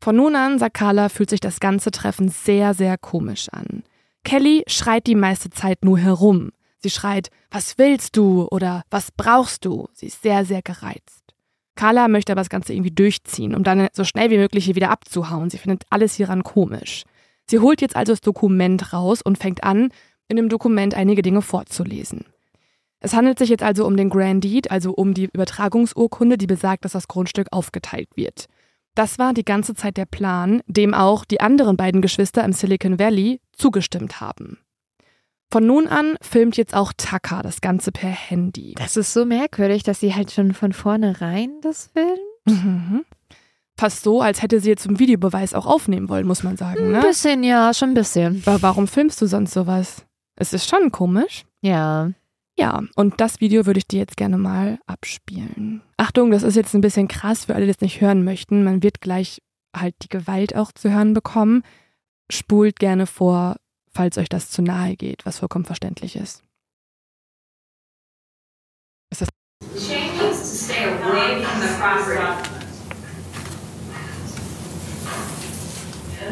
[0.00, 3.82] Von nun an, sagt Carla, fühlt sich das ganze Treffen sehr, sehr komisch an.
[4.22, 6.52] Kelly schreit die meiste Zeit nur herum.
[6.78, 9.88] Sie schreit, was willst du oder was brauchst du?
[9.92, 11.21] Sie ist sehr, sehr gereizt.
[11.74, 14.90] Carla möchte aber das Ganze irgendwie durchziehen, um dann so schnell wie möglich hier wieder
[14.90, 15.50] abzuhauen.
[15.50, 17.04] Sie findet alles hieran komisch.
[17.46, 19.88] Sie holt jetzt also das Dokument raus und fängt an,
[20.28, 22.26] in dem Dokument einige Dinge vorzulesen.
[23.00, 26.84] Es handelt sich jetzt also um den Grand Deed, also um die Übertragungsurkunde, die besagt,
[26.84, 28.46] dass das Grundstück aufgeteilt wird.
[28.94, 32.98] Das war die ganze Zeit der Plan, dem auch die anderen beiden Geschwister im Silicon
[32.98, 34.58] Valley zugestimmt haben.
[35.52, 38.74] Von nun an filmt jetzt auch Tucker das Ganze per Handy.
[38.78, 42.18] Das ist so merkwürdig, dass sie halt schon von vornherein das filmt.
[42.46, 43.04] Mhm.
[43.78, 46.86] Fast so, als hätte sie jetzt zum Videobeweis auch aufnehmen wollen, muss man sagen.
[46.86, 47.00] Ein Ne?
[47.02, 48.42] bisschen, ja, schon ein bisschen.
[48.46, 50.06] Aber warum filmst du sonst sowas?
[50.36, 51.44] Es ist schon komisch.
[51.60, 52.10] Ja.
[52.58, 55.82] Ja, und das Video würde ich dir jetzt gerne mal abspielen.
[55.98, 58.64] Achtung, das ist jetzt ein bisschen krass für alle, die es nicht hören möchten.
[58.64, 59.42] Man wird gleich
[59.76, 61.62] halt die Gewalt auch zu hören bekommen.
[62.30, 63.56] Spult gerne vor,
[63.94, 66.42] falls euch das zu nahe geht, was vollkommen verständlich ist.
[69.78, 72.18] Shane needs to stay away from the property.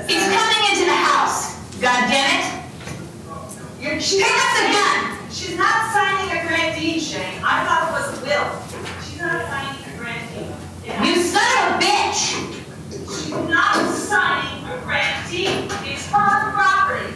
[0.09, 1.57] He's coming into the house.
[1.81, 2.61] God damn it.
[3.81, 5.31] You're, Pick up the gun.
[5.31, 7.41] She's not signing a grant deed, Shane.
[7.43, 8.51] I thought it was a will.
[9.03, 10.55] She's not signing a grant deed.
[10.85, 11.05] Yeah.
[11.05, 12.21] You son of a bitch.
[12.91, 15.71] She's not signing a grant deed.
[15.85, 17.15] It's her property.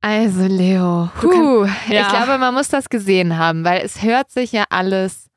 [0.00, 2.02] Also Leo, puh, Ja.
[2.02, 5.30] ich glaube, man muss das gesehen haben, weil es hört sich ja alles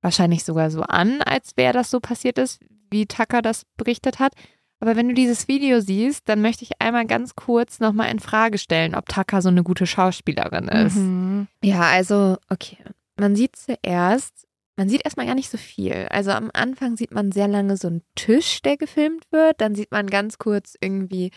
[0.00, 4.32] wahrscheinlich sogar so an, als wäre das so passiert ist, wie Tucker das berichtet hat.
[4.82, 8.58] Aber wenn du dieses Video siehst, dann möchte ich einmal ganz kurz nochmal in Frage
[8.58, 10.96] stellen, ob Tucker so eine gute Schauspielerin ist.
[10.96, 11.46] Mhm.
[11.62, 12.78] Ja, also, okay.
[13.14, 16.08] Man sieht zuerst, man sieht erstmal gar nicht so viel.
[16.10, 19.60] Also am Anfang sieht man sehr lange so einen Tisch, der gefilmt wird.
[19.60, 21.30] Dann sieht man ganz kurz irgendwie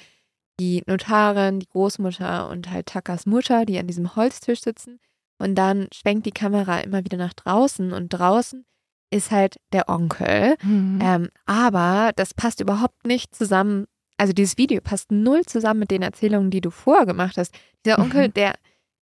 [0.60, 5.00] die Notarin, die Großmutter und halt Takas Mutter, die an diesem Holztisch sitzen.
[5.38, 8.66] Und dann schwenkt die Kamera immer wieder nach draußen und draußen
[9.12, 10.56] ist halt der Onkel.
[10.64, 11.00] Mhm.
[11.02, 13.86] Ähm, aber das passt überhaupt nicht zusammen.
[14.18, 17.54] Also dieses Video passt null zusammen mit den Erzählungen, die du vorher gemacht hast.
[17.86, 18.34] Dieser Onkel, Mhm.
[18.34, 18.56] der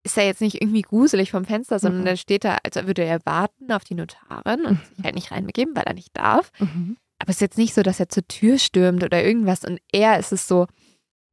[0.04, 2.06] ist ja jetzt nicht irgendwie gruselig vom Fenster, sondern Mhm.
[2.06, 5.76] der steht da, als würde er warten auf die Notarin und sich halt nicht reinbegeben,
[5.76, 6.52] weil er nicht darf.
[6.60, 6.98] Mhm.
[7.20, 9.64] Aber es ist jetzt nicht so, dass er zur Tür stürmt oder irgendwas.
[9.64, 10.68] Und eher ist es so,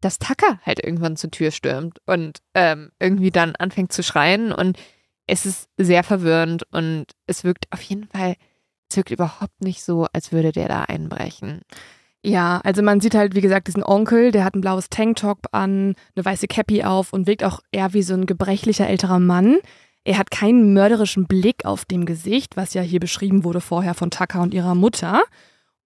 [0.00, 4.52] dass Tucker halt irgendwann zur Tür stürmt und ähm, irgendwie dann anfängt zu schreien.
[4.52, 4.78] Und
[5.26, 8.36] es ist sehr verwirrend und es wirkt auf jeden Fall,
[8.96, 11.62] wirkt überhaupt nicht so, als würde der da einbrechen.
[12.24, 15.96] Ja, also man sieht halt, wie gesagt, diesen Onkel, der hat ein blaues Tanktop an,
[16.14, 19.58] eine weiße Cappy auf und wirkt auch eher wie so ein gebrechlicher älterer Mann.
[20.04, 24.10] Er hat keinen mörderischen Blick auf dem Gesicht, was ja hier beschrieben wurde vorher von
[24.10, 25.22] Tucker und ihrer Mutter.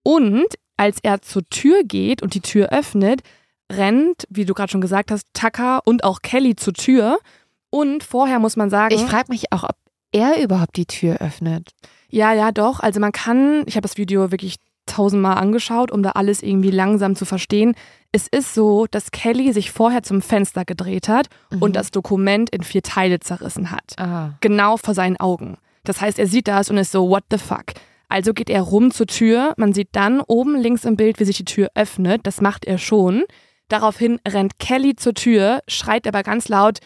[0.03, 0.47] Und
[0.77, 3.23] als er zur Tür geht und die Tür öffnet,
[3.73, 7.19] rennt, wie du gerade schon gesagt hast, Tucker und auch Kelly zur Tür.
[7.71, 8.95] Und vorher muss man sagen.
[8.95, 9.77] Ich frage mich auch, ob
[10.13, 11.71] er überhaupt die Tür öffnet.
[12.09, 12.81] Ja, ja, doch.
[12.81, 14.57] Also man kann, ich habe das Video wirklich
[14.87, 17.75] tausendmal angeschaut, um da alles irgendwie langsam zu verstehen.
[18.13, 21.27] Es ist so, dass Kelly sich vorher zum Fenster gedreht hat
[21.61, 23.99] und das Dokument in vier Teile zerrissen hat.
[23.99, 24.35] Ah.
[24.41, 25.59] Genau vor seinen Augen.
[25.85, 27.67] Das heißt, er sieht das und ist so, what the fuck?
[28.09, 29.55] Also geht er rum zur Tür.
[29.57, 32.21] Man sieht dann oben links im Bild, wie sich die Tür öffnet.
[32.25, 33.25] Das macht er schon.
[33.69, 36.79] Daraufhin rennt Kelly zur Tür, schreit aber ganz laut,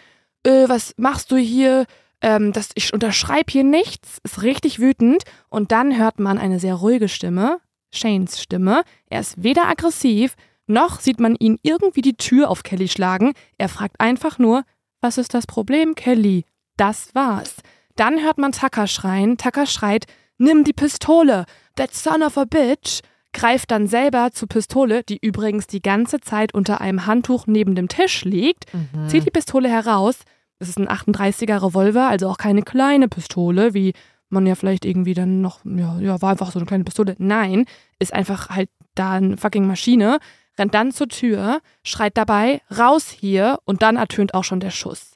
[0.44, 1.84] äh, was machst du hier?
[2.22, 4.18] Ähm, das, ich unterschreibe hier nichts.
[4.22, 5.24] Ist richtig wütend.
[5.48, 7.60] Und dann hört man eine sehr ruhige Stimme,
[7.92, 8.82] Shanes Stimme.
[9.08, 10.34] Er ist weder aggressiv,
[10.66, 13.32] noch sieht man ihn irgendwie die Tür auf Kelly schlagen.
[13.58, 14.62] Er fragt einfach nur,
[15.00, 16.44] was ist das Problem, Kelly?
[16.76, 17.56] Das war's.
[17.96, 19.36] Dann hört man Tucker schreien.
[19.36, 20.06] Tucker schreit,
[20.38, 21.44] nimm die Pistole.
[21.74, 23.00] That son of a bitch.
[23.32, 27.86] Greift dann selber zur Pistole, die übrigens die ganze Zeit unter einem Handtuch neben dem
[27.86, 28.64] Tisch liegt,
[29.06, 30.18] zieht die Pistole heraus.
[30.60, 33.92] Es ist ein 38er Revolver, also auch keine kleine Pistole, wie
[34.28, 37.16] man ja vielleicht irgendwie dann noch, ja, ja, war einfach so eine kleine Pistole.
[37.18, 37.64] Nein,
[37.98, 40.18] ist einfach halt da eine fucking Maschine,
[40.58, 45.12] rennt dann zur Tür, schreit dabei, raus hier und dann ertönt auch schon der Schuss.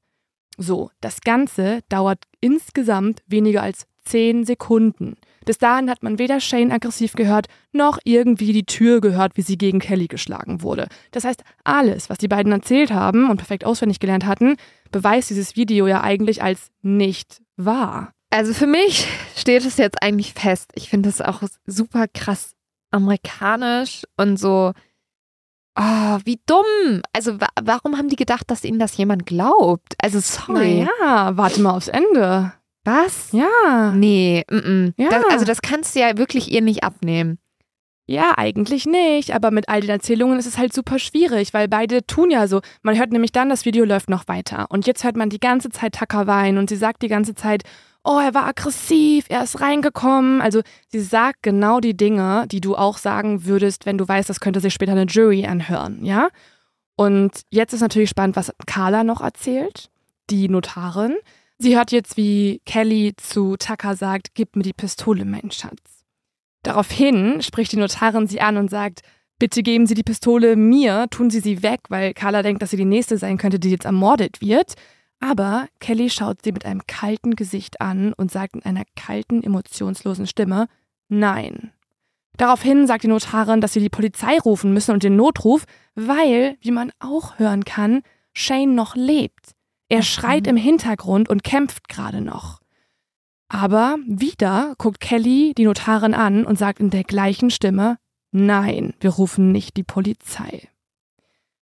[0.56, 5.16] So, das Ganze dauert insgesamt weniger als 10 Sekunden.
[5.44, 9.58] Bis dahin hat man weder Shane aggressiv gehört, noch irgendwie die Tür gehört, wie sie
[9.58, 10.88] gegen Kelly geschlagen wurde.
[11.10, 14.56] Das heißt, alles, was die beiden erzählt haben und perfekt auswendig gelernt hatten,
[14.94, 18.12] beweist dieses Video ja eigentlich als nicht wahr.
[18.30, 20.70] Also für mich steht es jetzt eigentlich fest.
[20.74, 22.52] Ich finde es auch super krass
[22.92, 24.72] amerikanisch und so.
[25.76, 27.02] Oh, wie dumm.
[27.12, 29.94] Also wa warum haben die gedacht, dass ihnen das jemand glaubt?
[29.98, 30.86] Also sorry.
[31.00, 32.52] Naja, warte mal aufs Ende.
[32.84, 33.32] Was?
[33.32, 33.92] Ja.
[33.92, 34.92] Nee, mm -mm.
[34.96, 35.08] Ja.
[35.08, 37.38] Das, also das kannst du ja wirklich ihr nicht abnehmen.
[38.06, 42.06] Ja, eigentlich nicht, aber mit all den Erzählungen ist es halt super schwierig, weil beide
[42.06, 42.60] tun ja so.
[42.82, 44.66] Man hört nämlich dann, das Video läuft noch weiter.
[44.68, 47.62] Und jetzt hört man die ganze Zeit Tucker weinen und sie sagt die ganze Zeit,
[48.04, 50.42] oh, er war aggressiv, er ist reingekommen.
[50.42, 54.40] Also sie sagt genau die Dinge, die du auch sagen würdest, wenn du weißt, das
[54.40, 56.28] könnte sich später eine Jury anhören, ja?
[56.96, 59.90] Und jetzt ist natürlich spannend, was Carla noch erzählt,
[60.30, 61.16] die Notarin.
[61.58, 65.93] Sie hört jetzt, wie Kelly zu Tucker sagt, gib mir die Pistole, mein Schatz.
[66.64, 69.02] Daraufhin spricht die Notarin sie an und sagt,
[69.38, 72.76] bitte geben Sie die Pistole mir, tun Sie sie weg, weil Carla denkt, dass sie
[72.76, 74.74] die nächste sein könnte, die jetzt ermordet wird.
[75.20, 80.26] Aber Kelly schaut sie mit einem kalten Gesicht an und sagt in einer kalten, emotionslosen
[80.26, 80.66] Stimme,
[81.08, 81.72] nein.
[82.36, 85.64] Daraufhin sagt die Notarin, dass sie die Polizei rufen müssen und den Notruf,
[85.94, 89.52] weil, wie man auch hören kann, Shane noch lebt.
[89.88, 92.60] Er schreit im Hintergrund und kämpft gerade noch.
[93.54, 97.98] Aber wieder guckt Kelly die Notarin an und sagt in der gleichen Stimme,
[98.32, 100.68] nein, wir rufen nicht die Polizei.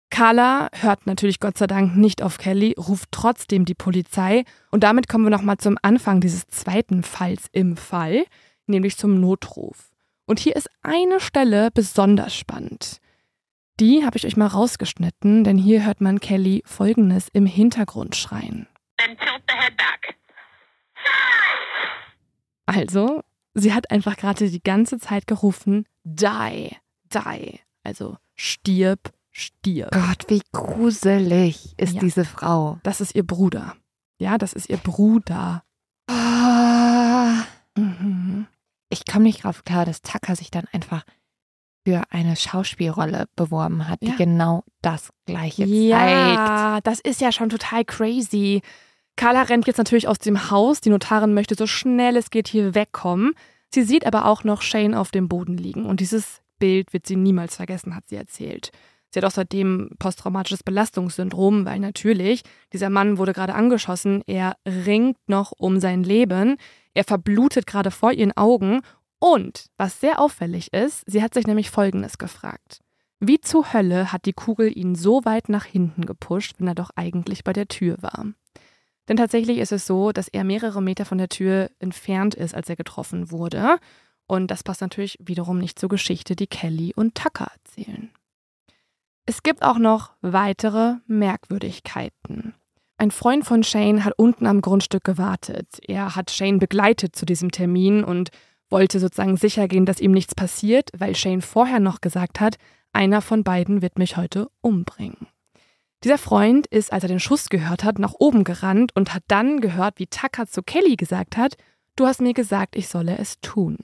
[0.10, 5.10] Carla hört natürlich Gott sei Dank nicht auf Kelly, ruft trotzdem die Polizei und damit
[5.10, 8.24] kommen wir nochmal zum Anfang dieses zweiten Falls im Fall,
[8.66, 9.92] nämlich zum Notruf.
[10.26, 13.00] Und hier ist eine Stelle besonders spannend.
[13.82, 18.68] Die habe ich euch mal rausgeschnitten, denn hier hört man Kelly folgendes im Hintergrund schreien.
[19.00, 20.16] Then tilt the head back.
[22.66, 23.22] Also,
[23.54, 26.76] sie hat einfach gerade die ganze Zeit gerufen, die,
[27.14, 29.92] die, also stirb, stirb.
[29.92, 32.00] Gott, wie gruselig ist Ja.
[32.02, 32.80] diese Frau.
[32.84, 33.76] Das ist ihr Bruder.
[34.20, 35.64] Ja, das ist ihr Bruder.
[36.10, 37.44] Ah.
[37.78, 38.48] Mhm.
[38.90, 41.04] Ich komme nicht drauf klar, dass Tucker sich dann einfach
[41.86, 44.16] für eine Schauspielrolle beworben hat, die Ja.
[44.16, 45.70] genau das gleiche zeigt.
[45.72, 48.62] Ja, das ist ja schon total crazy.
[49.16, 50.82] Carla rennt jetzt natürlich aus dem Haus.
[50.82, 53.34] Die Notarin möchte so schnell es geht hier wegkommen.
[53.74, 55.86] Sie sieht aber auch noch Shane auf dem Boden liegen.
[55.86, 58.72] Und dieses Bild wird sie niemals vergessen, hat sie erzählt.
[59.14, 62.42] Sie hat auch seitdem posttraumatisches Belastungssyndrom, weil natürlich,
[62.72, 66.58] dieser Mann wurde gerade angeschossen, er ringt noch um sein Leben,
[66.96, 68.82] er verblutet gerade vor ihren Augen
[69.20, 72.80] und, was sehr auffällig ist, sie hat sich nämlich Folgendes gefragt.
[73.20, 76.90] Wie zur Hölle hat die Kugel ihn so weit nach hinten gepusht, wenn er doch
[76.96, 78.26] eigentlich bei der Tür war?
[79.08, 82.70] Denn tatsächlich ist es so, dass er mehrere Meter von der Tür entfernt ist, als
[82.70, 83.78] er getroffen wurde.
[84.28, 88.12] Und das passt natürlich wiederum nicht zur Geschichte, die Kelly und Tucker erzählen.
[89.26, 92.54] Es gibt auch noch weitere Merkwürdigkeiten.
[92.98, 95.80] Ein Freund von Shane hat unten am Grundstück gewartet.
[95.88, 98.30] Er hat Shane begleitet zu diesem Termin und
[98.70, 102.56] wollte sozusagen sicher gehen, dass ihm nichts passiert, weil Shane vorher noch gesagt hat,
[102.94, 105.28] einer von beiden wird mich heute umbringen.
[106.04, 109.62] Dieser Freund ist, als er den Schuss gehört hat, nach oben gerannt und hat dann
[109.62, 111.56] gehört, wie Tucker zu Kelly gesagt hat,
[111.96, 113.78] du hast mir gesagt, ich solle es tun.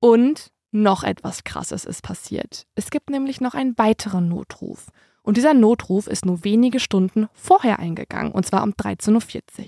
[0.00, 2.66] Und noch etwas Krasses ist passiert.
[2.74, 4.88] Es gibt nämlich noch einen weiteren Notruf.
[5.22, 9.66] Und dieser Notruf ist nur wenige Stunden vorher eingegangen, und zwar um 13.40 Uhr.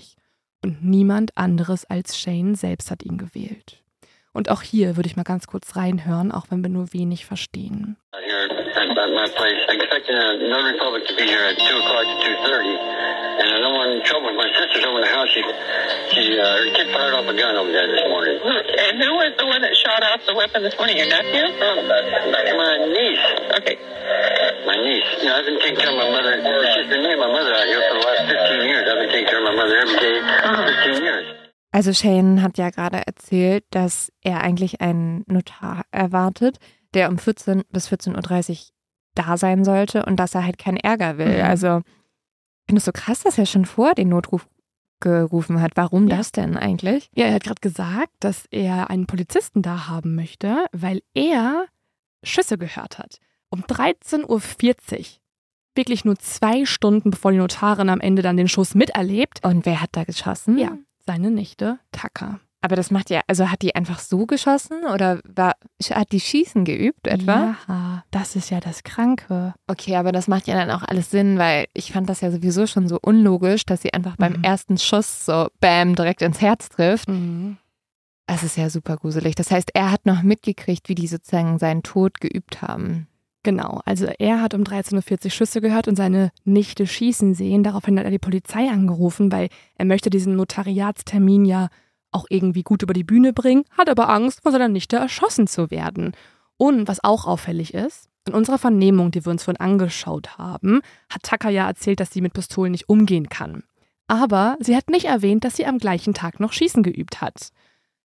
[0.63, 3.83] Und niemand anderes als Shane selbst hat ihn gewählt.
[4.31, 7.97] Und auch hier würde ich mal ganz kurz reinhören, auch wenn wir nur wenig verstehen.
[8.13, 8.56] here
[8.97, 9.61] at, at my place.
[9.69, 13.37] Expecting a Notary Public to be here at 2 o'clock to 2.30.
[13.37, 14.33] And I don't want any trouble.
[14.33, 15.29] My sister's over in the house.
[15.29, 15.41] She,
[16.09, 18.41] she, uh, her kid fired off a gun over there this morning.
[18.41, 20.97] And who was the one that shot off the weapon this morning?
[20.97, 21.45] Your nephew?
[21.45, 23.25] That's my niece.
[23.61, 23.77] Okay.
[24.65, 25.05] My niece.
[25.21, 26.33] You know, I've been taking care of my mother.
[26.73, 28.83] She's been me and my mother out here for the last 15 years.
[28.89, 31.25] I've been taking care of my mother every day for 15 years.
[31.73, 36.57] Also Shane hat ja gerade erzählt, dass er eigentlich einen Notar erwartet,
[36.93, 38.57] der um 14 bis 14.30 Uhr
[39.17, 41.37] da sein sollte und dass er halt keinen Ärger will.
[41.37, 41.43] Mhm.
[41.45, 44.47] Also ich finde es so krass, dass er schon vor den Notruf
[44.99, 45.71] gerufen hat.
[45.75, 46.17] Warum Ja.
[46.17, 47.09] das denn eigentlich?
[47.15, 51.65] Ja, er hat gerade gesagt, dass er einen Polizisten da haben möchte, weil er
[52.23, 53.19] Schüsse gehört hat.
[53.49, 55.05] Um 13.40 Uhr.
[55.75, 59.45] Wirklich nur zwei Stunden bevor die Notarin am Ende dann den Schuss miterlebt.
[59.45, 60.57] Und wer hat da geschossen?
[60.57, 60.75] Ja,
[61.05, 62.39] seine Nichte Tucker.
[62.67, 65.53] Aber das macht ja, also hat die einfach so geschossen oder war,
[65.89, 67.55] hat die Schießen geübt etwa?
[67.69, 69.53] Ja, das ist ja das Kranke.
[69.67, 72.67] Okay, aber das macht ja dann auch alles Sinn, weil ich fand das ja sowieso
[72.67, 74.43] schon so unlogisch, dass sie einfach beim Mhm.
[74.43, 77.07] ersten Schuss so bam direkt ins Herz trifft.
[77.07, 77.55] Mhm.
[78.25, 79.35] Es ist ja super gruselig.
[79.35, 83.07] Das heißt, er hat noch mitgekriegt, wie die sozusagen seinen Tod geübt haben.
[83.43, 87.63] Genau, also er hat um 13.40 Uhr Schüsse gehört und seine Nichte schießen sehen.
[87.63, 91.69] Daraufhin hat er die Polizei angerufen, weil er möchte diesen Notariatstermin ja
[92.17, 95.69] auch irgendwie gut über die Bühne bringen, hat aber Angst, von seiner Nichte erschossen zu
[95.69, 96.13] werden.
[96.57, 101.43] Und was auch auffällig ist, in unserer Vernehmung, die wir uns vorhin angeschaut haben, hat
[101.51, 103.63] ja erzählt, dass sie mit Pistolen nicht umgehen kann.
[104.07, 107.49] Aber sie hat nicht erwähnt, dass sie am gleichen Tag noch Schießen geübt hat.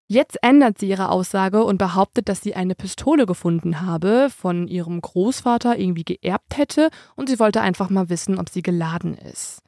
[0.08, 5.00] Jetzt ändert sie ihre Aussage und behauptet, dass sie eine Pistole gefunden habe, von ihrem
[5.00, 9.62] Großvater irgendwie geerbt hätte und sie wollte einfach mal wissen, ob sie geladen ist.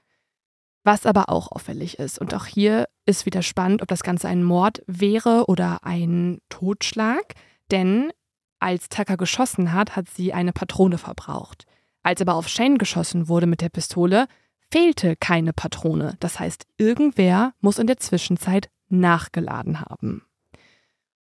[0.84, 4.44] Was aber auch auffällig ist, und auch hier ist wieder spannend, ob das Ganze ein
[4.44, 7.34] Mord wäre oder ein Totschlag,
[7.70, 8.12] denn
[8.60, 11.66] als Tucker geschossen hat, hat sie eine Patrone verbraucht.
[12.02, 14.26] Als aber auf Shane geschossen wurde mit der Pistole,
[14.70, 16.16] fehlte keine Patrone.
[16.20, 20.22] Das heißt, irgendwer muss in der Zwischenzeit nachgeladen haben.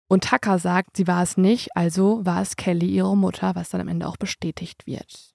[0.09, 3.81] Und Tucker sagt, sie war es nicht, also war es Kelly, ihre Mutter, was dann
[3.81, 5.32] am Ende auch bestätigt wird.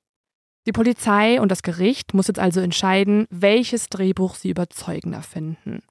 [0.68, 5.82] Die Polizei und das Gericht muss jetzt also entscheiden, welches Drehbuch sie überzeugender finden.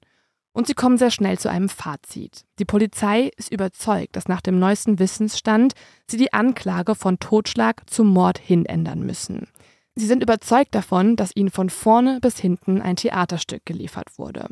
[0.53, 2.45] Und sie kommen sehr schnell zu einem Fazit.
[2.59, 5.73] Die Polizei ist überzeugt, dass nach dem neuesten Wissensstand
[6.07, 9.47] sie die Anklage von Totschlag zum Mord hin ändern müssen.
[9.95, 14.47] Sie sind überzeugt davon, dass ihnen von vorne bis hinten ein Theaterstück geliefert wurde.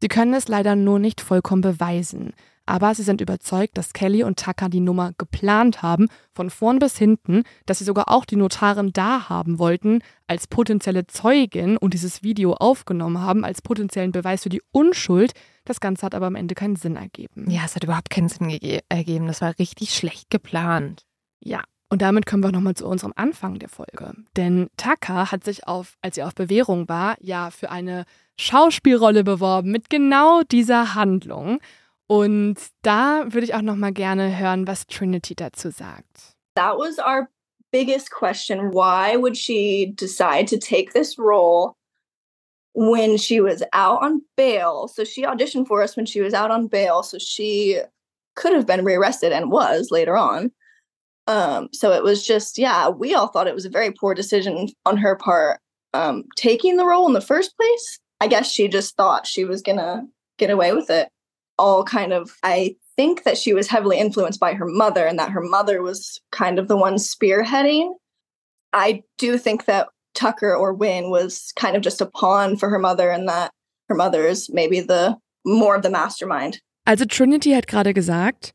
[0.00, 2.32] Sie können es leider nur nicht vollkommen beweisen.
[2.68, 6.98] Aber sie sind überzeugt, dass Kelly und Tucker die Nummer geplant haben, von vorn bis
[6.98, 12.22] hinten, dass sie sogar auch die Notarin da haben wollten, als potenzielle Zeugin und dieses
[12.22, 15.32] Video aufgenommen haben, als potenziellen Beweis für die Unschuld.
[15.64, 17.50] Das Ganze hat aber am Ende keinen Sinn ergeben.
[17.50, 18.50] Ja, es hat überhaupt keinen Sinn
[18.90, 19.26] ergeben.
[19.28, 21.06] Das war richtig schlecht geplant.
[21.40, 24.12] Ja, und damit kommen wir nochmal zu unserem Anfang der Folge.
[24.36, 28.04] Denn Tucker hat sich auf, als sie auf Bewährung war, ja für eine
[28.38, 31.60] Schauspielrolle beworben mit genau dieser Handlung.
[32.06, 36.34] Und da würde ich auch noch mal gerne hören, was Trinity dazu sagt.
[36.54, 37.28] That was our
[37.70, 38.72] biggest question.
[38.72, 41.76] Why would she decide to take this role
[42.74, 44.88] when she was out on bail?
[44.88, 47.02] So she auditioned for us when she was out on bail.
[47.02, 47.80] So she
[48.36, 50.50] could have been rearrested and was later on.
[51.26, 54.68] Um, so it was just, yeah, we all thought it was a very poor decision
[54.86, 55.60] on her part
[55.92, 57.98] um, taking the role in the first place.
[58.20, 60.06] I guess she just thought she was gonna
[60.38, 61.08] get away with it.
[61.58, 65.30] all kind of, I think that she was heavily influenced by her mother and that
[65.30, 67.94] her mother was kind of the one spearheading.
[68.72, 72.78] I do think that Tucker or Win was kind of just a pawn for her
[72.78, 73.50] mother and that
[73.88, 76.60] her mother is maybe the more of the mastermind.
[76.86, 78.52] Also Trinity hat gerade gesagt,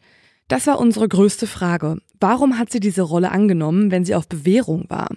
[0.48, 1.98] das war unsere größte Frage.
[2.20, 5.10] Warum hat sie diese Rolle angenommen, wenn sie auf Bewährung war?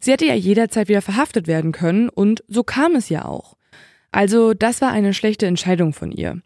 [0.00, 3.56] Sie hätte ja jederzeit wieder verhaftet werden können und so kam es ja auch.
[4.12, 6.40] Also das war eine schlechte Entscheidung von ihr.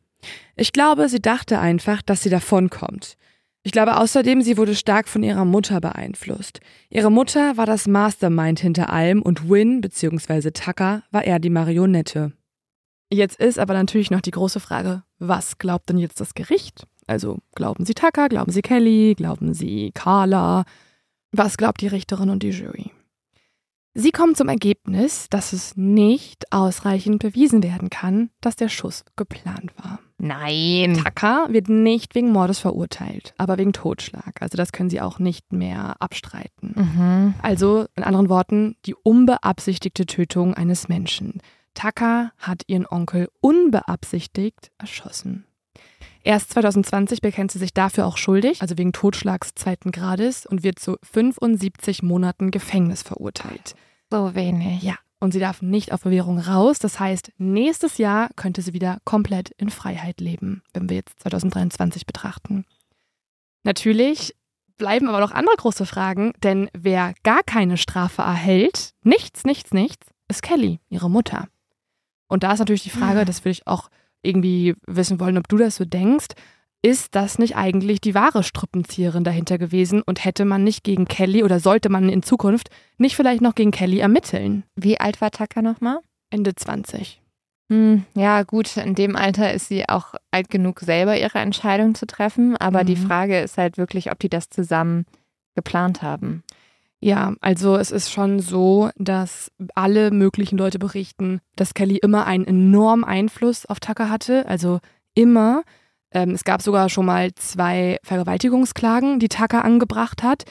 [0.56, 3.16] Ich glaube, sie dachte einfach, dass sie davonkommt.
[3.62, 6.60] Ich glaube außerdem, sie wurde stark von ihrer Mutter beeinflusst.
[6.88, 10.52] Ihre Mutter war das Mastermind hinter allem und Win bzw.
[10.52, 12.32] Tucker war eher die Marionette.
[13.12, 16.86] Jetzt ist aber natürlich noch die große Frage, was glaubt denn jetzt das Gericht?
[17.08, 20.64] Also glauben Sie Tucker, glauben Sie Kelly, glauben Sie Carla?
[21.32, 22.92] Was glaubt die Richterin und die Jury?
[23.98, 29.72] Sie kommen zum Ergebnis, dass es nicht ausreichend bewiesen werden kann, dass der Schuss geplant
[29.82, 30.00] war.
[30.18, 31.00] Nein.
[31.02, 34.42] Tucker wird nicht wegen Mordes verurteilt, aber wegen Totschlag.
[34.42, 36.74] Also das können sie auch nicht mehr abstreiten.
[36.76, 37.34] Mhm.
[37.40, 41.40] Also in anderen Worten, die unbeabsichtigte Tötung eines Menschen.
[41.72, 45.46] Tucker hat ihren Onkel unbeabsichtigt erschossen.
[46.22, 50.80] Erst 2020 bekennt sie sich dafür auch schuldig, also wegen Totschlags zweiten Grades und wird
[50.80, 53.74] zu 75 Monaten Gefängnis verurteilt.
[54.10, 54.82] So wenig.
[54.82, 56.78] Ja, und sie darf nicht auf Bewährung raus.
[56.78, 62.06] Das heißt, nächstes Jahr könnte sie wieder komplett in Freiheit leben, wenn wir jetzt 2023
[62.06, 62.64] betrachten.
[63.64, 64.36] Natürlich
[64.76, 70.06] bleiben aber noch andere große Fragen, denn wer gar keine Strafe erhält, nichts, nichts, nichts,
[70.28, 71.48] ist Kelly, ihre Mutter.
[72.28, 73.88] Und da ist natürlich die Frage, das würde ich auch
[74.22, 76.28] irgendwie wissen wollen, ob du das so denkst
[76.86, 81.42] ist das nicht eigentlich die wahre Strippenzieherin dahinter gewesen und hätte man nicht gegen Kelly
[81.42, 84.62] oder sollte man in Zukunft nicht vielleicht noch gegen Kelly ermitteln?
[84.76, 85.98] Wie alt war Tucker nochmal?
[86.30, 87.20] Ende 20.
[87.72, 92.06] Hm, ja, gut, in dem Alter ist sie auch alt genug, selber ihre Entscheidung zu
[92.06, 92.56] treffen.
[92.56, 92.86] Aber mhm.
[92.86, 95.06] die Frage ist halt wirklich, ob die das zusammen
[95.56, 96.44] geplant haben.
[97.00, 102.44] Ja, also es ist schon so, dass alle möglichen Leute berichten, dass Kelly immer einen
[102.44, 104.46] enormen Einfluss auf Tucker hatte.
[104.46, 104.78] Also
[105.14, 105.64] immer.
[106.12, 110.44] Ähm, es gab sogar schon mal zwei Vergewaltigungsklagen, die Tucker angebracht hat.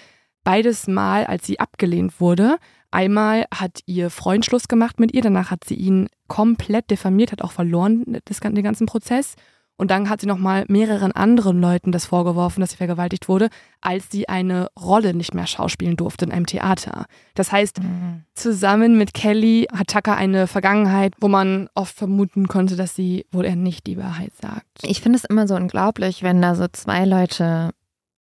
[0.44, 2.57] Beides Mal, als sie abgelehnt wurde.
[2.91, 7.41] Einmal hat ihr Freund Schluss gemacht mit ihr, danach hat sie ihn komplett diffamiert, hat
[7.41, 9.36] auch verloren das, den ganzen Prozess.
[9.77, 13.49] Und dann hat sie nochmal mehreren anderen Leuten das vorgeworfen, dass sie vergewaltigt wurde,
[13.81, 17.06] als sie eine Rolle nicht mehr schauspielen durfte in einem Theater.
[17.34, 18.23] Das heißt, mhm.
[18.35, 23.45] zusammen mit Kelly hat Tucker eine Vergangenheit, wo man oft vermuten konnte, dass sie wohl
[23.45, 24.65] eher nicht die Wahrheit sagt.
[24.84, 27.72] Ich finde es immer so unglaublich, wenn da so zwei Leute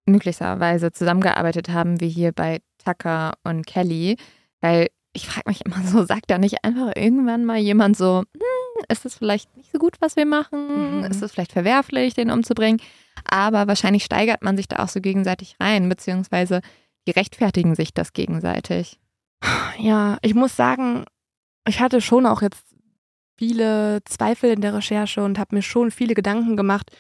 [0.07, 4.17] möglicherweise zusammengearbeitet haben, wie hier bei Tucker und Kelly,
[4.61, 8.60] weil ich frage mich immer so, sagt da nicht einfach irgendwann mal jemand so, hm,
[8.89, 10.99] ist es vielleicht nicht so gut, was wir machen?
[10.99, 11.05] Mhm.
[11.05, 12.81] Ist es vielleicht verwerflich, den umzubringen?
[13.29, 16.61] Aber wahrscheinlich steigert man sich da auch so gegenseitig rein, beziehungsweise
[17.07, 18.99] die rechtfertigen sich das gegenseitig.
[19.79, 21.05] Ja, ich muss sagen,
[21.67, 22.75] ich hatte schon auch jetzt
[23.39, 26.91] viele Zweifel in der Recherche und habe mir schon viele Gedanken gemacht,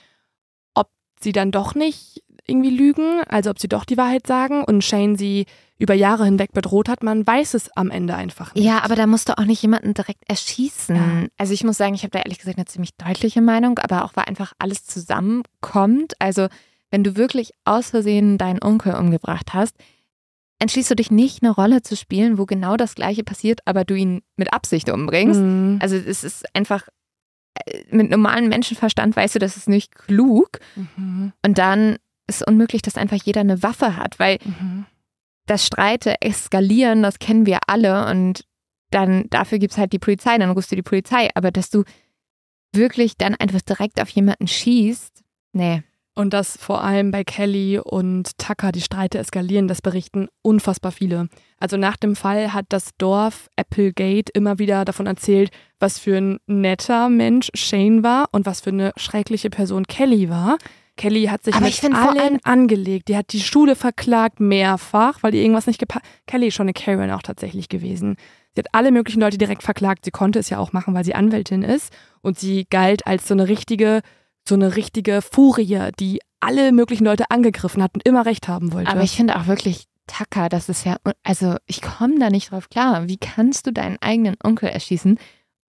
[0.74, 0.88] ob
[1.20, 5.16] sie dann doch nicht irgendwie lügen, also ob sie doch die Wahrheit sagen und Shane
[5.16, 5.46] sie
[5.78, 7.02] über Jahre hinweg bedroht hat.
[7.02, 8.64] Man weiß es am Ende einfach nicht.
[8.64, 10.94] Ja, aber da musst du auch nicht jemanden direkt erschießen.
[10.94, 11.26] Ja.
[11.38, 14.14] Also ich muss sagen, ich habe da ehrlich gesagt eine ziemlich deutliche Meinung, aber auch
[14.14, 16.12] weil einfach alles zusammenkommt.
[16.18, 16.48] Also
[16.90, 19.74] wenn du wirklich aus Versehen deinen Onkel umgebracht hast,
[20.58, 23.94] entschließt du dich nicht, eine Rolle zu spielen, wo genau das Gleiche passiert, aber du
[23.94, 25.40] ihn mit Absicht umbringst.
[25.40, 25.78] Mhm.
[25.80, 26.88] Also es ist einfach
[27.54, 30.60] äh, mit normalem Menschenverstand weißt du, das ist nicht klug.
[30.76, 31.32] Mhm.
[31.44, 31.96] Und dann
[32.36, 34.86] ist unmöglich, dass einfach jeder eine Waffe hat, weil mhm.
[35.46, 38.44] das Streite eskalieren, das kennen wir alle und
[38.90, 41.30] dann dafür gibt es halt die Polizei, dann rufst du die Polizei.
[41.34, 41.84] Aber dass du
[42.72, 45.22] wirklich dann einfach direkt auf jemanden schießt.
[45.52, 45.82] Nee.
[46.14, 51.28] Und dass vor allem bei Kelly und Tucker die Streite eskalieren, das berichten unfassbar viele.
[51.58, 56.38] Also nach dem Fall hat das Dorf Applegate immer wieder davon erzählt, was für ein
[56.46, 60.58] netter Mensch Shane war und was für eine schreckliche Person Kelly war.
[60.96, 63.08] Kelly hat sich Aber mit ich allen angelegt.
[63.08, 66.04] Die hat die Schule verklagt mehrfach, weil ihr irgendwas nicht gepasst.
[66.26, 68.16] Kelly ist schon eine Karen auch tatsächlich gewesen.
[68.54, 70.04] Sie hat alle möglichen Leute direkt verklagt.
[70.04, 71.92] Sie konnte es ja auch machen, weil sie Anwältin ist.
[72.20, 74.02] Und sie galt als so eine richtige,
[74.46, 78.90] so eine richtige Furie, die alle möglichen Leute angegriffen hat und immer recht haben wollte.
[78.90, 82.68] Aber ich finde auch wirklich Tucker, das ist ja, also ich komme da nicht drauf
[82.68, 83.06] klar.
[83.08, 85.18] Wie kannst du deinen eigenen Onkel erschießen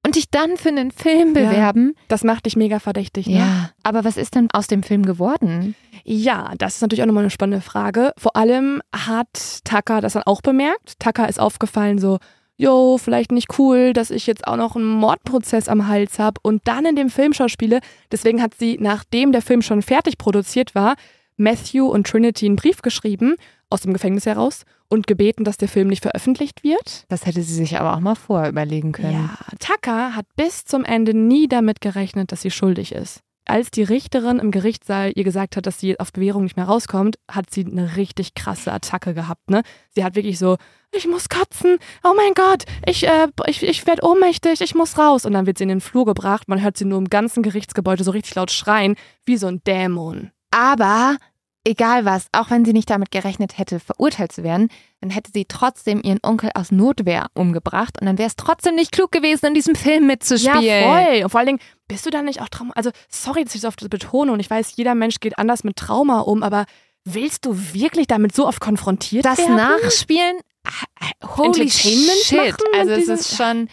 [0.06, 1.50] und dich dann für einen Film Ja.
[1.50, 1.94] bewerben?
[2.08, 3.38] das macht dich mega verdächtig, ne?
[3.38, 5.76] Ja, aber was ist denn aus dem Film geworden?
[6.04, 8.12] Ja, das ist natürlich auch nochmal eine spannende Frage.
[8.18, 11.00] Vor allem hat Tucker das dann auch bemerkt.
[11.00, 12.18] Tucker ist aufgefallen so,
[12.58, 16.68] jo, vielleicht nicht cool, dass ich jetzt auch noch einen Mordprozess am Hals habe und
[16.68, 17.80] dann in dem Film schauspiele.
[18.12, 20.96] Deswegen hat sie, nachdem der Film schon fertig produziert war,
[21.38, 23.36] Matthew und Trinity einen Brief geschrieben,
[23.72, 27.06] aus dem Gefängnis heraus, und gebeten, dass der Film nicht veröffentlicht wird.
[27.08, 29.14] Das hätte sie sich aber auch mal vorher überlegen können.
[29.14, 33.22] Ja, Tucker hat bis zum Ende nie damit gerechnet, dass sie schuldig ist.
[33.46, 37.16] Als die Richterin im Gerichtssaal ihr gesagt hat, dass sie auf Bewährung nicht mehr rauskommt,
[37.30, 39.50] hat sie eine richtig krasse Attacke gehabt.
[39.50, 39.64] Ne?
[39.96, 40.58] Sie hat wirklich so,
[40.92, 45.26] ich muss kotzen, oh mein Gott, ich, äh, ich, ich werde ohnmächtig, ich muss raus.
[45.26, 48.04] Und dann wird sie in den Flur gebracht, man hört sie nur im ganzen Gerichtsgebäude
[48.04, 48.96] so richtig laut schreien,
[49.26, 50.32] wie so ein Dämon.
[50.52, 51.16] Aber
[51.64, 54.70] egal was, auch wenn sie nicht damit gerechnet hätte, verurteilt zu werden,
[55.00, 58.92] dann hätte sie trotzdem ihren Onkel aus Notwehr umgebracht und dann wäre es trotzdem nicht
[58.92, 60.62] klug gewesen, in diesem Film mitzuspielen.
[60.64, 61.24] Ja, voll.
[61.24, 62.72] Und vor allen Dingen, bist du da nicht auch Trauma?
[62.76, 65.64] Also, sorry, dass ich so oft das betone und ich weiß, jeder Mensch geht anders
[65.64, 66.66] mit Trauma um, aber
[67.04, 69.56] willst du wirklich damit so oft konfrontiert Das werden?
[69.56, 72.56] Nachspielen, ah, holy Entertainment shit.
[72.78, 73.70] Also es ist schon,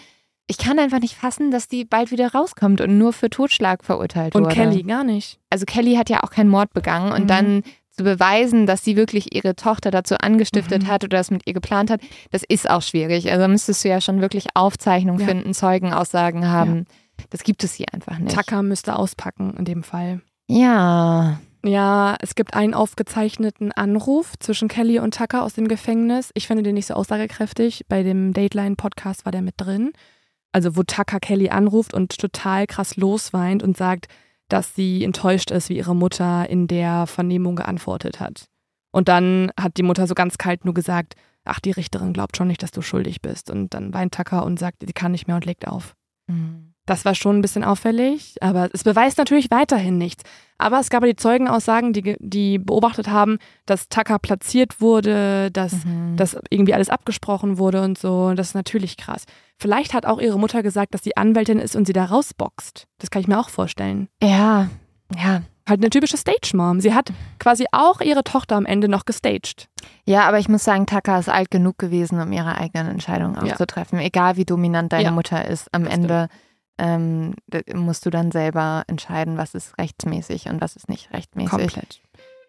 [0.47, 4.35] ich kann einfach nicht fassen, dass die bald wieder rauskommt und nur für Totschlag verurteilt
[4.35, 4.55] Und wurde.
[4.55, 5.39] Kelly gar nicht.
[5.51, 7.29] Also Kelly hat ja auch keinen Mord begangen und Mhm.
[7.29, 7.63] dann
[7.99, 10.89] zu beweisen, dass sie wirklich ihre Tochter dazu angestiftet Mhm.
[10.89, 12.01] hat oder das mit ihr geplant hat,
[12.31, 13.29] das ist auch schwierig.
[13.31, 15.27] Also da müsstest du ja schon wirklich Aufzeichnungen Ja.
[15.27, 16.87] finden, Zeugenaussagen haben.
[17.31, 18.35] Das gibt es hier einfach nicht.
[18.37, 20.21] Tucker müsste auspacken in dem Fall.
[20.47, 21.41] Ja.
[21.65, 26.31] Ja, es gibt einen aufgezeichneten Anruf zwischen Kelly und Tucker aus dem Gefängnis.
[26.35, 27.87] Ich finde den nicht so aussagekräftig.
[27.89, 29.91] Bei dem Dateline-Podcast war der mit drin.
[30.53, 34.07] Also, wo Tucker Kelly anruft und total krass losweint und sagt,
[34.49, 38.47] dass sie enttäuscht ist, wie ihre Mutter in der Vernehmung geantwortet hat.
[38.91, 41.15] Und dann hat die Mutter so ganz kalt nur gesagt,
[41.45, 43.51] ach, die Richterin glaubt schon nicht, dass du schuldig bist.
[43.51, 45.95] Und dann weint Tucker und sagt, sie kann nicht mehr und legt auf.
[46.27, 46.75] Mhm.
[46.89, 50.25] Das war schon ein bisschen auffällig, aber es beweist natürlich weiterhin nichts.
[50.57, 55.85] Aber es gab ja die Zeugenaussagen, die, die beobachtet haben, dass Tucker platziert wurde, dass,
[55.85, 56.17] Mhm.
[56.17, 58.33] dass irgendwie alles abgesprochen wurde und so.
[58.35, 59.25] Das ist natürlich krass.
[59.59, 62.87] Vielleicht hat auch ihre Mutter gesagt, dass sie Anwältin ist und sie da rausboxt.
[62.99, 64.09] Das kann ich mir auch vorstellen.
[64.23, 64.69] Ja.
[65.15, 65.43] Ja.
[65.69, 66.81] Halt eine typische Stage-Mom.
[66.81, 69.69] Sie hat quasi auch ihre Tochter am Ende noch gestaged.
[70.07, 73.45] Ja, aber ich muss sagen, Tucker ist alt genug gewesen, um ihre eigenen Entscheidungen auch
[73.45, 73.57] Ja.
[73.57, 73.99] zu treffen.
[73.99, 75.11] Egal wie dominant deine Ja.
[75.11, 76.29] Mutter ist, am Das Ende
[76.79, 77.35] ähm,
[77.75, 81.51] musst du dann selber entscheiden, was ist rechtsmäßig und was ist nicht rechtmäßig.
[81.51, 82.01] Komplett.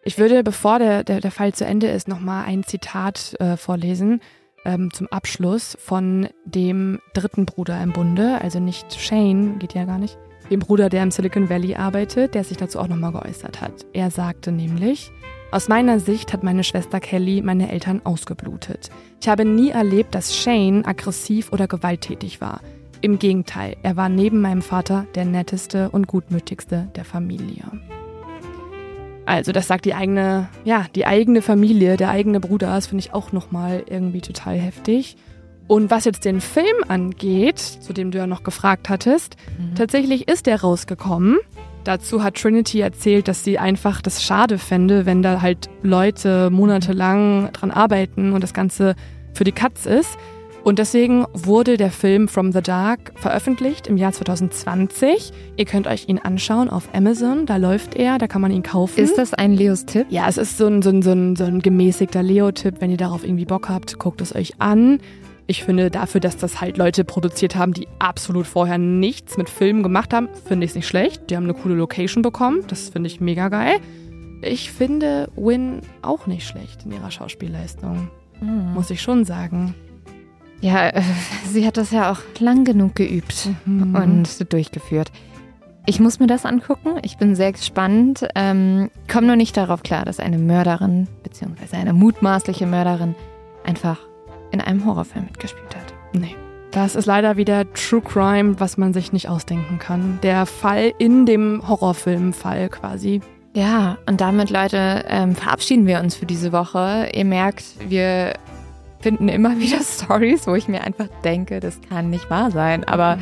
[0.03, 4.21] Ich würde, bevor der, der, der Fall zu Ende ist, nochmal ein Zitat äh, vorlesen
[4.65, 9.97] ähm, zum Abschluss von dem dritten Bruder im Bunde, also nicht Shane, geht ja gar
[9.97, 10.17] nicht,
[10.49, 13.85] dem Bruder, der im Silicon Valley arbeitet, der sich dazu auch nochmal geäußert hat.
[13.93, 15.11] Er sagte nämlich,
[15.51, 18.89] aus meiner Sicht hat meine Schwester Kelly meine Eltern ausgeblutet.
[19.21, 22.61] Ich habe nie erlebt, dass Shane aggressiv oder gewalttätig war.
[23.01, 27.63] Im Gegenteil, er war neben meinem Vater der netteste und gutmütigste der Familie.
[29.25, 33.13] Also, das sagt die eigene, ja, die eigene Familie, der eigene Bruder, das finde ich
[33.13, 35.17] auch nochmal irgendwie total heftig.
[35.67, 39.75] Und was jetzt den Film angeht, zu dem du ja noch gefragt hattest, Mhm.
[39.75, 41.37] tatsächlich ist der rausgekommen.
[41.83, 47.53] Dazu hat Trinity erzählt, dass sie einfach das schade fände, wenn da halt Leute monatelang
[47.53, 48.95] dran arbeiten und das Ganze
[49.33, 50.17] für die Katz ist.
[50.63, 55.31] Und deswegen wurde der Film From the Dark veröffentlicht im Jahr 2020.
[55.55, 58.99] Ihr könnt euch ihn anschauen auf Amazon, da läuft er, da kann man ihn kaufen.
[58.99, 60.07] Ist das ein Leos Tipp?
[60.09, 62.75] Ja, es ist so ein, so ein, so ein, so ein gemäßigter Leo-Tipp.
[62.79, 64.99] Wenn ihr darauf irgendwie Bock habt, guckt es euch an.
[65.47, 69.81] Ich finde, dafür, dass das halt Leute produziert haben, die absolut vorher nichts mit Filmen
[69.81, 71.29] gemacht haben, finde ich es nicht schlecht.
[71.29, 72.63] Die haben eine coole Location bekommen.
[72.67, 73.79] Das finde ich mega geil.
[74.43, 78.09] Ich finde Win auch nicht schlecht in ihrer Schauspielleistung.
[78.41, 78.73] Mhm.
[78.73, 79.73] Muss ich schon sagen.
[80.61, 81.01] Ja, äh,
[81.47, 83.95] sie hat das ja auch lang genug geübt Mhm.
[83.95, 85.11] und durchgeführt.
[85.85, 86.99] Ich muss mir das angucken.
[87.01, 88.27] Ich bin sehr gespannt.
[88.35, 93.15] Ähm, komme nur nicht darauf klar, dass eine Mörderin, beziehungsweise eine mutmaßliche Mörderin,
[93.65, 93.97] einfach
[94.51, 95.93] in einem Horrorfilm mitgespielt hat.
[96.13, 96.35] Nee.
[96.71, 100.19] Das ist leider wieder True Crime, was man sich nicht ausdenken kann.
[100.21, 103.21] Der Fall in dem Horrorfilm-Fall quasi.
[103.55, 107.09] Ja, und damit, Leute, ähm, verabschieden wir uns für diese Woche.
[107.15, 108.33] Ihr merkt, wir
[108.99, 112.83] finden immer wieder Stories, wo ich mir einfach denke, das kann nicht wahr sein.
[112.83, 113.17] Aber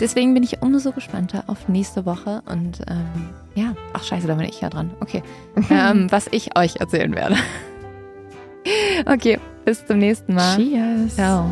[0.00, 2.42] deswegen bin ich umso gespannter auf nächste Woche.
[2.46, 4.90] Und ähm, ja, ach scheiße, da bin ich ja dran.
[5.00, 5.22] Okay.
[5.70, 7.36] ähm, was ich euch erzählen werde.
[9.06, 10.56] okay, bis zum nächsten Mal.
[10.56, 11.14] Cheers.
[11.14, 11.50] Ciao.